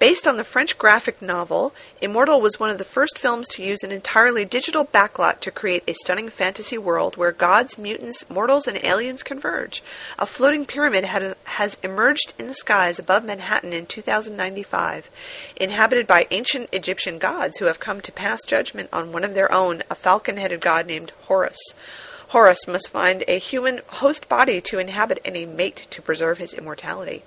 Based 0.01 0.27
on 0.27 0.37
the 0.37 0.43
French 0.43 0.79
graphic 0.79 1.21
novel, 1.21 1.75
Immortal 2.01 2.41
was 2.41 2.59
one 2.59 2.71
of 2.71 2.79
the 2.79 2.83
first 2.83 3.19
films 3.19 3.47
to 3.49 3.63
use 3.63 3.83
an 3.83 3.91
entirely 3.91 4.45
digital 4.45 4.83
backlot 4.83 5.41
to 5.41 5.51
create 5.51 5.83
a 5.85 5.93
stunning 5.93 6.29
fantasy 6.29 6.75
world 6.75 7.17
where 7.17 7.31
gods, 7.31 7.77
mutants, 7.77 8.27
mortals, 8.27 8.65
and 8.65 8.83
aliens 8.83 9.21
converge. 9.21 9.83
A 10.17 10.25
floating 10.25 10.65
pyramid 10.65 11.03
had, 11.03 11.35
has 11.43 11.77
emerged 11.83 12.33
in 12.39 12.47
the 12.47 12.55
skies 12.55 12.97
above 12.97 13.23
Manhattan 13.23 13.73
in 13.73 13.85
2095, 13.85 15.11
inhabited 15.57 16.07
by 16.07 16.25
ancient 16.31 16.69
Egyptian 16.71 17.19
gods 17.19 17.59
who 17.59 17.65
have 17.65 17.79
come 17.79 18.01
to 18.01 18.11
pass 18.11 18.43
judgment 18.43 18.89
on 18.91 19.11
one 19.11 19.23
of 19.23 19.35
their 19.35 19.53
own, 19.53 19.83
a 19.87 19.93
falcon 19.93 20.37
headed 20.37 20.61
god 20.61 20.87
named 20.87 21.11
Horus. 21.27 21.59
Horus 22.29 22.67
must 22.67 22.89
find 22.89 23.23
a 23.27 23.37
human 23.37 23.81
host 23.85 24.27
body 24.27 24.61
to 24.61 24.79
inhabit 24.79 25.21
and 25.23 25.37
a 25.37 25.45
mate 25.45 25.85
to 25.91 26.01
preserve 26.01 26.39
his 26.39 26.55
immortality. 26.55 27.21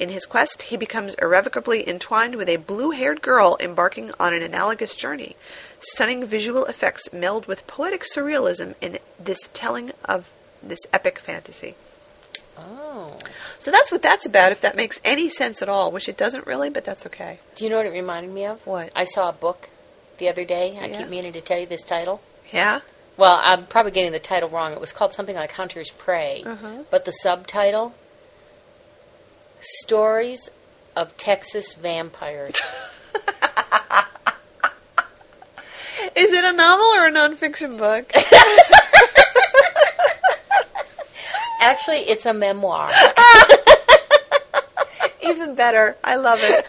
In 0.00 0.08
his 0.08 0.26
quest, 0.26 0.62
he 0.62 0.76
becomes 0.76 1.14
irrevocably 1.14 1.88
entwined 1.88 2.34
with 2.34 2.48
a 2.48 2.56
blue 2.56 2.90
haired 2.90 3.22
girl 3.22 3.56
embarking 3.60 4.10
on 4.18 4.34
an 4.34 4.42
analogous 4.42 4.94
journey. 4.96 5.36
Stunning 5.78 6.24
visual 6.26 6.64
effects 6.64 7.12
meld 7.12 7.46
with 7.46 7.66
poetic 7.66 8.02
surrealism 8.02 8.74
in 8.80 8.98
this 9.20 9.38
telling 9.52 9.92
of 10.04 10.28
this 10.62 10.80
epic 10.92 11.18
fantasy. 11.18 11.76
Oh. 12.58 13.18
So 13.58 13.70
that's 13.70 13.92
what 13.92 14.02
that's 14.02 14.26
about, 14.26 14.52
if 14.52 14.60
that 14.62 14.76
makes 14.76 15.00
any 15.04 15.28
sense 15.28 15.62
at 15.62 15.68
all, 15.68 15.92
which 15.92 16.08
it 16.08 16.16
doesn't 16.16 16.46
really, 16.46 16.70
but 16.70 16.84
that's 16.84 17.06
okay. 17.06 17.38
Do 17.56 17.64
you 17.64 17.70
know 17.70 17.76
what 17.76 17.86
it 17.86 17.90
reminded 17.92 18.32
me 18.32 18.46
of? 18.46 18.64
What? 18.66 18.90
I 18.96 19.04
saw 19.04 19.28
a 19.28 19.32
book 19.32 19.68
the 20.18 20.28
other 20.28 20.44
day. 20.44 20.78
I 20.80 20.86
Yeah? 20.86 20.98
keep 20.98 21.08
meaning 21.08 21.32
to 21.32 21.40
tell 21.40 21.58
you 21.58 21.66
this 21.66 21.82
title. 21.82 22.20
Yeah? 22.52 22.80
Well, 23.16 23.40
I'm 23.42 23.66
probably 23.66 23.92
getting 23.92 24.12
the 24.12 24.18
title 24.18 24.48
wrong. 24.48 24.72
It 24.72 24.80
was 24.80 24.92
called 24.92 25.14
something 25.14 25.36
like 25.36 25.52
Hunter's 25.52 25.90
Prey. 25.90 26.42
Uh-huh. 26.44 26.82
But 26.90 27.04
the 27.04 27.12
subtitle 27.12 27.94
Stories 29.64 30.50
of 30.94 31.16
Texas 31.16 31.74
Vampires. 31.74 32.54
Is 36.14 36.32
it 36.32 36.44
a 36.44 36.52
novel 36.52 36.84
or 36.84 37.06
a 37.06 37.10
nonfiction 37.10 37.78
book? 37.78 38.12
Actually, 41.60 42.00
it's 42.00 42.26
a 42.26 42.34
memoir. 42.34 42.90
Even 45.22 45.54
better. 45.54 45.96
I 46.04 46.16
love 46.16 46.40
it. 46.42 46.66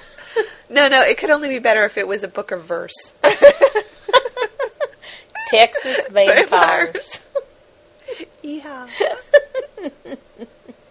No, 0.70 0.88
no, 0.88 1.02
it 1.02 1.18
could 1.18 1.30
only 1.30 1.50
be 1.50 1.60
better 1.60 1.84
if 1.84 1.98
it 1.98 2.08
was 2.08 2.24
a 2.24 2.30
book 2.30 2.52
of 2.52 2.64
verse. 2.64 3.14
Texas 5.48 6.00
Vampires. 6.10 7.20
Yeah. 8.42 8.88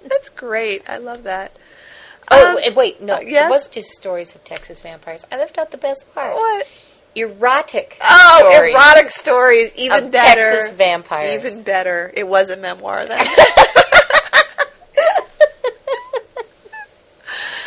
That's 0.05 0.29
great. 0.37 0.83
I 0.89 0.99
love 0.99 1.23
that. 1.25 1.57
Oh, 2.31 2.51
Um, 2.51 2.57
wait, 2.57 2.75
wait, 2.77 3.01
no. 3.03 3.17
uh, 3.17 3.21
yes? 3.21 3.47
It 3.47 3.51
wasn't 3.51 3.75
just 3.75 3.91
stories 3.91 4.35
of 4.35 4.43
Texas 4.45 4.81
vampires. 4.81 5.25
I 5.31 5.39
left 5.39 5.59
out 5.59 5.71
the 5.71 5.77
best 5.79 6.13
part. 6.15 6.35
What? 6.35 6.67
Erotic 7.17 7.97
Oh, 8.01 8.49
stories 8.51 8.75
erotic 8.75 9.11
stories, 9.11 9.73
even 9.77 10.11
better. 10.11 10.51
Texas 10.57 10.77
vampires. 10.77 11.45
Even 11.45 11.63
better. 11.63 12.13
It 12.17 12.27
was 12.27 12.51
a 12.51 12.57
memoir 12.57 13.07
then. 13.07 13.25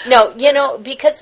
No, 0.07 0.33
you 0.37 0.53
know, 0.53 0.77
because 0.77 1.21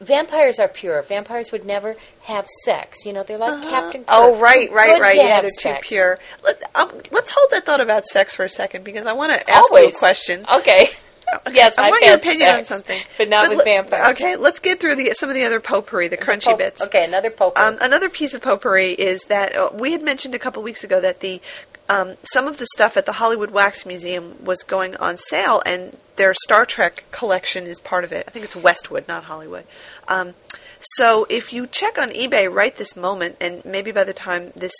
vampires 0.00 0.58
are 0.58 0.68
pure. 0.68 1.02
Vampires 1.02 1.52
would 1.52 1.66
never 1.66 1.96
have 2.22 2.46
sex. 2.64 3.04
You 3.04 3.12
know, 3.12 3.22
they're 3.24 3.36
like 3.36 3.62
Captain 3.68 4.00
Kirk. 4.02 4.08
Oh, 4.08 4.36
right, 4.40 4.72
right, 4.72 4.98
right. 4.98 5.16
Yeah, 5.16 5.26
have 5.26 5.42
they're 5.42 5.50
sex. 5.50 5.86
too 5.86 5.88
pure. 5.88 6.18
Let, 6.42 6.62
um, 6.74 6.90
let's 7.10 7.30
hold 7.30 7.50
that 7.50 7.66
thought 7.66 7.82
about 7.82 8.06
sex 8.06 8.34
for 8.34 8.44
a 8.44 8.48
second 8.48 8.84
because 8.84 9.06
I 9.06 9.12
want 9.12 9.32
to 9.32 9.50
ask 9.50 9.70
you 9.70 9.86
a 9.88 9.92
question. 9.92 10.46
Okay. 10.60 10.88
Yes, 11.52 11.74
I 11.78 11.84
I've 11.84 11.90
want 11.90 12.04
your 12.04 12.14
opinion 12.14 12.50
on 12.50 12.64
something, 12.66 13.00
but 13.18 13.28
not 13.28 13.48
with 13.48 13.58
le- 13.58 13.64
vampires. 13.64 14.08
Okay, 14.08 14.36
let's 14.36 14.58
get 14.58 14.80
through 14.80 14.96
the 14.96 15.14
some 15.14 15.28
of 15.28 15.34
the 15.34 15.44
other 15.44 15.60
potpourri, 15.60 16.08
the 16.08 16.16
crunchy 16.16 16.56
bits. 16.56 16.80
Okay, 16.80 17.04
another 17.04 17.30
pope. 17.30 17.58
Um, 17.58 17.78
another 17.80 18.08
piece 18.08 18.34
of 18.34 18.42
potpourri 18.42 18.92
is 18.92 19.22
that 19.24 19.56
uh, 19.56 19.70
we 19.72 19.92
had 19.92 20.02
mentioned 20.02 20.34
a 20.34 20.38
couple 20.38 20.62
weeks 20.62 20.84
ago 20.84 21.00
that 21.00 21.20
the 21.20 21.40
um, 21.88 22.16
some 22.22 22.46
of 22.46 22.58
the 22.58 22.66
stuff 22.74 22.96
at 22.96 23.06
the 23.06 23.12
Hollywood 23.12 23.50
Wax 23.50 23.86
Museum 23.86 24.44
was 24.44 24.62
going 24.62 24.96
on 24.96 25.16
sale, 25.16 25.62
and 25.64 25.96
their 26.16 26.34
Star 26.34 26.66
Trek 26.66 27.04
collection 27.10 27.66
is 27.66 27.80
part 27.80 28.04
of 28.04 28.12
it. 28.12 28.24
I 28.28 28.30
think 28.30 28.44
it's 28.44 28.56
Westwood, 28.56 29.08
not 29.08 29.24
Hollywood. 29.24 29.64
Um, 30.06 30.34
so 30.80 31.26
if 31.28 31.52
you 31.52 31.66
check 31.66 31.98
on 31.98 32.10
eBay 32.10 32.52
right 32.52 32.76
this 32.76 32.96
moment, 32.96 33.36
and 33.40 33.64
maybe 33.64 33.90
by 33.92 34.04
the 34.04 34.12
time 34.14 34.52
this 34.54 34.72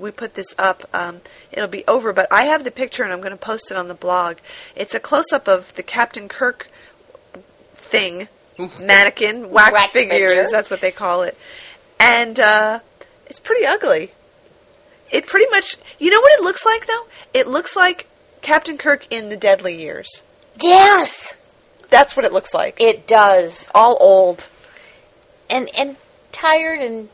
we 0.00 0.10
put 0.10 0.34
this 0.34 0.54
up, 0.58 0.88
um, 0.92 1.20
it'll 1.52 1.68
be 1.68 1.84
over. 1.86 2.12
But 2.12 2.28
I 2.30 2.44
have 2.44 2.64
the 2.64 2.70
picture, 2.70 3.02
and 3.04 3.12
I'm 3.12 3.20
going 3.20 3.30
to 3.32 3.36
post 3.36 3.70
it 3.70 3.76
on 3.76 3.88
the 3.88 3.94
blog. 3.94 4.38
It's 4.74 4.94
a 4.94 5.00
close 5.00 5.32
up 5.32 5.48
of 5.48 5.74
the 5.76 5.82
Captain 5.82 6.28
Kirk 6.28 6.68
thing, 7.76 8.28
mannequin, 8.80 9.50
wax, 9.50 9.72
Wax 9.72 9.92
figures. 9.92 10.12
figure. 10.12 10.50
That's 10.50 10.70
what 10.70 10.80
they 10.80 10.90
call 10.90 11.22
it, 11.22 11.36
and 12.00 12.38
uh, 12.40 12.80
it's 13.26 13.40
pretty 13.40 13.64
ugly. 13.66 14.12
It 15.10 15.26
pretty 15.26 15.46
much, 15.50 15.76
you 16.00 16.10
know 16.10 16.20
what 16.20 16.32
it 16.40 16.42
looks 16.42 16.66
like 16.66 16.86
though? 16.86 17.06
It 17.32 17.46
looks 17.46 17.76
like 17.76 18.08
Captain 18.42 18.76
Kirk 18.78 19.06
in 19.12 19.28
the 19.28 19.36
Deadly 19.36 19.80
Years. 19.80 20.22
yes, 20.60 21.34
That's 21.88 22.16
what 22.16 22.24
it 22.24 22.32
looks 22.32 22.52
like. 22.52 22.80
it 22.80 23.06
does. 23.06 23.68
All 23.74 23.96
old, 24.00 24.48
And 25.54 25.70
and 25.76 25.96
tired 26.32 26.80
and 26.80 27.08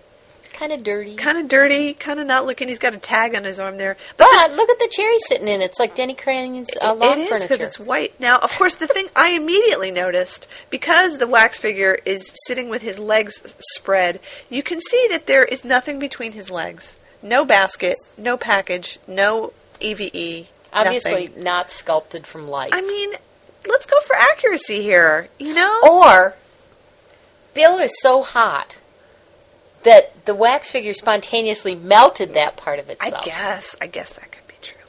kind 0.52 0.72
of 0.72 0.82
dirty. 0.82 1.16
kind 1.16 1.38
of 1.38 1.48
dirty, 1.48 1.94
kind 1.94 2.20
of 2.20 2.26
not 2.26 2.44
looking. 2.46 2.68
He's 2.68 2.78
got 2.78 2.94
a 2.94 2.98
tag 2.98 3.34
on 3.34 3.44
his 3.44 3.58
arm 3.58 3.76
there, 3.76 3.96
but 4.16 4.50
look 4.52 4.68
at 4.68 4.78
the 4.78 4.88
chair 4.90 5.10
he's 5.10 5.26
sitting 5.26 5.48
in. 5.48 5.60
It's 5.62 5.78
like 5.78 5.94
Denny 5.94 6.14
Crane's 6.14 6.68
uh, 6.82 6.94
lawn 6.94 7.18
it 7.18 7.30
is 7.32 7.42
because 7.42 7.60
it's 7.60 7.78
white. 7.78 8.18
Now, 8.20 8.38
of 8.38 8.50
course, 8.52 8.74
the 8.74 8.86
thing 8.86 9.06
I 9.16 9.30
immediately 9.30 9.90
noticed 9.90 10.48
because 10.68 11.18
the 11.18 11.26
wax 11.26 11.58
figure 11.58 11.98
is 12.04 12.30
sitting 12.46 12.68
with 12.68 12.82
his 12.82 12.98
legs 12.98 13.54
spread, 13.74 14.20
you 14.48 14.62
can 14.62 14.80
see 14.80 15.06
that 15.10 15.26
there 15.26 15.44
is 15.44 15.64
nothing 15.64 15.98
between 15.98 16.32
his 16.32 16.50
legs. 16.50 16.96
No 17.22 17.44
basket, 17.44 17.96
no 18.18 18.36
package, 18.36 18.98
no 19.06 19.52
EVE. 19.80 20.48
Obviously 20.72 21.28
nothing. 21.28 21.42
not 21.42 21.70
sculpted 21.70 22.26
from 22.26 22.48
life. 22.48 22.70
I 22.72 22.80
mean, 22.80 23.12
let's 23.68 23.86
go 23.86 24.00
for 24.00 24.14
accuracy 24.16 24.82
here. 24.82 25.28
You 25.38 25.54
know, 25.54 25.80
Or 25.90 26.34
Bill 27.54 27.78
is 27.78 27.92
so 28.00 28.22
hot 28.22 28.78
that 29.82 30.26
the 30.26 30.34
wax 30.34 30.70
figure 30.70 30.94
spontaneously 30.94 31.74
melted 31.74 32.34
that 32.34 32.56
part 32.56 32.78
of 32.78 32.88
itself. 32.90 33.22
I 33.22 33.24
guess. 33.24 33.76
I 33.80 33.86
guess 33.86 34.12
that 34.14 34.30
could 34.30 34.46
be 34.46 34.54
true. 34.62 34.80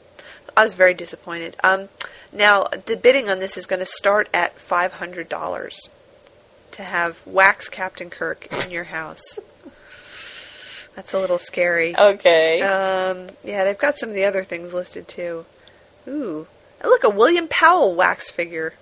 I 0.56 0.64
was 0.64 0.74
very 0.74 0.94
disappointed. 0.94 1.56
Um, 1.64 1.88
now 2.32 2.64
the 2.86 2.96
bidding 2.96 3.28
on 3.28 3.38
this 3.38 3.56
is 3.56 3.66
going 3.66 3.80
to 3.80 3.86
start 3.86 4.28
at 4.34 4.58
five 4.58 4.92
hundred 4.92 5.28
dollars 5.28 5.88
to 6.72 6.82
have 6.82 7.18
wax 7.26 7.68
Captain 7.68 8.10
Kirk 8.10 8.46
in 8.64 8.70
your 8.70 8.84
house. 8.84 9.38
That's 10.94 11.14
a 11.14 11.18
little 11.18 11.38
scary. 11.38 11.96
Okay. 11.96 12.60
Um, 12.60 13.30
yeah, 13.44 13.64
they've 13.64 13.78
got 13.78 13.98
some 13.98 14.10
of 14.10 14.14
the 14.14 14.24
other 14.24 14.44
things 14.44 14.74
listed 14.74 15.08
too. 15.08 15.46
Ooh, 16.06 16.46
look, 16.84 17.04
a 17.04 17.10
William 17.10 17.48
Powell 17.48 17.94
wax 17.94 18.30
figure. 18.30 18.74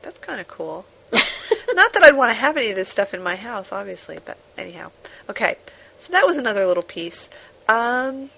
That's 0.00 0.18
kind 0.18 0.40
of 0.40 0.48
cool. 0.48 0.86
Not 1.74 1.92
that 1.94 2.02
I'd 2.02 2.16
want 2.16 2.30
to 2.30 2.34
have 2.34 2.56
any 2.56 2.70
of 2.70 2.76
this 2.76 2.88
stuff 2.88 3.14
in 3.14 3.22
my 3.22 3.36
house, 3.36 3.72
obviously, 3.72 4.18
but 4.24 4.38
anyhow. 4.58 4.90
Okay, 5.28 5.56
so 5.98 6.12
that 6.12 6.26
was 6.26 6.36
another 6.36 6.66
little 6.66 6.82
piece. 6.82 7.28
Um, 7.68 8.30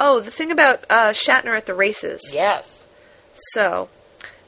oh, 0.00 0.20
the 0.20 0.30
thing 0.30 0.50
about 0.50 0.84
uh, 0.90 1.10
Shatner 1.12 1.56
at 1.56 1.66
the 1.66 1.74
races. 1.74 2.30
yes. 2.32 2.84
So, 3.52 3.90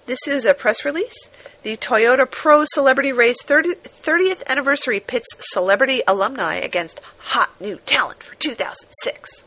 this 0.06 0.26
is 0.26 0.46
a 0.46 0.54
press 0.54 0.84
release. 0.84 1.28
The 1.62 1.76
Toyota 1.76 2.30
Pro 2.30 2.64
Celebrity 2.64 3.12
Race 3.12 3.42
30, 3.42 3.74
30th 3.74 4.46
anniversary 4.46 5.00
pits 5.00 5.26
celebrity 5.52 6.00
alumni 6.08 6.54
against 6.54 7.00
hot 7.18 7.50
new 7.60 7.76
talent 7.84 8.22
for 8.22 8.34
2006. 8.36 9.44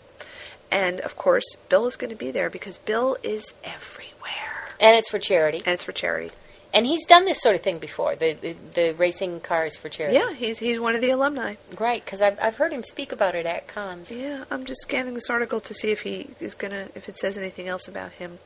And 0.70 1.00
of 1.02 1.16
course, 1.16 1.56
Bill 1.70 1.88
is 1.88 1.96
going 1.96 2.12
to 2.12 2.16
be 2.16 2.30
there 2.30 2.50
because 2.52 2.78
Bill 2.78 3.18
is 3.24 3.52
everywhere. 3.64 4.68
And 4.80 4.96
it's 4.96 5.10
for 5.10 5.20
charity. 5.20 5.58
And 5.66 5.74
it's 5.74 5.84
for 5.84 5.92
charity. 5.92 6.32
And 6.74 6.86
he's 6.86 7.06
done 7.06 7.26
this 7.26 7.42
sort 7.42 7.56
of 7.56 7.62
thing 7.62 7.80
before. 7.80 8.16
The 8.16 8.34
the, 8.34 8.56
the 8.74 8.92
racing 8.94 9.42
cars 9.42 9.76
for 9.76 9.90
charity. 9.90 10.18
Yeah, 10.18 10.34
he's 10.34 10.58
he's 10.58 10.80
one 10.80 10.96
of 10.96 11.02
the 11.02 11.10
alumni. 11.10 11.56
Right, 11.78 12.04
because 12.04 12.22
I've, 12.22 12.38
I've 12.42 12.56
heard 12.56 12.72
him 12.72 12.84
speak 12.84 13.12
about 13.12 13.36
it 13.36 13.46
at 13.46 13.68
cons. 13.68 14.10
Yeah, 14.10 14.46
I'm 14.50 14.64
just 14.66 14.82
scanning 14.82 15.14
this 15.14 15.30
article 15.30 15.60
to 15.62 15.74
see 15.74 15.92
if 15.92 16.02
he 16.02 16.30
is 16.40 16.54
gonna 16.56 16.88
if 16.96 17.10
it 17.10 17.18
says 17.18 17.38
anything 17.38 17.68
else 17.68 17.88
about 17.88 18.14
him. 18.14 18.40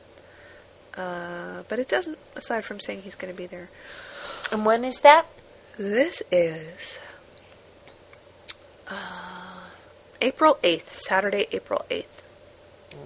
Uh, 0.96 1.62
but 1.68 1.78
it 1.78 1.88
doesn't, 1.88 2.18
aside 2.36 2.64
from 2.64 2.80
saying 2.80 3.02
he's 3.02 3.14
going 3.14 3.32
to 3.32 3.36
be 3.36 3.46
there. 3.46 3.68
And 4.50 4.64
when 4.64 4.84
is 4.84 5.00
that? 5.00 5.26
This 5.76 6.22
is 6.32 6.98
uh, 8.88 8.94
April 10.22 10.56
8th, 10.62 10.90
Saturday, 10.92 11.48
April 11.52 11.84
8th. 11.90 12.04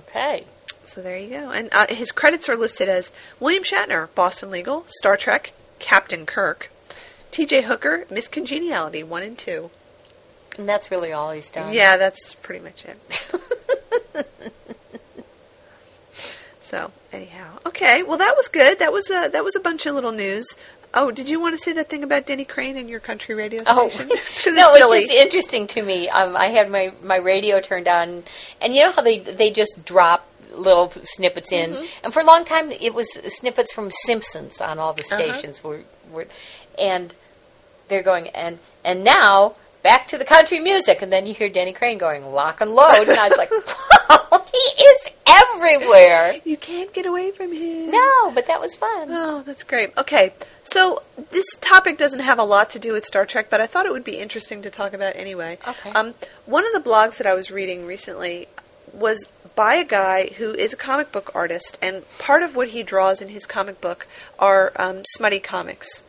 Okay. 0.08 0.44
So 0.90 1.00
there 1.02 1.16
you 1.16 1.28
go. 1.30 1.50
And 1.52 1.68
uh, 1.72 1.86
his 1.88 2.10
credits 2.10 2.48
are 2.48 2.56
listed 2.56 2.88
as 2.88 3.12
William 3.38 3.62
Shatner, 3.62 4.08
Boston 4.16 4.50
Legal, 4.50 4.84
Star 4.88 5.16
Trek, 5.16 5.52
Captain 5.78 6.26
Kirk, 6.26 6.68
T.J. 7.30 7.62
Hooker, 7.62 8.06
Miss 8.10 8.26
Congeniality, 8.26 9.04
1 9.04 9.22
and 9.22 9.38
2. 9.38 9.70
And 10.58 10.68
that's 10.68 10.90
really 10.90 11.12
all 11.12 11.30
he's 11.30 11.48
done. 11.48 11.72
Yeah, 11.72 11.96
that's 11.96 12.34
pretty 12.34 12.64
much 12.64 12.84
it. 12.84 14.26
so 16.60 16.90
anyhow, 17.12 17.58
okay. 17.66 18.02
Well, 18.02 18.18
that 18.18 18.34
was 18.36 18.48
good. 18.48 18.80
That 18.80 18.92
was 18.92 19.08
a 19.10 19.28
that 19.32 19.44
was 19.44 19.54
a 19.54 19.60
bunch 19.60 19.86
of 19.86 19.94
little 19.94 20.10
news. 20.12 20.48
Oh, 20.92 21.12
did 21.12 21.28
you 21.28 21.38
want 21.40 21.56
to 21.56 21.62
say 21.62 21.72
that 21.74 21.88
thing 21.88 22.02
about 22.02 22.26
Denny 22.26 22.44
Crane 22.44 22.76
and 22.76 22.90
your 22.90 22.98
country 22.98 23.36
radio 23.36 23.62
Oh, 23.64 23.88
station? 23.90 24.08
Oh, 24.10 24.14
it's 24.16 24.46
it's 24.46 24.78
silly. 24.78 25.00
just 25.02 25.12
interesting 25.14 25.66
to 25.68 25.82
me. 25.82 26.08
Um, 26.08 26.36
I 26.36 26.48
had 26.48 26.68
my, 26.68 26.92
my 27.00 27.16
radio 27.18 27.60
turned 27.60 27.86
on, 27.86 28.24
and 28.60 28.74
you 28.74 28.82
know 28.82 28.90
how 28.90 29.02
they 29.02 29.20
they 29.20 29.52
just 29.52 29.84
drop 29.84 30.26
little 30.60 30.92
snippets 31.04 31.50
in, 31.52 31.70
Mm-hmm. 31.72 31.84
and 32.04 32.12
for 32.12 32.20
a 32.20 32.24
long 32.24 32.44
time 32.44 32.70
it 32.70 32.94
was 32.94 33.08
snippets 33.38 33.72
from 33.72 33.90
Simpsons 34.06 34.60
on 34.60 34.78
all 34.78 34.92
the 34.92 35.02
Uh-huh. 35.02 35.16
stations 35.22 35.62
were, 35.64 35.80
were, 36.12 36.26
and 36.78 37.14
they're 37.88 38.02
going 38.02 38.28
and 38.28 38.58
and 38.84 39.02
now 39.04 39.54
back 39.82 40.06
to 40.08 40.18
the 40.18 40.24
country 40.24 40.60
music, 40.60 41.00
and 41.02 41.10
then 41.12 41.26
you 41.26 41.32
hear 41.34 41.48
Denny 41.48 41.72
Crane 41.72 41.96
going 41.98 42.24
lock 42.32 42.60
and 42.60 42.70
load, 42.74 43.08
and 43.08 43.18
I 43.18 43.28
was 43.28 43.38
like, 43.38 43.50
wow, 44.30 44.44
he 44.52 44.84
is 44.84 45.08
everywhere. 45.26 46.36
you 46.44 46.56
can't 46.56 46.92
get 46.92 47.06
away 47.06 47.30
from 47.30 47.52
him. 47.52 47.90
No, 47.90 48.30
but 48.34 48.46
that 48.46 48.60
was 48.60 48.76
fun. 48.76 49.08
Oh, 49.10 49.42
that's 49.46 49.62
great. 49.62 49.96
Okay, 49.96 50.32
so 50.64 51.02
this 51.30 51.46
topic 51.60 51.96
doesn't 51.98 52.20
have 52.20 52.38
a 52.38 52.44
lot 52.44 52.70
to 52.70 52.78
do 52.78 52.92
with 52.92 53.04
Star 53.06 53.24
Trek, 53.26 53.48
but 53.50 53.60
I 53.60 53.66
thought 53.66 53.86
it 53.86 53.92
would 53.92 54.04
be 54.04 54.18
interesting 54.18 54.62
to 54.62 54.70
talk 54.70 54.92
about 54.92 55.16
anyway. 55.16 55.58
Okay. 55.66 55.90
Um, 55.90 56.14
one 56.46 56.64
of 56.66 56.72
the 56.72 56.88
blogs 56.88 57.16
that 57.18 57.26
I 57.26 57.34
was 57.34 57.50
reading 57.50 57.86
recently 57.86 58.48
was 58.92 59.26
by 59.54 59.74
a 59.76 59.84
guy 59.84 60.28
who 60.38 60.54
is 60.54 60.72
a 60.72 60.76
comic 60.76 61.12
book 61.12 61.30
artist, 61.34 61.78
and 61.82 62.04
part 62.18 62.42
of 62.42 62.56
what 62.56 62.68
he 62.68 62.82
draws 62.82 63.20
in 63.20 63.28
his 63.28 63.46
comic 63.46 63.80
book 63.80 64.06
are 64.38 64.72
um, 64.76 65.02
smutty 65.14 65.40
comics. 65.40 66.02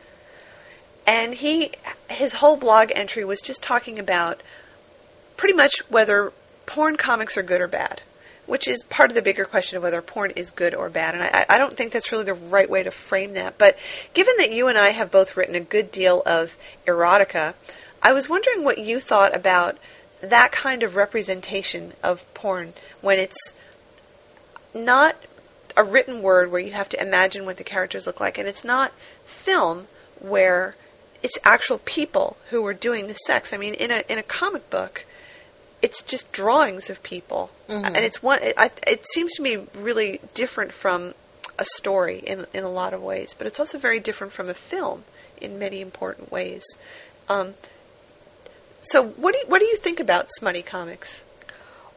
And 1.06 1.34
he, 1.34 1.72
his 2.08 2.34
whole 2.34 2.56
blog 2.56 2.92
entry 2.94 3.24
was 3.24 3.40
just 3.40 3.62
talking 3.62 3.98
about 3.98 4.42
pretty 5.36 5.54
much 5.54 5.82
whether 5.88 6.32
porn 6.66 6.96
comics 6.96 7.36
are 7.36 7.42
good 7.42 7.60
or 7.60 7.68
bad, 7.68 8.00
which 8.46 8.68
is 8.68 8.82
part 8.84 9.10
of 9.10 9.16
the 9.16 9.22
bigger 9.22 9.44
question 9.44 9.76
of 9.76 9.82
whether 9.82 10.00
porn 10.00 10.30
is 10.36 10.50
good 10.50 10.74
or 10.74 10.88
bad. 10.88 11.14
And 11.14 11.24
I, 11.24 11.44
I 11.48 11.58
don't 11.58 11.76
think 11.76 11.92
that's 11.92 12.12
really 12.12 12.24
the 12.24 12.34
right 12.34 12.70
way 12.70 12.84
to 12.84 12.90
frame 12.90 13.34
that. 13.34 13.58
But 13.58 13.76
given 14.14 14.34
that 14.38 14.52
you 14.52 14.68
and 14.68 14.78
I 14.78 14.90
have 14.90 15.10
both 15.10 15.36
written 15.36 15.56
a 15.56 15.60
good 15.60 15.90
deal 15.90 16.22
of 16.24 16.56
erotica, 16.86 17.54
I 18.00 18.12
was 18.12 18.28
wondering 18.28 18.62
what 18.64 18.78
you 18.78 19.00
thought 19.00 19.34
about 19.34 19.78
that 20.22 20.52
kind 20.52 20.82
of 20.82 20.96
representation 20.96 21.92
of 22.02 22.24
porn 22.32 22.72
when 23.00 23.18
it's 23.18 23.52
not 24.74 25.16
a 25.76 25.84
written 25.84 26.22
word 26.22 26.50
where 26.50 26.60
you 26.60 26.72
have 26.72 26.88
to 26.90 27.02
imagine 27.02 27.44
what 27.44 27.56
the 27.56 27.64
characters 27.64 28.06
look 28.06 28.20
like, 28.20 28.38
and 28.38 28.48
it's 28.48 28.64
not 28.64 28.92
film 29.24 29.88
where 30.20 30.76
it's 31.22 31.38
actual 31.44 31.78
people 31.78 32.36
who 32.50 32.64
are 32.66 32.74
doing 32.74 33.08
the 33.08 33.14
sex. 33.14 33.52
I 33.52 33.56
mean, 33.56 33.74
in 33.74 33.90
a 33.90 34.02
in 34.08 34.18
a 34.18 34.22
comic 34.22 34.70
book, 34.70 35.04
it's 35.80 36.02
just 36.02 36.32
drawings 36.32 36.88
of 36.88 37.02
people, 37.02 37.50
and 37.84 37.96
it's 37.96 38.22
one. 38.22 38.42
It, 38.42 38.54
I, 38.56 38.70
it 38.86 39.04
seems 39.12 39.32
to 39.34 39.42
me 39.42 39.66
really 39.74 40.20
different 40.34 40.72
from 40.72 41.14
a 41.58 41.64
story 41.64 42.18
in 42.18 42.46
in 42.54 42.64
a 42.64 42.70
lot 42.70 42.94
of 42.94 43.02
ways, 43.02 43.34
but 43.36 43.46
it's 43.46 43.60
also 43.60 43.78
very 43.78 44.00
different 44.00 44.32
from 44.32 44.48
a 44.48 44.54
film 44.54 45.04
in 45.40 45.58
many 45.58 45.80
important 45.80 46.30
ways. 46.30 46.62
Um, 47.28 47.54
so, 48.82 49.04
what 49.04 49.32
do 49.32 49.38
you, 49.38 49.46
what 49.46 49.60
do 49.60 49.64
you 49.64 49.76
think 49.76 50.00
about 50.00 50.30
smutty 50.30 50.62
comics? 50.62 51.24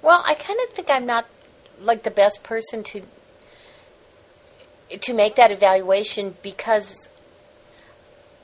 Well, 0.02 0.24
I 0.26 0.36
kind 0.36 0.60
of 0.64 0.70
think 0.76 0.90
I'm 0.90 1.06
not 1.06 1.28
like 1.82 2.04
the 2.04 2.12
best 2.12 2.44
person 2.44 2.84
to 2.84 3.02
to 5.02 5.14
make 5.14 5.36
that 5.36 5.52
evaluation 5.52 6.36
because 6.44 7.10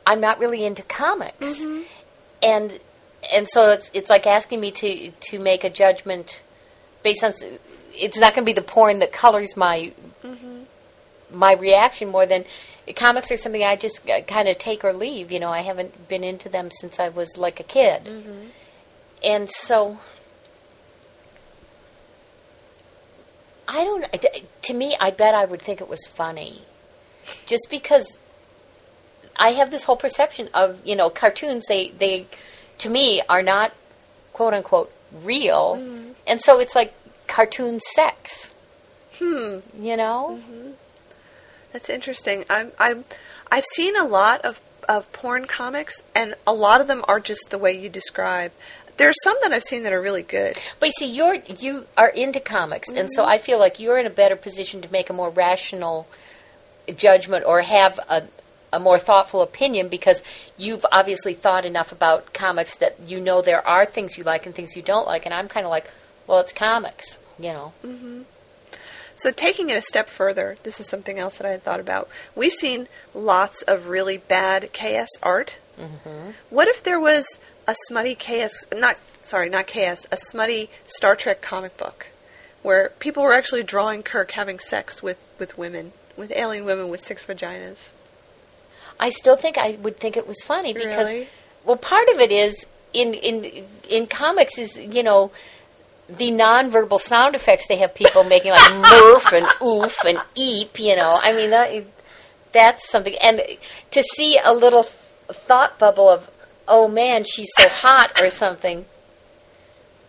I'm 0.08 0.20
not 0.20 0.39
really 0.39 0.66
into 0.66 0.82
comics, 0.82 1.60
mm-hmm. 1.60 1.84
and 2.42 2.80
and 3.32 3.48
so 3.48 3.70
it's 3.70 3.92
it's 3.94 4.10
like 4.10 4.26
asking 4.26 4.60
me 4.60 4.72
to 4.72 5.12
to 5.12 5.39
make 5.39 5.64
a 5.64 5.70
judgment 5.70 6.42
based 7.04 7.24
on. 7.24 7.34
It's 7.94 8.18
not 8.18 8.34
going 8.34 8.46
to 8.46 8.50
be 8.50 8.54
the 8.54 8.62
porn 8.66 9.00
that 9.00 9.12
colors 9.12 9.56
my 9.56 9.92
mm-hmm. 10.24 10.64
my 11.32 11.54
reaction 11.54 12.10
more 12.10 12.26
than 12.26 12.46
comics 12.95 13.32
are 13.32 13.38
something 13.38 13.63
I 13.63 13.75
just 13.75 14.07
uh, 14.09 14.21
kind 14.21 14.47
of 14.47 14.57
take 14.57 14.84
or 14.84 14.93
leave. 14.93 15.32
You 15.32 15.39
know, 15.39 15.49
I 15.49 15.61
haven't 15.61 16.07
been 16.07 16.23
into 16.23 16.49
them 16.49 16.69
since 16.79 16.99
I 16.99 17.09
was 17.09 17.38
like 17.38 17.59
a 17.59 17.63
kid, 17.63 18.05
mm-hmm. 18.05 18.47
and 19.23 19.49
so 19.49 19.99
I 23.67 23.84
don't. 23.84 24.05
To 24.63 24.73
me, 24.73 24.95
I 24.99 25.11
bet 25.11 25.34
I 25.34 25.45
would 25.45 25.61
think 25.61 25.82
it 25.82 25.88
was 25.88 26.05
funny, 26.07 26.63
just 27.45 27.67
because 27.69 28.05
I 29.38 29.53
have 29.53 29.71
this 29.71 29.84
whole 29.84 29.97
perception 29.97 30.49
of 30.53 30.79
you 30.86 30.95
know 30.95 31.09
cartoons. 31.09 31.65
They 31.67 31.89
they 31.97 32.27
to 32.79 32.89
me 32.89 33.21
are 33.29 33.43
not 33.43 33.73
quote 34.34 34.53
unquote 34.53 34.91
real, 35.23 35.77
mm-hmm. 35.77 36.11
and 36.27 36.41
so 36.41 36.59
it's 36.59 36.75
like 36.75 36.93
cartoon 37.27 37.79
sex. 37.95 38.49
Hmm. 39.13 39.59
You 39.79 39.97
know. 39.97 40.39
Mm-hmm. 40.41 40.70
That's 41.74 41.89
interesting. 41.89 42.45
I'm 42.49 42.72
I'm 42.80 43.05
I've 43.51 43.65
seen 43.65 43.95
a 43.95 44.05
lot 44.05 44.41
of 44.41 44.61
of 44.88 45.11
porn 45.13 45.45
comics, 45.45 46.01
and 46.15 46.36
a 46.45 46.53
lot 46.53 46.82
of 46.82 46.88
them 46.88 47.03
are 47.07 47.19
just 47.19 47.49
the 47.49 47.57
way 47.57 47.78
you 47.78 47.89
describe. 47.89 48.51
There 48.97 49.09
are 49.09 49.13
some 49.24 49.38
that 49.41 49.53
I've 49.53 49.63
seen 49.63 49.84
that 49.84 49.93
are 49.93 50.01
really 50.01 50.22
good. 50.22 50.57
But 50.80 50.88
you 50.88 50.93
see, 50.99 51.05
you're 51.07 51.36
you 51.36 51.86
are 51.97 52.09
into 52.09 52.39
comics, 52.39 52.89
and 52.89 53.11
so 53.11 53.22
mm-hmm. 53.22 53.32
I 53.32 53.38
feel 53.38 53.59
like 53.59 53.80
you're 53.80 53.97
in 53.97 54.05
a 54.05 54.11
better 54.11 54.36
position 54.36 54.82
to 54.82 54.91
make 54.91 55.09
a 55.09 55.13
more 55.13 55.30
rational 55.30 56.07
judgment 56.95 57.45
or 57.45 57.61
have 57.61 57.99
a 58.09 58.24
a 58.74 58.80
more 58.80 58.97
thoughtful 58.97 59.41
opinion 59.41 59.89
because 59.89 60.22
you've 60.57 60.86
obviously 60.91 61.34
thought 61.34 61.65
enough 61.65 61.91
about 61.91 62.34
comics 62.34 62.76
that 62.78 62.97
you 63.05 63.19
know 63.19 63.41
there 63.41 63.65
are 63.67 63.86
things 63.86 64.17
you 64.17 64.24
like 64.24 64.45
and 64.45 64.55
things 64.55 64.76
you 64.76 64.82
don't 64.82 65.07
like, 65.07 65.26
and 65.26 65.34
I'm 65.34 65.47
kind 65.47 65.65
of 65.65 65.69
like, 65.69 65.89
well, 66.28 66.39
it's 66.39 66.53
comics, 66.53 67.17
you 67.38 67.51
know. 67.53 67.74
Mm-hmm. 67.86 68.22
So 69.22 69.30
taking 69.30 69.69
it 69.69 69.78
a 69.78 69.82
step 69.84 70.09
further, 70.09 70.55
this 70.63 70.80
is 70.80 70.89
something 70.89 71.19
else 71.19 71.38
that 71.38 71.45
I 71.45 71.51
had 71.51 71.63
thought 71.63 71.80
about. 71.80 72.09
We've 72.36 72.51
seen 72.53 72.88
lots 73.13 73.61
of 73.61 73.88
really 73.88 74.17
bad 74.17 74.74
KS 74.74 75.09
art. 75.22 75.57
Mm-hmm. 75.80 76.32
What 76.49 76.67
if 76.67 76.82
there 76.82 76.99
was 76.99 77.38
a 77.67 77.76
smutty 77.88 78.15
KS, 78.15 78.65
not 78.76 78.97
sorry, 79.22 79.49
not 79.49 79.67
KS, 79.67 80.07
a 80.11 80.17
smutty 80.17 80.72
Star 80.86 81.15
Trek 81.15 81.39
comic 81.39 81.78
book, 81.78 82.07
where 82.63 82.89
people 82.97 83.22
were 83.22 83.34
actually 83.34 83.61
drawing 83.61 84.01
Kirk 84.01 84.32
having 84.32 84.57
sex 84.57 85.03
with 85.03 85.19
with 85.38 85.55
women, 85.55 85.93
with 86.17 86.32
alien 86.32 86.65
women 86.65 86.89
with 86.89 87.05
six 87.05 87.24
vaginas. 87.24 87.91
I 88.99 89.11
still 89.11 89.36
think 89.36 89.55
I 89.57 89.78
would 89.82 89.99
think 89.99 90.17
it 90.17 90.28
was 90.28 90.41
funny 90.41 90.74
because, 90.74 91.07
Really? 91.07 91.28
well, 91.63 91.78
part 91.78 92.07
of 92.09 92.19
it 92.19 92.32
is 92.32 92.65
in 92.91 93.13
in 93.13 93.65
in 93.88 94.07
comics 94.07 94.57
is 94.57 94.76
you 94.78 95.03
know 95.03 95.32
the 96.08 96.32
nonverbal 96.32 96.99
sound 96.99 97.36
effects 97.36 97.68
they 97.68 97.78
have 97.78 97.93
people 97.95 98.24
making 98.24 98.52
like 98.52 98.74
murph 98.91 99.32
and 99.34 99.47
oof 99.62 99.95
and 100.06 100.20
eep. 100.36 100.80
You 100.80 100.95
know, 100.95 101.20
I 101.22 101.34
mean 101.34 101.49
that, 101.52 101.86
that's 102.52 102.89
something. 102.89 103.16
And 103.22 103.41
to 103.91 104.04
see 104.16 104.39
a 104.43 104.54
little 104.54 104.84
thought 104.84 105.80
bubble 105.80 106.10
of 106.10 106.30
oh 106.68 106.88
man, 106.88 107.24
she's 107.24 107.49
so 107.58 107.68
hot 107.68 108.20
or 108.22 108.30
something. 108.30 108.86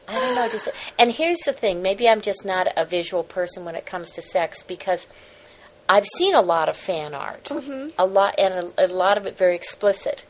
I 0.08 0.14
don't 0.14 0.34
know. 0.34 0.48
Just 0.48 0.68
and 0.98 1.10
here's 1.10 1.40
the 1.40 1.52
thing. 1.52 1.82
Maybe 1.82 2.08
I'm 2.08 2.20
just 2.20 2.44
not 2.44 2.68
a 2.76 2.84
visual 2.84 3.24
person 3.24 3.64
when 3.64 3.74
it 3.74 3.86
comes 3.86 4.10
to 4.12 4.22
sex 4.22 4.62
because 4.62 5.06
I've 5.88 6.06
seen 6.06 6.34
a 6.34 6.40
lot 6.40 6.68
of 6.68 6.76
fan 6.76 7.14
art, 7.14 7.44
mm-hmm. 7.44 7.90
a 7.98 8.06
lot, 8.06 8.34
and 8.38 8.72
a, 8.78 8.86
a 8.86 8.88
lot 8.88 9.18
of 9.18 9.26
it 9.26 9.36
very 9.36 9.54
explicit, 9.54 10.24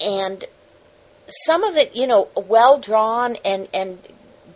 and 0.00 0.44
some 1.46 1.64
of 1.64 1.76
it, 1.76 1.94
you 1.94 2.06
know, 2.06 2.28
well 2.34 2.78
drawn 2.78 3.36
and 3.44 3.68
and 3.72 3.98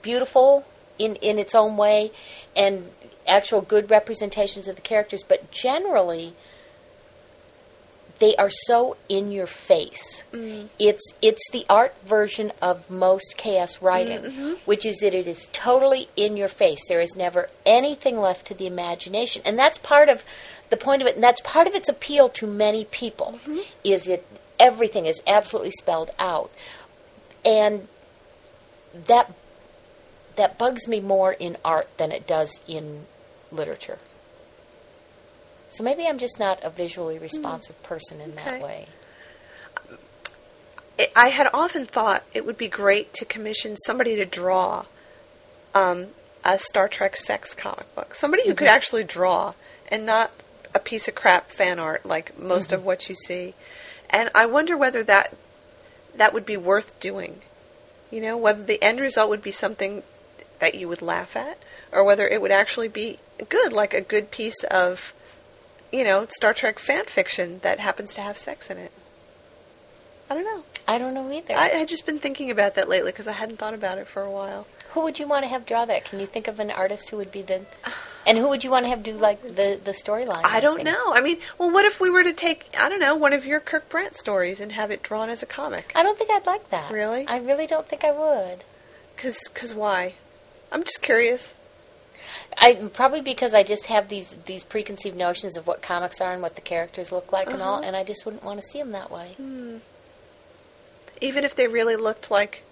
beautiful 0.03 0.65
in 0.99 1.17
in 1.17 1.39
its 1.39 1.55
own 1.55 1.77
way, 1.77 2.13
and 2.57 2.91
actual 3.27 3.61
good 3.61 3.91
representations 3.91 4.69
of 4.69 4.77
the 4.77 4.83
characters. 4.83 5.23
But 5.23 5.51
generally, 5.51 6.35
they 8.19 8.35
are 8.37 8.51
so 8.51 8.97
in 9.09 9.33
your 9.33 9.47
face. 9.47 10.25
Mm. 10.33 10.69
It's 10.79 11.03
it's 11.21 11.51
the 11.51 11.65
art 11.69 11.95
version 12.07 12.53
of 12.63 12.89
most 12.91 13.37
KS 13.37 13.83
writing, 13.83 14.19
mm, 14.19 14.31
mm-hmm. 14.31 14.53
which 14.65 14.87
is 14.87 14.97
that 14.99 15.15
it 15.15 15.27
is 15.27 15.49
totally 15.53 16.09
in 16.17 16.37
your 16.37 16.49
face. 16.49 16.81
There 16.89 17.01
is 17.01 17.17
never 17.17 17.49
anything 17.67 18.19
left 18.19 18.47
to 18.47 18.55
the 18.55 18.67
imagination, 18.67 19.43
and 19.45 19.59
that's 19.59 19.79
part 19.79 20.09
of 20.09 20.25
the 20.71 20.77
point 20.77 21.03
of 21.03 21.09
it. 21.09 21.15
And 21.15 21.25
that's 21.25 21.41
part 21.41 21.67
of 21.67 21.75
its 21.75 21.89
appeal 21.89 22.29
to 22.31 22.47
many 22.47 22.85
people. 22.87 23.39
Mm-hmm. 23.43 23.59
Is 23.83 24.09
it 24.09 24.27
everything 24.65 25.05
is 25.05 25.21
absolutely 25.27 25.73
spelled 25.79 26.11
out, 26.19 26.51
and 27.45 27.87
that 29.07 29.31
that 30.37 30.59
bugs 30.59 30.89
me 30.89 30.99
more 30.99 31.33
in 31.33 31.57
art 31.65 31.89
than 31.99 32.11
it 32.11 32.27
does 32.27 32.59
in 32.67 33.07
literature. 33.53 33.99
So 35.69 35.85
maybe 35.85 36.07
I'm 36.07 36.19
just 36.19 36.39
not 36.39 36.63
a 36.63 36.71
visually 36.71 37.17
hmm. 37.17 37.23
responsive 37.23 37.81
person 37.83 38.21
in 38.21 38.35
that 38.37 38.63
way. 38.63 38.87
I- 40.99 41.11
I 41.17 41.29
had 41.29 41.49
often 41.53 41.87
thought 41.87 42.23
it 42.33 42.47
would 42.47 42.57
be 42.57 42.69
great 42.69 43.13
to 43.15 43.25
commission 43.25 43.77
somebody 43.77 44.17
to 44.17 44.25
draw 44.25 44.87
um, 45.75 46.09
a 46.45 46.59
Star 46.59 46.89
Trek 46.89 47.17
sex 47.17 47.53
comic 47.55 47.93
book. 47.97 48.15
Somebody 48.15 48.45
who 48.45 48.55
could 48.55 48.69
mm-hmm. 48.69 48.77
actually 48.77 49.05
draw 49.05 49.55
and 49.89 50.07
not 50.07 50.31
a 50.75 50.79
piece 50.79 51.09
of 51.09 51.15
crap 51.15 51.51
fan 51.53 51.79
art 51.79 52.07
like 52.07 52.39
most 52.39 52.67
mm-hmm. 52.67 52.75
of 52.77 52.85
what 52.85 53.09
you 53.09 53.17
see. 53.17 53.55
And 54.15 54.31
I 54.33 54.47
wonder 54.47 54.77
whether 54.77 55.03
that 55.03 55.35
that 56.15 56.33
would 56.33 56.47
be 56.47 56.57
worth 56.57 56.99
doing. 57.01 57.41
You 58.13 58.21
know, 58.21 58.37
whether 58.37 58.63
the 58.63 58.81
end 58.81 59.01
result 59.01 59.29
would 59.29 59.43
be 59.43 59.51
something 59.51 60.05
that 60.61 60.77
you 60.77 60.89
would 60.89 61.03
laugh 61.03 61.35
at 61.35 61.59
or 61.91 62.05
whether 62.05 62.27
it 62.29 62.41
would 62.41 62.53
actually 62.53 62.87
be 62.87 63.19
good, 63.49 63.73
like 63.73 63.93
a 63.93 64.01
good 64.01 64.31
piece 64.31 64.63
of, 64.71 65.13
you 65.93 66.05
know, 66.05 66.27
Star 66.31 66.55
Trek 66.55 66.79
fan 66.79 67.07
fiction 67.07 67.59
that 67.63 67.81
happens 67.81 68.15
to 68.15 68.21
have 68.21 68.39
sex 68.39 68.71
in 68.71 68.79
it. 68.79 68.93
I 70.31 70.35
don't 70.35 70.45
know. 70.45 70.63
I 70.87 70.99
don't 70.99 71.13
know 71.13 71.31
either. 71.31 71.57
I 71.57 71.69
had 71.69 71.89
just 71.89 72.07
been 72.07 72.21
thinking 72.21 72.53
about 72.53 72.77
that 72.77 72.89
lately 72.89 73.11
because 73.11 73.27
I 73.27 73.33
hadn't 73.33 73.57
thought 73.57 73.75
about 73.75 73.99
it 73.99 74.07
for 74.07 74.23
a 74.23 74.31
while. 74.31 74.69
Who 74.95 75.03
would 75.03 75.19
you 75.19 75.27
want 75.29 75.43
to 75.45 75.49
have 75.49 75.67
draw 75.67 75.85
that? 75.85 76.05
Can 76.07 76.19
you 76.21 76.27
think 76.27 76.49
of 76.49 76.59
an 76.61 76.71
artist 76.71 77.11
who 77.11 77.17
would 77.19 77.31
be 77.31 77.43
the, 77.43 77.67
and 78.27 78.39
who 78.39 78.49
would 78.49 78.65
you 78.65 78.71
want 78.71 78.87
to 78.87 78.91
have 78.91 79.03
do 79.03 79.13
like 79.13 79.43
the 79.43 79.79
the 79.85 79.93
storyline? 79.93 80.41
I 80.45 80.61
don't 80.61 80.77
thing? 80.77 80.87
know. 80.87 81.13
I 81.13 81.21
mean, 81.21 81.39
well, 81.59 81.71
what 81.71 81.85
if 81.85 82.01
we 82.01 82.11
were 82.11 82.23
to 82.25 82.33
take, 82.33 82.75
I 82.79 82.89
don't 82.89 83.01
know, 83.01 83.17
one 83.17 83.33
of 83.33 83.45
your 83.45 83.61
Kirk 83.61 83.89
Brandt 83.91 84.17
stories 84.17 84.61
and 84.61 84.73
have 84.73 84.91
it 84.91 85.03
drawn 85.03 85.29
as 85.31 85.43
a 85.43 85.47
comic? 85.47 85.93
I 85.95 86.03
don't 86.03 86.17
think 86.17 86.31
I'd 86.31 86.47
like 86.47 86.71
that. 86.71 86.91
Really? 86.91 87.27
I 87.27 87.39
really 87.39 87.67
don't 87.67 87.87
think 87.89 88.05
I 88.05 88.11
would. 88.13 88.65
Because 89.15 89.39
cause 89.49 89.75
why? 89.75 90.15
I'm 90.73 90.83
just 90.85 91.03
curious. 91.03 91.55
I 92.57 92.75
probably 92.93 93.21
because 93.21 93.53
I 93.55 93.63
just 93.65 93.87
have 93.87 94.09
these 94.09 94.29
these 94.47 94.65
preconceived 94.65 95.17
notions 95.17 95.57
of 95.57 95.67
what 95.67 95.83
comics 95.83 96.21
are 96.21 96.33
and 96.33 96.41
what 96.41 96.55
the 96.55 96.63
characters 96.63 97.13
look 97.13 97.33
like 97.33 97.51
and 97.53 97.61
all, 97.61 97.77
Uh-huh. 97.79 97.87
and 97.87 97.97
I 97.97 98.03
just 98.05 98.25
wouldn't 98.25 98.43
want 98.45 98.61
to 98.61 98.67
see 98.67 98.79
them 98.79 98.93
that 98.93 99.11
way. 99.11 99.35
Hmm. 99.37 99.79
Even 101.21 101.45
if 101.45 101.55
they 101.55 101.67
really 101.69 101.97
looked 101.97 102.31
like 102.31 102.63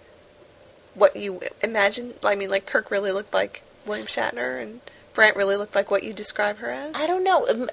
what 0.95 1.15
you 1.15 1.41
imagine, 1.61 2.13
I 2.23 2.35
mean, 2.35 2.49
like 2.49 2.65
Kirk 2.65 2.91
really 2.91 3.11
looked 3.11 3.33
like 3.33 3.63
William 3.85 4.07
Shatner 4.07 4.61
and 4.61 4.79
Brant 5.13 5.35
really 5.35 5.57
looked 5.57 5.75
like 5.75 5.91
what 5.91 6.03
you 6.03 6.13
describe 6.13 6.57
her 6.57 6.71
as? 6.71 6.95
I 6.95 7.07
don't 7.07 7.23
know. 7.23 7.47
Um, 7.47 7.69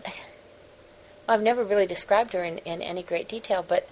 I've 1.29 1.43
never 1.43 1.65
really 1.65 1.87
described 1.87 2.33
her 2.33 2.43
in, 2.43 2.59
in 2.59 2.83
any 2.83 3.03
great 3.03 3.29
detail, 3.29 3.65
but 3.67 3.89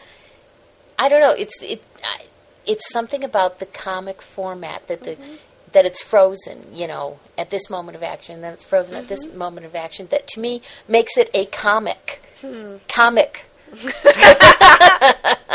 I 0.99 1.09
don't 1.09 1.21
know. 1.21 1.33
It's 1.33 1.63
it 1.63 1.83
I, 2.05 2.25
it's 2.67 2.91
something 2.93 3.25
about 3.25 3.59
the 3.59 3.67
comic 3.67 4.21
format 4.21 4.89
that 4.89 5.05
the 5.05 5.13
mm-hmm. 5.13 5.35
that 5.73 5.87
it's 5.87 6.03
frozen. 6.03 6.75
You 6.75 6.89
know, 6.89 7.21
at 7.39 7.51
this 7.51 7.71
moment 7.71 7.97
of 7.97 8.03
action, 8.03 8.41
then 8.41 8.53
it's 8.53 8.65
frozen 8.65 8.97
at 8.97 9.09
this 9.09 9.25
mm-hmm. 9.25 9.39
moment 9.39 9.67
of 9.67 9.75
action. 9.75 10.09
That 10.11 10.27
to 10.29 10.41
me 10.41 10.63
makes 10.89 11.17
it 11.17 11.31
a 11.33 11.47
comic. 11.47 12.21
Hmm. 12.41 12.77
Comic. 12.89 13.49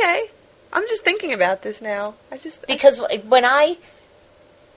Okay. 0.00 0.30
I'm 0.72 0.86
just 0.88 1.02
thinking 1.02 1.32
about 1.32 1.62
this 1.62 1.80
now. 1.80 2.14
I 2.30 2.38
just. 2.38 2.66
because 2.66 3.00
when 3.26 3.44
I 3.44 3.76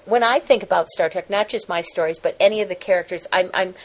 when 0.06 0.24
I 0.24 0.40
think 0.40 0.64
about 0.64 0.90
Star 0.90 1.10
Trek, 1.10 1.30
not 1.30 1.48
just 1.50 1.70
my 1.70 1.82
stories, 1.82 2.20
but 2.20 2.36
any 2.40 2.62
of 2.62 2.68
the 2.70 2.76
characters, 2.76 3.26
I'm, 3.32 3.50
I'm 3.54 3.76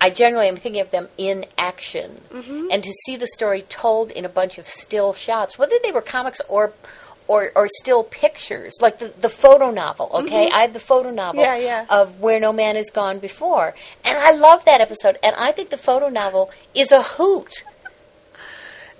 I 0.00 0.08
generally 0.10 0.48
am 0.48 0.56
thinking 0.56 0.80
of 0.80 0.90
them 0.90 1.08
in 1.18 1.44
action, 1.58 2.22
and 2.32 2.82
to 2.82 2.92
see 3.04 3.16
the 3.16 3.26
story 3.26 3.62
told 3.62 4.10
in 4.10 4.24
a 4.24 4.28
bunch 4.30 4.56
of 4.58 4.66
still 4.68 5.12
shots, 5.12 5.58
whether 5.58 5.76
they 5.82 5.92
were 5.92 6.00
comics 6.00 6.40
or 6.48 6.72
or, 7.28 7.52
or 7.54 7.68
still 7.78 8.02
pictures, 8.02 8.72
like 8.80 8.98
the, 8.98 9.06
the 9.20 9.28
photo 9.28 9.70
novel, 9.70 10.10
okay? 10.14 10.50
I 10.50 10.62
have 10.62 10.72
the 10.72 10.80
photo 10.80 11.10
novel 11.12 11.44
Mm-hmm. 11.44 11.62
Yeah, 11.62 11.84
yeah. 11.84 11.86
of 11.88 12.18
Where 12.18 12.40
No 12.40 12.52
Man 12.52 12.74
Has 12.74 12.90
Gone 12.90 13.20
Before. 13.20 13.72
And 14.04 14.18
I 14.18 14.32
love 14.32 14.64
that 14.64 14.80
episode. 14.80 15.16
And 15.22 15.36
I 15.36 15.52
think 15.52 15.70
the 15.70 15.76
photo 15.78 16.08
novel 16.08 16.50
is 16.74 16.90
a 16.90 17.02
hoot. 17.02 17.62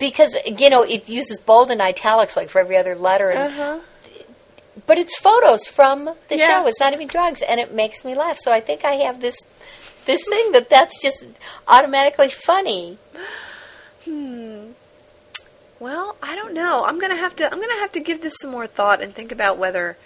Because, 0.01 0.35
you 0.45 0.69
know, 0.71 0.83
it 0.83 1.09
uses 1.09 1.39
bold 1.39 1.71
and 1.71 1.81
italics 1.81 2.35
like 2.37 2.49
for 2.51 2.59
every 2.61 2.77
other 2.77 2.97
letter. 2.97 3.31
And, 3.31 3.39
Uh-huh. 3.53 3.79
But 4.87 4.97
it's 4.99 5.17
photos 5.19 5.67
from 5.67 6.07
the 6.29 6.37
Yeah. 6.37 6.49
show. 6.49 6.67
It's 6.67 6.81
not 6.81 6.93
even 6.95 7.07
drawings. 7.07 7.43
And 7.43 7.61
it 7.61 7.73
makes 7.73 8.05
me 8.05 8.15
laugh. 8.15 8.39
So 8.41 8.51
I 8.51 8.61
think 8.61 8.85
I 8.85 8.95
have 9.07 9.21
this 9.21 9.37
this 10.07 10.23
thing 10.29 10.53
that 10.53 10.69
that's 10.71 11.01
just 11.01 11.23
automatically 11.69 12.31
funny. 12.31 12.97
Hmm. 14.05 14.71
Well, 15.79 16.17
I 16.23 16.35
don't 16.35 16.55
know. 16.55 16.85
I'm 16.85 16.99
gonna 16.99 17.17
have 17.17 17.37
to. 17.37 17.45
I'm 17.53 17.61
gonna 17.61 17.81
have 17.81 17.93
to 17.93 18.01
give 18.01 18.23
this 18.23 18.37
some 18.41 18.51
more 18.51 18.67
thought 18.67 19.03
and 19.03 19.15
think 19.15 19.31
about 19.33 19.59
whether 19.59 19.97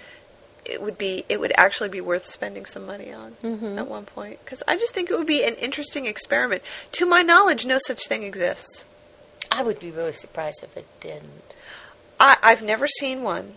it 0.64 0.82
would 0.82 0.98
be. 0.98 1.24
It 1.28 1.38
would 1.40 1.52
actually 1.56 1.88
be 1.90 2.00
worth 2.00 2.26
spending 2.26 2.66
some 2.66 2.84
money 2.86 3.12
on 3.12 3.36
at 3.78 3.86
one 3.86 4.04
point. 4.04 4.40
Because 4.44 4.62
I 4.66 4.76
just 4.76 4.92
think 4.94 5.10
it 5.10 5.16
would 5.16 5.26
be 5.26 5.44
an 5.44 5.54
interesting 5.54 6.06
experiment. 6.06 6.62
To 6.92 7.06
my 7.06 7.22
knowledge, 7.22 7.64
no 7.64 7.78
such 7.78 8.06
thing 8.08 8.24
exists. 8.24 8.84
I 9.50 9.62
would 9.62 9.78
be 9.80 9.90
really 9.90 10.12
surprised 10.12 10.62
if 10.62 10.76
it 10.76 10.86
didn't. 11.00 11.54
I, 12.20 12.36
I've 12.42 12.62
never 12.62 12.86
seen 12.86 13.22
one. 13.22 13.54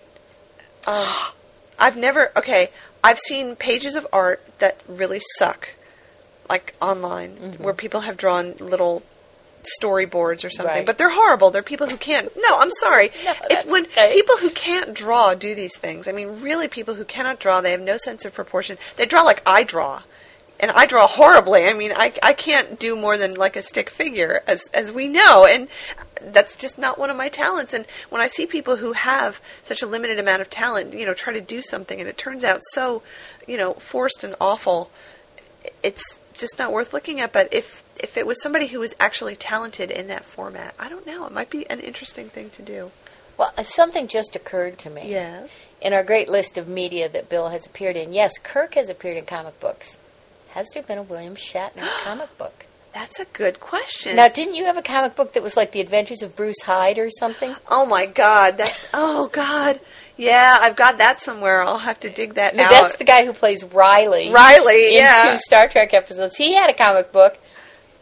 Um, 0.85 1.07
I've 1.79 1.95
never. 1.97 2.31
Okay, 2.35 2.69
I've 3.03 3.19
seen 3.19 3.55
pages 3.55 3.95
of 3.95 4.07
art 4.11 4.41
that 4.59 4.81
really 4.87 5.21
suck, 5.37 5.69
like 6.49 6.73
online, 6.81 7.37
Mm-hmm. 7.37 7.63
where 7.63 7.73
people 7.73 8.01
have 8.01 8.17
drawn 8.17 8.53
little 8.59 9.03
storyboards 9.81 10.45
or 10.45 10.49
something. 10.49 10.73
Right. 10.75 10.85
But 10.85 10.97
they're 10.97 11.09
horrible. 11.09 11.51
They're 11.51 11.61
people 11.61 11.87
who 11.87 11.97
can't. 11.97 12.31
No, 12.37 12.57
I'm 12.57 12.71
sorry. 12.71 13.11
No, 13.25 13.33
it's 13.49 13.65
when 13.65 13.85
okay. 13.85 14.13
people 14.13 14.37
who 14.37 14.49
can't 14.49 14.93
draw 14.93 15.33
do 15.35 15.53
these 15.53 15.75
things. 15.77 16.07
I 16.07 16.13
mean, 16.13 16.39
really, 16.41 16.67
people 16.67 16.93
who 16.95 17.03
cannot 17.05 17.39
draw. 17.39 17.59
They 17.61 17.71
have 17.71 17.81
no 17.81 17.97
sense 17.97 18.23
of 18.25 18.33
proportion. 18.33 18.77
They 18.95 19.05
draw 19.05 19.23
like 19.23 19.41
I 19.45 19.63
draw. 19.63 20.01
And 20.59 20.71
I 20.71 20.87
draw 20.87 21.07
horribly. 21.07 21.67
I 21.67 21.73
mean, 21.73 21.91
I, 21.95 22.11
I 22.23 22.33
can't 22.33 22.79
do 22.79 22.95
more 22.95 23.17
than 23.17 23.35
like 23.35 23.55
a 23.55 23.61
stick 23.61 23.91
figure, 23.91 24.41
as 24.47 24.65
as 24.73 24.91
we 24.91 25.07
know, 25.07 25.45
and 25.45 25.67
that's 26.21 26.55
just 26.55 26.79
not 26.79 26.97
one 26.97 27.11
of 27.11 27.17
my 27.17 27.29
talents. 27.29 27.73
And 27.73 27.85
when 28.09 28.21
I 28.21 28.27
see 28.27 28.47
people 28.47 28.77
who 28.77 28.93
have 28.93 29.39
such 29.61 29.83
a 29.83 29.87
limited 29.87 30.17
amount 30.17 30.41
of 30.41 30.49
talent, 30.49 30.93
you 30.93 31.05
know, 31.05 31.13
try 31.13 31.33
to 31.33 31.41
do 31.41 31.61
something, 31.61 31.99
and 31.99 32.09
it 32.09 32.17
turns 32.17 32.43
out 32.43 32.61
so, 32.71 33.03
you 33.45 33.55
know, 33.55 33.73
forced 33.73 34.23
and 34.23 34.35
awful, 34.41 34.89
it's 35.83 36.03
just 36.33 36.57
not 36.57 36.71
worth 36.71 36.91
looking 36.91 37.19
at. 37.19 37.31
But 37.31 37.53
if 37.53 37.83
if 37.99 38.17
it 38.17 38.25
was 38.25 38.41
somebody 38.41 38.67
who 38.67 38.79
was 38.79 38.95
actually 38.99 39.35
talented 39.35 39.91
in 39.91 40.07
that 40.07 40.25
format, 40.25 40.73
I 40.79 40.89
don't 40.89 41.05
know. 41.05 41.25
It 41.27 41.33
might 41.33 41.51
be 41.51 41.69
an 41.69 41.81
interesting 41.81 42.29
thing 42.29 42.49
to 42.51 42.61
do. 42.63 42.91
Well, 43.37 43.53
uh, 43.55 43.63
something 43.63 44.07
just 44.07 44.35
occurred 44.35 44.79
to 44.79 44.89
me. 44.89 45.09
Yes. 45.11 45.49
In 45.81 45.93
our 45.93 46.03
great 46.03 46.27
list 46.27 46.57
of 46.57 46.67
media 46.67 47.07
that 47.09 47.29
Bill 47.29 47.49
has 47.49 47.67
appeared 47.67 47.95
in, 47.95 48.11
yes, 48.11 48.39
Kirk 48.41 48.73
has 48.73 48.89
appeared 48.89 49.17
in 49.17 49.25
comic 49.25 49.59
books. 49.59 49.97
Has 50.51 50.67
there 50.73 50.83
been 50.83 50.97
a 50.97 51.03
William 51.03 51.35
Shatner 51.35 51.87
comic 52.03 52.35
book? 52.37 52.65
That's 52.93 53.19
a 53.19 53.25
good 53.25 53.59
question. 53.59 54.15
Now, 54.15 54.27
didn't 54.27 54.55
you 54.55 54.65
have 54.65 54.77
a 54.77 54.81
comic 54.81 55.15
book 55.15 55.33
that 55.33 55.43
was 55.43 55.55
like 55.55 55.71
The 55.71 55.81
Adventures 55.81 56.23
of 56.23 56.35
Bruce 56.35 56.61
Hyde 56.63 56.97
or 56.97 57.09
something? 57.11 57.55
oh 57.69 57.85
my 57.85 58.07
God! 58.07 58.57
That 58.57 58.89
oh 58.93 59.27
God! 59.31 59.79
Yeah, 60.17 60.57
I've 60.59 60.75
got 60.75 60.97
that 60.97 61.21
somewhere. 61.21 61.63
I'll 61.63 61.77
have 61.77 61.99
to 61.99 62.09
dig 62.09 62.35
that 62.35 62.57
out. 62.57 62.71
that's 62.71 62.97
the 62.97 63.03
guy 63.03 63.25
who 63.25 63.33
plays 63.33 63.63
Riley. 63.63 64.31
Riley, 64.31 64.87
in 64.87 65.03
yeah. 65.03 65.31
two 65.31 65.37
Star 65.37 65.67
Trek 65.67 65.93
episodes. 65.93 66.37
He 66.37 66.55
had 66.55 66.71
a 66.71 66.73
comic 66.73 67.11
book. 67.11 67.37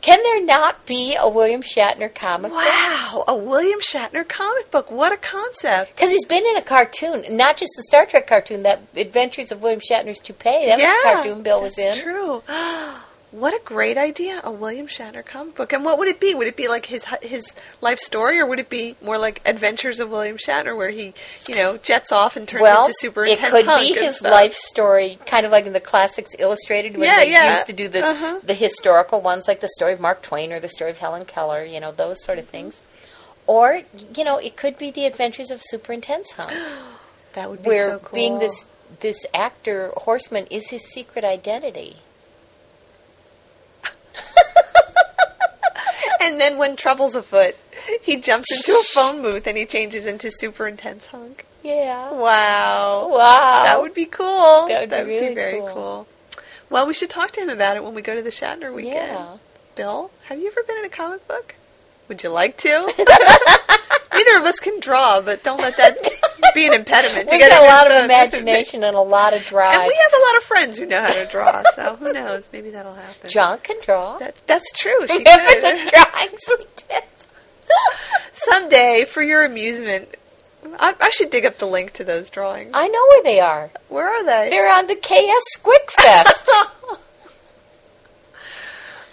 Can 0.06 0.22
there 0.22 0.46
not 0.46 0.86
be 0.86 1.18
a 1.20 1.28
William 1.28 1.64
Shatner 1.64 2.14
comic 2.14 2.52
book? 2.52 2.60
Wow, 2.60 3.24
a 3.28 3.36
William 3.36 3.80
Shatner 3.80 4.28
comic 4.28 4.70
book. 4.70 4.92
What 4.92 5.12
a 5.12 5.18
concept. 5.18 5.96
Because 5.96 6.12
he's 6.12 6.26
been 6.26 6.46
in 6.46 6.58
a 6.58 6.62
cartoon, 6.62 7.26
not 7.36 7.58
just 7.58 7.72
the 7.76 7.82
Star 7.88 8.06
Trek 8.06 8.28
cartoon, 8.28 8.62
that 8.62 8.82
Adventures 8.96 9.52
of 9.52 9.64
William 9.64 9.80
Shatner's 9.80 10.20
Toupee. 10.20 10.68
That 10.68 10.78
yeah, 10.78 10.94
was 10.94 11.06
a 11.06 11.14
cartoon 11.16 11.42
Bill 11.42 11.60
was 11.64 11.74
that's 11.74 11.98
in. 11.98 12.04
true. 12.04 12.44
What 13.36 13.54
a 13.54 13.60
great 13.66 13.98
idea, 13.98 14.40
a 14.46 14.50
William 14.52 14.88
Shatner 14.88 15.26
comic 15.26 15.56
book. 15.56 15.74
And 15.74 15.84
what 15.84 15.98
would 16.00 16.08
it 16.08 16.22
be? 16.22 16.34
Would 16.34 16.48
it 16.48 16.56
be 16.56 16.70
like 16.70 16.86
his 16.86 17.04
his 17.22 17.54
life 17.82 18.00
story, 18.00 18.40
or 18.40 18.46
would 18.46 18.60
it 18.60 18.70
be 18.70 18.96
more 19.02 19.18
like 19.18 19.42
Adventures 19.46 20.00
of 20.00 20.10
William 20.10 20.38
Shatner, 20.38 20.74
where 20.78 20.90
he, 20.90 21.14
you 21.50 21.56
know, 21.56 21.76
jets 21.76 22.14
off 22.14 22.38
and 22.38 22.48
turns 22.48 22.62
Well, 22.62 22.84
into 22.86 22.94
super 22.98 23.26
it 23.26 23.38
could 23.40 23.66
be 23.66 23.94
his 23.94 24.16
stuff? 24.18 24.32
life 24.32 24.54
story, 24.56 25.20
kind 25.26 25.46
of 25.46 25.52
like 25.52 25.66
in 25.66 25.74
the 25.74 25.82
classics 25.82 26.32
illustrated 26.40 26.94
when 26.96 27.10
Yeah, 27.10 27.18
they 27.18 27.32
yeah. 27.32 27.52
used 27.56 27.68
to 27.68 27.74
do 27.74 27.90
the 27.90 28.06
Uh-huh. 28.06 28.40
the 28.42 28.54
historical 28.54 29.20
ones, 29.20 29.50
like 29.50 29.60
the 29.60 29.68
story 29.68 29.92
of 29.92 30.00
Mark 30.00 30.22
Twain 30.22 30.54
or 30.54 30.62
the 30.62 30.70
story 30.70 30.92
of 30.92 30.98
Helen 31.00 31.26
Keller. 31.26 31.66
You 31.66 31.82
know 31.82 31.92
those 31.92 32.24
sort 32.24 32.40
of 32.40 32.48
things. 32.48 32.80
Or 33.48 33.82
you 34.16 34.24
know, 34.24 34.38
it 34.38 34.56
could 34.56 34.78
be 34.78 34.92
the 34.92 35.06
Adventures 35.06 35.52
of 35.52 35.62
Super 35.62 35.92
Intense 35.92 36.32
Hunk, 36.32 36.54
That 37.34 37.50
would 37.50 37.64
be 37.64 37.68
where 37.68 37.90
so 37.90 38.00
cool. 38.00 38.16
being 38.16 38.40
this 38.40 38.64
this 39.02 39.26
actor 39.34 39.92
horseman 39.98 40.48
is 40.50 40.70
his 40.70 40.84
secret 40.94 41.26
identity. 41.26 41.98
and 46.22 46.40
then 46.40 46.58
when 46.58 46.76
trouble's 46.76 47.16
afoot, 47.16 47.56
he 48.02 48.18
jumps 48.18 48.52
into 48.52 48.78
a 48.78 48.84
phone 48.84 49.22
booth 49.22 49.48
and 49.48 49.58
he 49.58 49.66
changes 49.66 50.06
into 50.06 50.32
super 50.32 50.68
intense 50.68 51.08
hunk. 51.08 51.46
Yeah. 51.64 52.12
Wow. 52.12 53.10
Wow. 53.12 53.64
That 53.64 53.82
would 53.82 53.94
be 53.94 54.06
cool. 54.06 54.68
That 54.68 54.82
would 54.82 55.08
be 55.08 55.14
really 55.14 55.34
very 55.34 55.60
cool. 55.60 55.74
cool. 55.74 56.08
Well, 56.70 56.88
we 56.88 56.94
should 56.94 57.10
talk 57.10 57.32
to 57.32 57.42
him 57.42 57.50
about 57.50 57.78
it 57.78 57.84
when 57.84 57.94
we 57.94 58.02
go 58.02 58.16
to 58.16 58.22
the 58.22 58.30
Shatner 58.30 58.74
weekend. 58.74 58.96
Yeah. 58.96 59.38
Bill, 59.76 60.12
have 60.26 60.40
you 60.40 60.48
ever 60.48 60.64
been 60.64 60.78
in 60.78 60.86
a 60.86 60.90
comic 60.90 61.28
book? 61.28 61.56
Would 62.08 62.24
you 62.24 62.30
like 62.30 62.58
to? 62.58 62.70
Neither 64.14 64.38
of 64.38 64.46
us 64.46 64.60
can 64.60 64.80
draw, 64.80 65.22
but 65.22 65.44
don't 65.44 65.60
let 65.60 65.78
that 65.78 65.98
be 66.54 66.68
an 66.68 66.74
impediment. 66.74 67.30
to 67.30 67.38
got 67.38 67.52
a 67.52 67.66
lot 67.66 67.92
of 67.92 68.04
imagination 68.04 68.84
and 68.84 68.96
a 68.96 69.02
lot 69.02 69.34
of 69.34 69.46
drive. 69.46 69.76
And 69.76 69.88
we 69.88 69.96
have 69.96 70.14
a 70.14 70.24
lot 70.26 70.38
of 70.38 70.44
friends 70.44 70.78
who 70.78 70.86
know 70.86 71.02
how 71.02 71.12
to 71.12 71.26
draw, 71.26 71.64
so 71.76 71.96
who 71.96 72.14
knows? 72.14 72.48
Maybe 72.52 72.70
that'll 72.72 72.94
happen. 72.94 73.30
John 73.30 73.60
can 73.60 73.78
draw. 73.82 74.18
That, 74.18 74.36
that's 74.48 74.72
true. 74.74 75.08
She 75.08 75.18
Remember 75.18 75.46
could. 75.54 75.64
the 75.64 75.92
drawings 75.92 76.42
we 76.50 76.66
did? 76.88 77.04
Someday, 78.34 79.06
for 79.06 79.22
your 79.24 79.44
amusement, 79.44 80.16
I, 80.80 80.96
I 81.00 81.10
should 81.10 81.30
dig 81.30 81.46
up 81.46 81.58
the 81.58 81.68
link 81.68 81.94
to 81.94 82.04
those 82.04 82.30
drawings. 82.30 82.72
I 82.74 82.88
know 82.88 83.06
where 83.10 83.24
they 83.24 83.40
are. 83.40 83.70
Where 83.90 84.08
are 84.10 84.26
they? 84.26 84.50
They're 84.50 84.72
on 84.72 84.88
the 84.88 84.96
KS 84.96 85.60
Squick 85.60 85.92
Fest. 85.92 86.50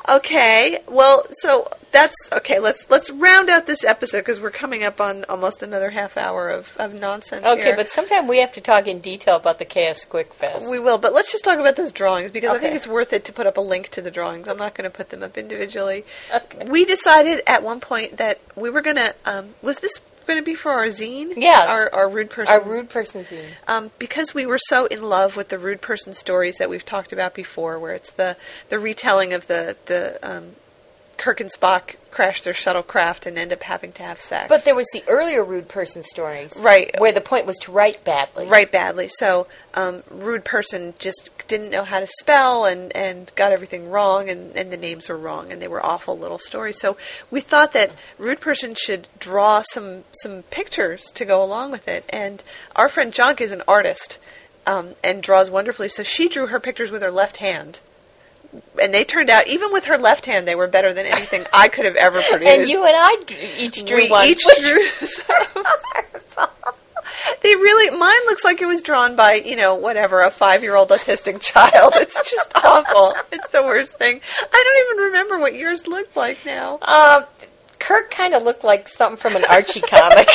Okay. 0.09 0.79
Well, 0.89 1.25
so 1.41 1.69
that's 1.93 2.15
okay. 2.33 2.59
Let's 2.59 2.91
let's 2.91 3.11
round 3.11 3.51
out 3.51 3.67
this 3.67 3.85
episode 3.85 4.19
because 4.19 4.41
we're 4.41 4.51
coming 4.51 4.83
up 4.83 5.01
on 5.01 5.25
almost 5.29 5.63
another 5.63 5.91
half 5.91 6.17
hour 6.17 6.49
of, 6.49 6.67
of 6.77 6.95
nonsense 6.95 7.45
okay, 7.45 7.63
here. 7.63 7.77
but 7.77 7.91
sometime 7.91 8.27
we 8.27 8.39
have 8.39 8.53
to 8.53 8.61
talk 8.61 8.87
in 8.87 9.01
detail 9.01 9.37
about 9.37 9.59
the 9.59 9.65
KS 9.65 10.05
Squick 10.05 10.33
Fest. 10.33 10.69
we 10.69 10.79
will. 10.79 10.99
But 10.99 11.13
let's 11.15 11.31
just 11.31 11.45
talk 11.45 11.59
about 11.59 11.77
those 11.77 11.93
drawings 11.93 12.31
because 12.31 12.51
I 12.51 12.59
think 12.59 12.75
it's 12.75 12.87
worth 12.87 13.13
it 13.13 13.27
to 13.27 13.33
put 13.33 13.47
up 13.47 13.57
a 13.57 13.61
link 13.61 13.91
to 13.91 14.03
the 14.03 14.11
drawings. 14.11 14.49
I'm 14.49 14.59
not 14.59 14.75
going 14.75 14.91
to 14.91 14.97
put 14.97 15.11
them 15.11 15.23
up 15.23 15.39
individually. 15.39 16.05
Okay. 16.35 16.69
We 16.69 16.85
decided 16.85 17.43
at 17.47 17.63
one 17.63 17.81
point 17.81 18.17
that 18.17 18.41
we 18.57 18.71
were 18.71 18.83
going 18.83 18.97
to. 18.97 19.15
Um, 19.25 19.55
was 19.63 19.79
this 19.79 20.01
going 20.23 20.39
to 20.39 20.45
be 20.45 20.55
for 20.55 20.73
our 20.73 20.87
zine? 20.87 21.35
Yes. 21.37 21.69
Our 21.69 21.95
our 21.95 22.09
rude 22.09 22.31
person. 22.31 22.55
Our 22.55 22.63
rude 22.63 22.89
person 22.89 23.25
zine. 23.25 23.45
um, 23.69 23.91
because 23.99 24.35
we 24.35 24.47
were 24.47 24.59
so 24.59 24.87
in 24.87 25.03
love 25.03 25.37
with 25.37 25.49
the 25.49 25.59
rude 25.59 25.81
person 25.81 26.15
stories 26.15 26.57
that 26.59 26.71
we've 26.71 26.85
talked 26.85 27.13
about 27.13 27.35
before, 27.35 27.79
where 27.79 27.93
it's 27.93 28.11
the 28.13 28.37
the 28.69 28.79
retelling 28.79 29.33
of 29.33 29.47
the 29.47 29.77
the 29.87 30.19
um, 30.23 30.53
Kirk 31.23 31.41
and 31.41 31.53
Spock 31.53 31.95
crash 32.11 32.43
their 32.43 32.53
shuttlecraft 32.53 33.27
and 33.27 33.39
end 33.39 33.53
up 33.53 33.63
having 33.63 33.93
to 33.93 34.03
have 34.03 34.21
sex. 34.21 34.49
But 34.49 34.65
there 34.65 34.75
was 34.75 34.89
the 34.93 35.05
earlier 35.07 35.45
rude 35.45 35.69
person 35.69 36.03
stories, 36.03 36.57
Right. 36.59 36.91
Where 36.99 37.13
the 37.13 37.21
point 37.21 37.47
was 37.47 37.59
to 37.59 37.71
write 37.71 38.03
badly, 38.03 38.49
write 38.49 38.73
badly. 38.73 39.07
So 39.07 39.47
um, 39.75 40.03
rude 40.11 40.45
person 40.45 40.95
just 40.99 41.31
didn't 41.47 41.71
know 41.71 41.85
how 41.85 42.01
to 42.01 42.09
spell 42.09 42.65
and, 42.65 42.95
and 42.97 43.31
got 43.37 43.53
everything 43.53 43.89
wrong 43.89 44.29
and, 44.29 44.57
and 44.57 44.73
the 44.73 44.77
names 44.77 45.09
were 45.09 45.17
wrong 45.17 45.53
and 45.53 45.63
they 45.63 45.69
were 45.69 45.85
awful 45.87 46.19
little 46.19 46.41
stories. 46.41 46.81
So 46.81 46.97
we 47.31 47.41
thought 47.41 47.73
that 47.75 47.93
rude 48.19 48.41
person 48.41 48.75
should 48.75 49.07
draw 49.21 49.63
some 49.71 50.03
some 50.23 50.43
pictures 50.51 51.05
to 51.15 51.25
go 51.25 51.41
along 51.41 51.71
with 51.71 51.87
it. 51.87 52.05
And 52.09 52.43
our 52.75 52.89
friend 52.89 53.13
Jonk 53.13 53.41
is 53.41 53.53
an 53.53 53.63
artist 53.69 54.19
um, 54.67 54.97
and 55.05 55.23
draws 55.23 55.51
wonderfully. 55.51 55.89
So 55.89 56.03
she 56.03 56.29
drew 56.29 56.49
her 56.49 56.59
pictures 56.59 56.91
with 56.91 57.03
her 57.03 57.13
left 57.13 57.37
hand. 57.37 57.79
And 58.81 58.93
they 58.93 59.05
turned 59.05 59.31
out, 59.31 59.47
even 59.49 59.73
with 59.73 59.87
her 59.87 59.97
left 59.97 60.27
hand, 60.27 60.47
they 60.47 60.55
were 60.55 60.67
better 60.67 60.93
than 60.93 61.07
anything 61.07 61.45
I 61.55 61.69
could 61.69 61.85
have 61.87 61.97
ever 61.97 62.21
produced. 62.31 62.53
And 62.53 62.69
you 62.69 62.85
and 62.85 62.95
I 62.97 63.17
each 63.59 63.85
drew 63.85 63.97
we 63.97 64.11
one. 64.11 64.27
each 64.27 64.43
drew 64.61 64.83
they 67.43 67.55
really 67.55 67.97
mine 67.97 68.21
looks 68.27 68.45
like 68.45 68.61
it 68.61 68.67
was 68.67 68.81
drawn 68.83 69.17
by 69.17 69.35
you 69.35 69.55
know 69.57 69.75
whatever 69.75 70.23
a 70.23 70.31
five 70.31 70.63
year 70.63 70.75
old 70.75 70.89
autistic 70.89 71.41
child 71.41 71.93
it's 71.97 72.15
just 72.31 72.51
awful 72.65 73.15
it's 73.31 73.51
the 73.53 73.63
worst 73.63 73.93
thing 73.93 74.21
i 74.53 74.65
don't 74.65 74.97
even 74.97 75.05
remember 75.13 75.39
what 75.39 75.55
yours 75.55 75.87
looked 75.87 76.17
like 76.17 76.39
now 76.47 76.79
Uh, 76.83 77.23
Kirk 77.79 78.11
kind 78.11 78.33
of 78.35 78.43
looked 78.45 78.65
like 78.65 78.89
something 78.89 79.17
from 79.19 79.35
an 79.37 79.45
Archie 79.51 79.81
comic. 79.81 80.29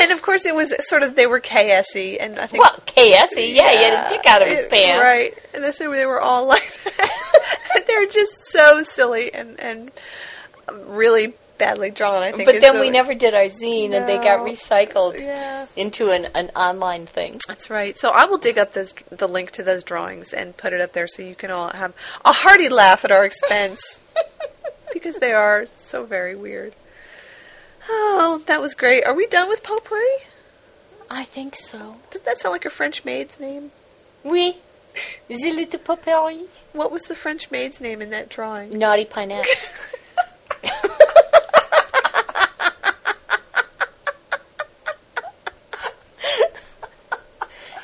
And 0.00 0.12
of 0.12 0.22
course 0.22 0.44
it 0.46 0.54
was 0.54 0.72
sort 0.88 1.02
of 1.02 1.14
they 1.16 1.26
were 1.26 1.40
KSE, 1.40 2.16
and 2.20 2.38
i 2.38 2.46
think 2.46 2.62
well, 2.62 2.74
KSE, 2.86 3.54
yeah, 3.54 3.70
he 3.70 3.84
had 3.84 4.04
his 4.08 4.12
dick 4.16 4.26
out 4.26 4.42
of 4.42 4.48
his 4.48 4.64
it- 4.64 4.70
pants. 4.70 5.02
right 5.04 5.34
and 5.54 5.62
this, 5.64 5.78
they 5.78 6.06
were 6.06 6.20
all 6.20 6.46
like 6.46 6.72
that 6.84 7.84
they're 7.86 8.06
just 8.06 8.44
so 8.46 8.82
silly 8.82 9.32
and 9.34 9.58
and 9.60 9.90
really 10.86 11.34
badly 11.58 11.90
drawn. 11.90 12.22
I 12.22 12.32
think. 12.32 12.46
But 12.46 12.60
then 12.62 12.74
the- 12.76 12.80
we 12.80 12.88
never 12.88 13.12
did 13.14 13.34
our 13.34 13.44
zine, 13.44 13.92
and 13.94 14.08
they 14.08 14.16
got 14.16 14.46
recycled 14.46 15.20
Yeah. 15.20 15.66
into 15.76 16.08
an, 16.10 16.26
an 16.34 16.48
online 16.56 17.04
thing. 17.04 17.38
That's 17.46 17.68
right. 17.68 17.98
So 17.98 18.08
I 18.10 18.24
will 18.24 18.38
dig 18.38 18.56
up 18.56 18.72
those 18.72 18.94
the 19.10 19.28
link 19.28 19.50
to 19.52 19.62
those 19.62 19.82
drawings 19.84 20.32
and 20.32 20.56
put 20.56 20.72
it 20.72 20.80
up 20.80 20.92
there 20.94 21.06
so 21.06 21.20
you 21.22 21.34
can 21.34 21.50
all 21.50 21.68
have 21.68 21.92
a 22.24 22.32
hearty 22.32 22.70
laugh 22.70 23.04
at 23.04 23.10
our 23.12 23.24
expense 23.26 24.00
because 24.94 25.16
they 25.16 25.32
are 25.34 25.66
so 25.70 26.04
very 26.04 26.34
weird. 26.34 26.74
Oh, 27.92 28.42
that 28.46 28.60
was 28.60 28.74
great. 28.74 29.04
Are 29.04 29.14
we 29.14 29.26
done 29.26 29.48
with 29.48 29.64
potpourri? 29.64 30.06
I 31.10 31.24
think 31.24 31.56
so. 31.56 31.96
Does 32.12 32.22
that 32.22 32.38
sound 32.38 32.52
like 32.52 32.64
a 32.64 32.70
French 32.70 33.04
maid's 33.04 33.40
name? 33.40 33.72
Oui. 34.22 34.58
The 35.26 35.36
little 35.52 35.80
potpourri. 35.80 36.46
What 36.72 36.92
was 36.92 37.02
the 37.02 37.16
French 37.16 37.50
maid's 37.50 37.80
name 37.80 38.00
in 38.00 38.10
that 38.10 38.28
drawing? 38.28 38.78
Naughty 38.78 39.04
Pinette. 39.04 39.44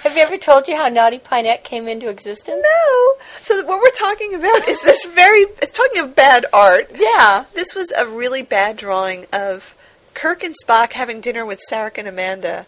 Have 0.03 0.17
you 0.17 0.23
ever 0.23 0.37
told 0.39 0.69
you 0.69 0.77
how 0.77 0.89
Naughty 0.89 1.19
Pinette 1.19 1.65
came 1.65 1.89
into 1.89 2.09
existence? 2.09 2.63
No. 2.63 3.15
So 3.43 3.67
what 3.67 3.81
we're 3.81 3.91
talking 3.91 4.35
about 4.35 4.69
is 4.69 4.81
this 4.83 5.05
very 5.07 5.43
it's 5.61 5.77
talking 5.77 6.01
of 6.01 6.15
bad 6.15 6.47
art. 6.53 6.93
Yeah. 6.95 7.45
This 7.55 7.75
was 7.75 7.91
a 7.91 8.07
really 8.07 8.43
bad 8.43 8.77
drawing 8.77 9.27
of 9.33 9.75
Kirk 10.17 10.43
and 10.43 10.55
Spock 10.65 10.93
having 10.93 11.21
dinner 11.21 11.45
with 11.47 11.61
Sarek 11.71 11.99
and 11.99 12.09
Amanda. 12.09 12.67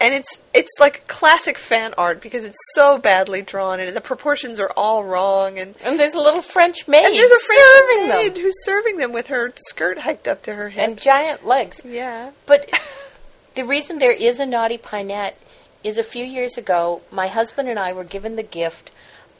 And 0.00 0.14
it's 0.14 0.38
it's 0.54 0.70
like 0.80 1.06
classic 1.08 1.58
fan 1.58 1.94
art 1.98 2.20
because 2.20 2.44
it's 2.44 2.58
so 2.74 2.98
badly 2.98 3.42
drawn 3.42 3.80
and 3.80 3.94
the 3.96 4.00
proportions 4.00 4.58
are 4.58 4.70
all 4.76 5.04
wrong 5.04 5.58
and 5.58 5.74
And 5.84 5.98
there's 5.98 6.14
a 6.14 6.18
little 6.18 6.40
French 6.42 6.88
maid 6.88 7.04
and 7.04 7.14
there's 7.14 7.30
a 7.30 7.44
French 7.44 7.60
serving 7.60 8.08
maid 8.08 8.34
them. 8.34 8.42
who's 8.42 8.64
serving 8.64 8.96
them 8.96 9.12
with 9.12 9.26
her 9.28 9.52
skirt 9.68 9.98
hiked 9.98 10.26
up 10.28 10.42
to 10.44 10.54
her 10.54 10.68
hips. 10.68 10.88
And 10.88 10.98
giant 10.98 11.44
legs. 11.44 11.80
yeah. 11.84 12.30
But 12.46 12.70
the 13.54 13.64
reason 13.64 13.98
there 13.98 14.12
is 14.12 14.40
a 14.40 14.46
naughty 14.46 14.78
pinette 14.78 15.34
is 15.82 15.98
a 15.98 16.04
few 16.04 16.24
years 16.24 16.56
ago, 16.56 17.02
my 17.10 17.26
husband 17.28 17.68
and 17.68 17.78
I 17.78 17.92
were 17.92 18.04
given 18.04 18.36
the 18.36 18.42
gift 18.42 18.90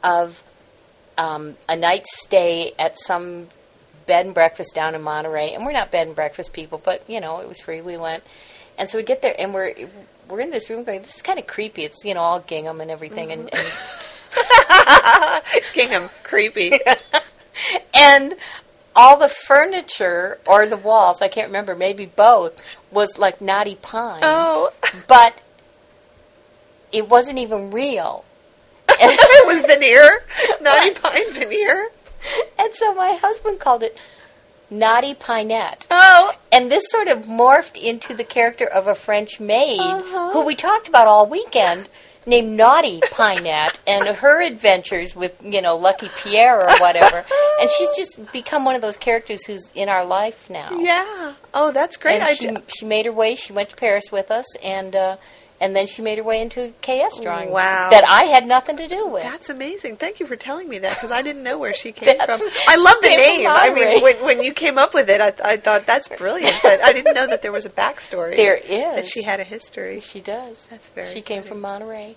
of 0.03 0.43
um, 1.17 1.55
a 1.67 1.75
night's 1.75 2.15
stay 2.21 2.73
at 2.77 2.99
some 2.99 3.47
bed 4.05 4.25
and 4.25 4.33
breakfast 4.33 4.75
down 4.75 4.95
in 4.95 5.01
Monterey. 5.01 5.53
And 5.53 5.65
we're 5.65 5.71
not 5.71 5.91
bed 5.91 6.07
and 6.07 6.15
breakfast 6.15 6.53
people, 6.53 6.81
but 6.83 7.09
you 7.09 7.19
know, 7.19 7.39
it 7.39 7.47
was 7.47 7.59
free. 7.59 7.81
We 7.81 7.97
went, 7.97 8.23
and 8.77 8.89
so 8.89 8.97
we 8.97 9.03
get 9.03 9.21
there, 9.21 9.35
and 9.37 9.53
we're 9.53 9.73
we're 10.29 10.41
in 10.41 10.51
this 10.51 10.69
room 10.69 10.83
going, 10.83 11.01
"This 11.01 11.15
is 11.15 11.21
kind 11.21 11.39
of 11.39 11.47
creepy." 11.47 11.83
It's 11.85 12.03
you 12.03 12.13
know 12.13 12.21
all 12.21 12.39
gingham 12.41 12.81
and 12.81 12.91
everything, 12.91 13.31
and, 13.31 13.49
and 13.53 13.67
Gingham, 15.73 16.09
creepy. 16.23 16.79
and 17.93 18.35
all 18.95 19.17
the 19.17 19.29
furniture 19.29 20.39
or 20.47 20.67
the 20.67 20.77
walls, 20.77 21.21
I 21.21 21.27
can't 21.27 21.47
remember, 21.47 21.75
maybe 21.75 22.05
both, 22.05 22.59
was 22.91 23.17
like 23.17 23.41
naughty 23.41 23.75
pine. 23.75 24.21
oh. 24.23 24.71
But 25.07 25.41
it 26.91 27.09
wasn't 27.09 27.39
even 27.39 27.71
real. 27.71 28.23
it 28.87 29.47
was 29.47 29.61
veneer. 29.65 30.23
Naughty 30.61 30.91
pine 30.91 31.33
veneer. 31.33 31.89
And 32.59 32.73
so 32.73 32.93
my 32.95 33.13
husband 33.13 33.59
called 33.59 33.83
it 33.83 33.97
Naughty 34.69 35.13
Pinette. 35.13 35.85
Oh. 35.91 36.33
And 36.51 36.71
this 36.71 36.83
sort 36.89 37.07
of 37.07 37.19
morphed 37.23 37.77
into 37.81 38.13
the 38.13 38.23
character 38.23 38.65
of 38.65 38.87
a 38.87 38.95
French 38.95 39.39
maid 39.39 39.79
Uh-huh. 39.79 40.31
who 40.31 40.43
we 40.45 40.55
talked 40.55 40.87
about 40.87 41.07
all 41.07 41.27
weekend 41.29 41.87
named 42.25 42.57
Naughty 42.57 43.01
Pinette 43.01 43.77
and 43.85 44.07
her 44.17 44.41
adventures 44.41 45.15
with, 45.15 45.33
you 45.43 45.61
know, 45.61 45.75
Lucky 45.75 46.09
Pierre 46.23 46.59
or 46.67 46.75
whatever. 46.79 47.23
and 47.61 47.69
she's 47.69 47.89
just 47.95 48.31
become 48.31 48.65
one 48.65 48.73
of 48.75 48.81
those 48.81 48.97
characters 48.97 49.45
who's 49.45 49.71
in 49.75 49.89
our 49.89 50.03
life 50.03 50.49
now. 50.49 50.71
Yeah. 50.71 51.33
Oh, 51.53 51.71
that's 51.71 51.97
great. 51.97 52.21
And 52.21 52.35
she, 52.35 52.49
she 52.79 52.85
made 52.85 53.05
her 53.05 53.11
way, 53.13 53.35
she 53.35 53.53
went 53.53 53.69
to 53.69 53.75
Paris 53.75 54.11
with 54.11 54.31
us 54.31 54.45
and 54.63 54.95
uh 54.95 55.17
and 55.65 55.75
then 55.75 55.87
she 55.87 56.01
made 56.03 56.19
her 56.19 56.23
way 56.23 56.39
into 56.41 56.71
KS 56.81 57.19
drawing 57.21 57.49
Wow. 57.49 57.89
that 57.89 58.03
I 58.07 58.25
had 58.25 58.45
nothing 58.45 58.77
to 58.77 58.87
do 58.87 59.07
with. 59.07 59.23
That's 59.23 59.49
amazing. 59.49 59.97
Thank 59.97 60.19
you 60.19 60.27
for 60.27 60.35
telling 60.35 60.69
me 60.69 60.77
that 60.79 60.93
because 60.93 61.09
I 61.11 61.23
didn't 61.23 61.41
know 61.41 61.57
where 61.57 61.73
she 61.73 61.91
came 61.91 62.15
from. 62.17 62.39
I 62.67 62.75
love 62.75 62.97
the 63.01 63.09
name. 63.09 63.47
I 63.49 63.73
mean, 63.73 64.03
when, 64.03 64.15
when 64.23 64.43
you 64.43 64.53
came 64.53 64.77
up 64.77 64.93
with 64.93 65.09
it, 65.09 65.19
I, 65.19 65.33
I 65.43 65.57
thought 65.57 65.87
that's 65.87 66.07
brilliant, 66.07 66.55
but 66.61 66.81
I 66.83 66.93
didn't 66.93 67.15
know 67.15 67.25
that 67.27 67.41
there 67.41 67.51
was 67.51 67.65
a 67.65 67.69
backstory. 67.71 68.35
There 68.35 68.59
That 68.61 68.99
is. 68.99 69.09
she 69.09 69.23
had 69.23 69.39
a 69.39 69.43
history. 69.43 69.99
She 69.99 70.21
does. 70.21 70.65
That's 70.69 70.87
very 70.89 71.11
She 71.13 71.21
came 71.21 71.41
from 71.41 71.59
Monterey. 71.61 72.15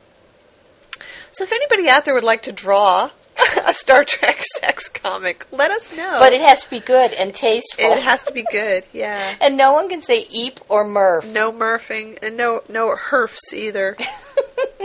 So 1.31 1.45
if 1.45 1.53
anybody 1.53 1.89
out 1.89 2.05
there 2.05 2.15
would 2.15 2.25
like 2.25 2.43
to 2.43 2.53
draw 2.53 3.11
a 3.67 3.75
Star 3.75 4.05
Trek 4.05 4.43
sex 4.59 4.89
comic, 4.89 5.47
let 5.53 5.71
us 5.71 5.97
know. 5.97 6.17
But 6.19 6.33
it 6.33 6.41
has 6.41 6.65
to 6.65 6.71
be 6.71 6.81
good 6.81 7.13
and 7.13 7.35
tasteful. 7.35 7.85
it 7.85 8.03
has 8.03 8.23
to 8.25 8.33
be 8.33 8.45
good. 8.51 8.85
Yeah. 8.93 9.37
and 9.41 9.57
no 9.57 9.73
one 9.73 9.89
can 9.89 10.03
say 10.03 10.27
eep 10.31 10.61
or 10.69 10.85
murph. 10.85 11.25
No 11.27 11.53
murphing 11.53 12.19
and 12.23 12.37
no 12.37 12.63
no 12.69 12.95
herfs 12.97 13.53
either. 13.53 13.97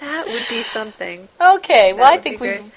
that 0.00 0.26
would 0.26 0.46
be 0.48 0.62
something. 0.62 1.28
Okay, 1.40 1.92
well, 1.92 2.04
That 2.10 2.14
I 2.14 2.18
think 2.18 2.40
we've 2.40 2.72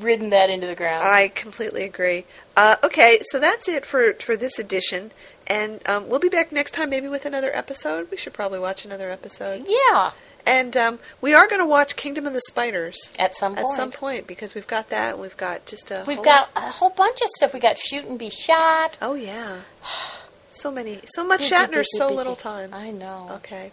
ridden 0.00 0.30
that 0.30 0.50
into 0.50 0.66
the 0.66 0.74
ground. 0.74 1.04
I 1.04 1.28
completely 1.28 1.84
agree. 1.84 2.24
Uh, 2.56 2.76
okay, 2.84 3.20
so 3.30 3.38
that's 3.38 3.68
it 3.68 3.84
for 3.86 4.14
for 4.14 4.36
this 4.36 4.58
edition, 4.58 5.12
and 5.46 5.80
um, 5.88 6.08
we'll 6.08 6.20
be 6.20 6.28
back 6.28 6.52
next 6.52 6.72
time, 6.72 6.90
maybe 6.90 7.08
with 7.08 7.24
another 7.26 7.54
episode. 7.54 8.10
We 8.10 8.16
should 8.16 8.32
probably 8.32 8.58
watch 8.58 8.84
another 8.84 9.10
episode, 9.10 9.66
yeah, 9.68 10.12
and 10.46 10.76
um, 10.76 10.98
we 11.20 11.34
are 11.34 11.46
going 11.48 11.60
to 11.60 11.66
watch 11.66 11.96
Kingdom 11.96 12.26
of 12.26 12.32
the 12.32 12.40
Spiders 12.48 12.96
at 13.18 13.34
some 13.36 13.54
point. 13.54 13.68
at 13.68 13.74
some 13.76 13.90
point 13.90 14.26
because 14.26 14.54
we've 14.54 14.66
got 14.66 14.90
that. 14.90 15.12
and 15.14 15.20
We've 15.22 15.36
got 15.36 15.66
just 15.66 15.90
a. 15.90 16.04
We've 16.06 16.16
whole- 16.16 16.24
got 16.24 16.48
a 16.56 16.60
whole 16.70 16.90
bunch 16.90 17.20
of 17.22 17.28
stuff. 17.36 17.52
We 17.54 17.60
got 17.60 17.78
shoot 17.78 18.04
and 18.04 18.18
be 18.18 18.30
shot. 18.30 18.98
Oh 19.00 19.14
yeah, 19.14 19.56
so 20.50 20.70
many, 20.70 21.00
so 21.06 21.24
much 21.24 21.40
Busy, 21.40 21.54
Shatner, 21.54 21.70
busy, 21.72 21.88
so 21.96 22.08
busy. 22.08 22.16
little 22.16 22.36
time. 22.36 22.70
I 22.72 22.90
know. 22.90 23.28
Okay, 23.36 23.72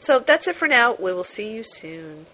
so 0.00 0.18
that's 0.18 0.46
it 0.46 0.56
for 0.56 0.68
now. 0.68 0.94
We 0.98 1.12
will 1.12 1.24
see 1.24 1.52
you 1.52 1.62
soon. 1.64 2.26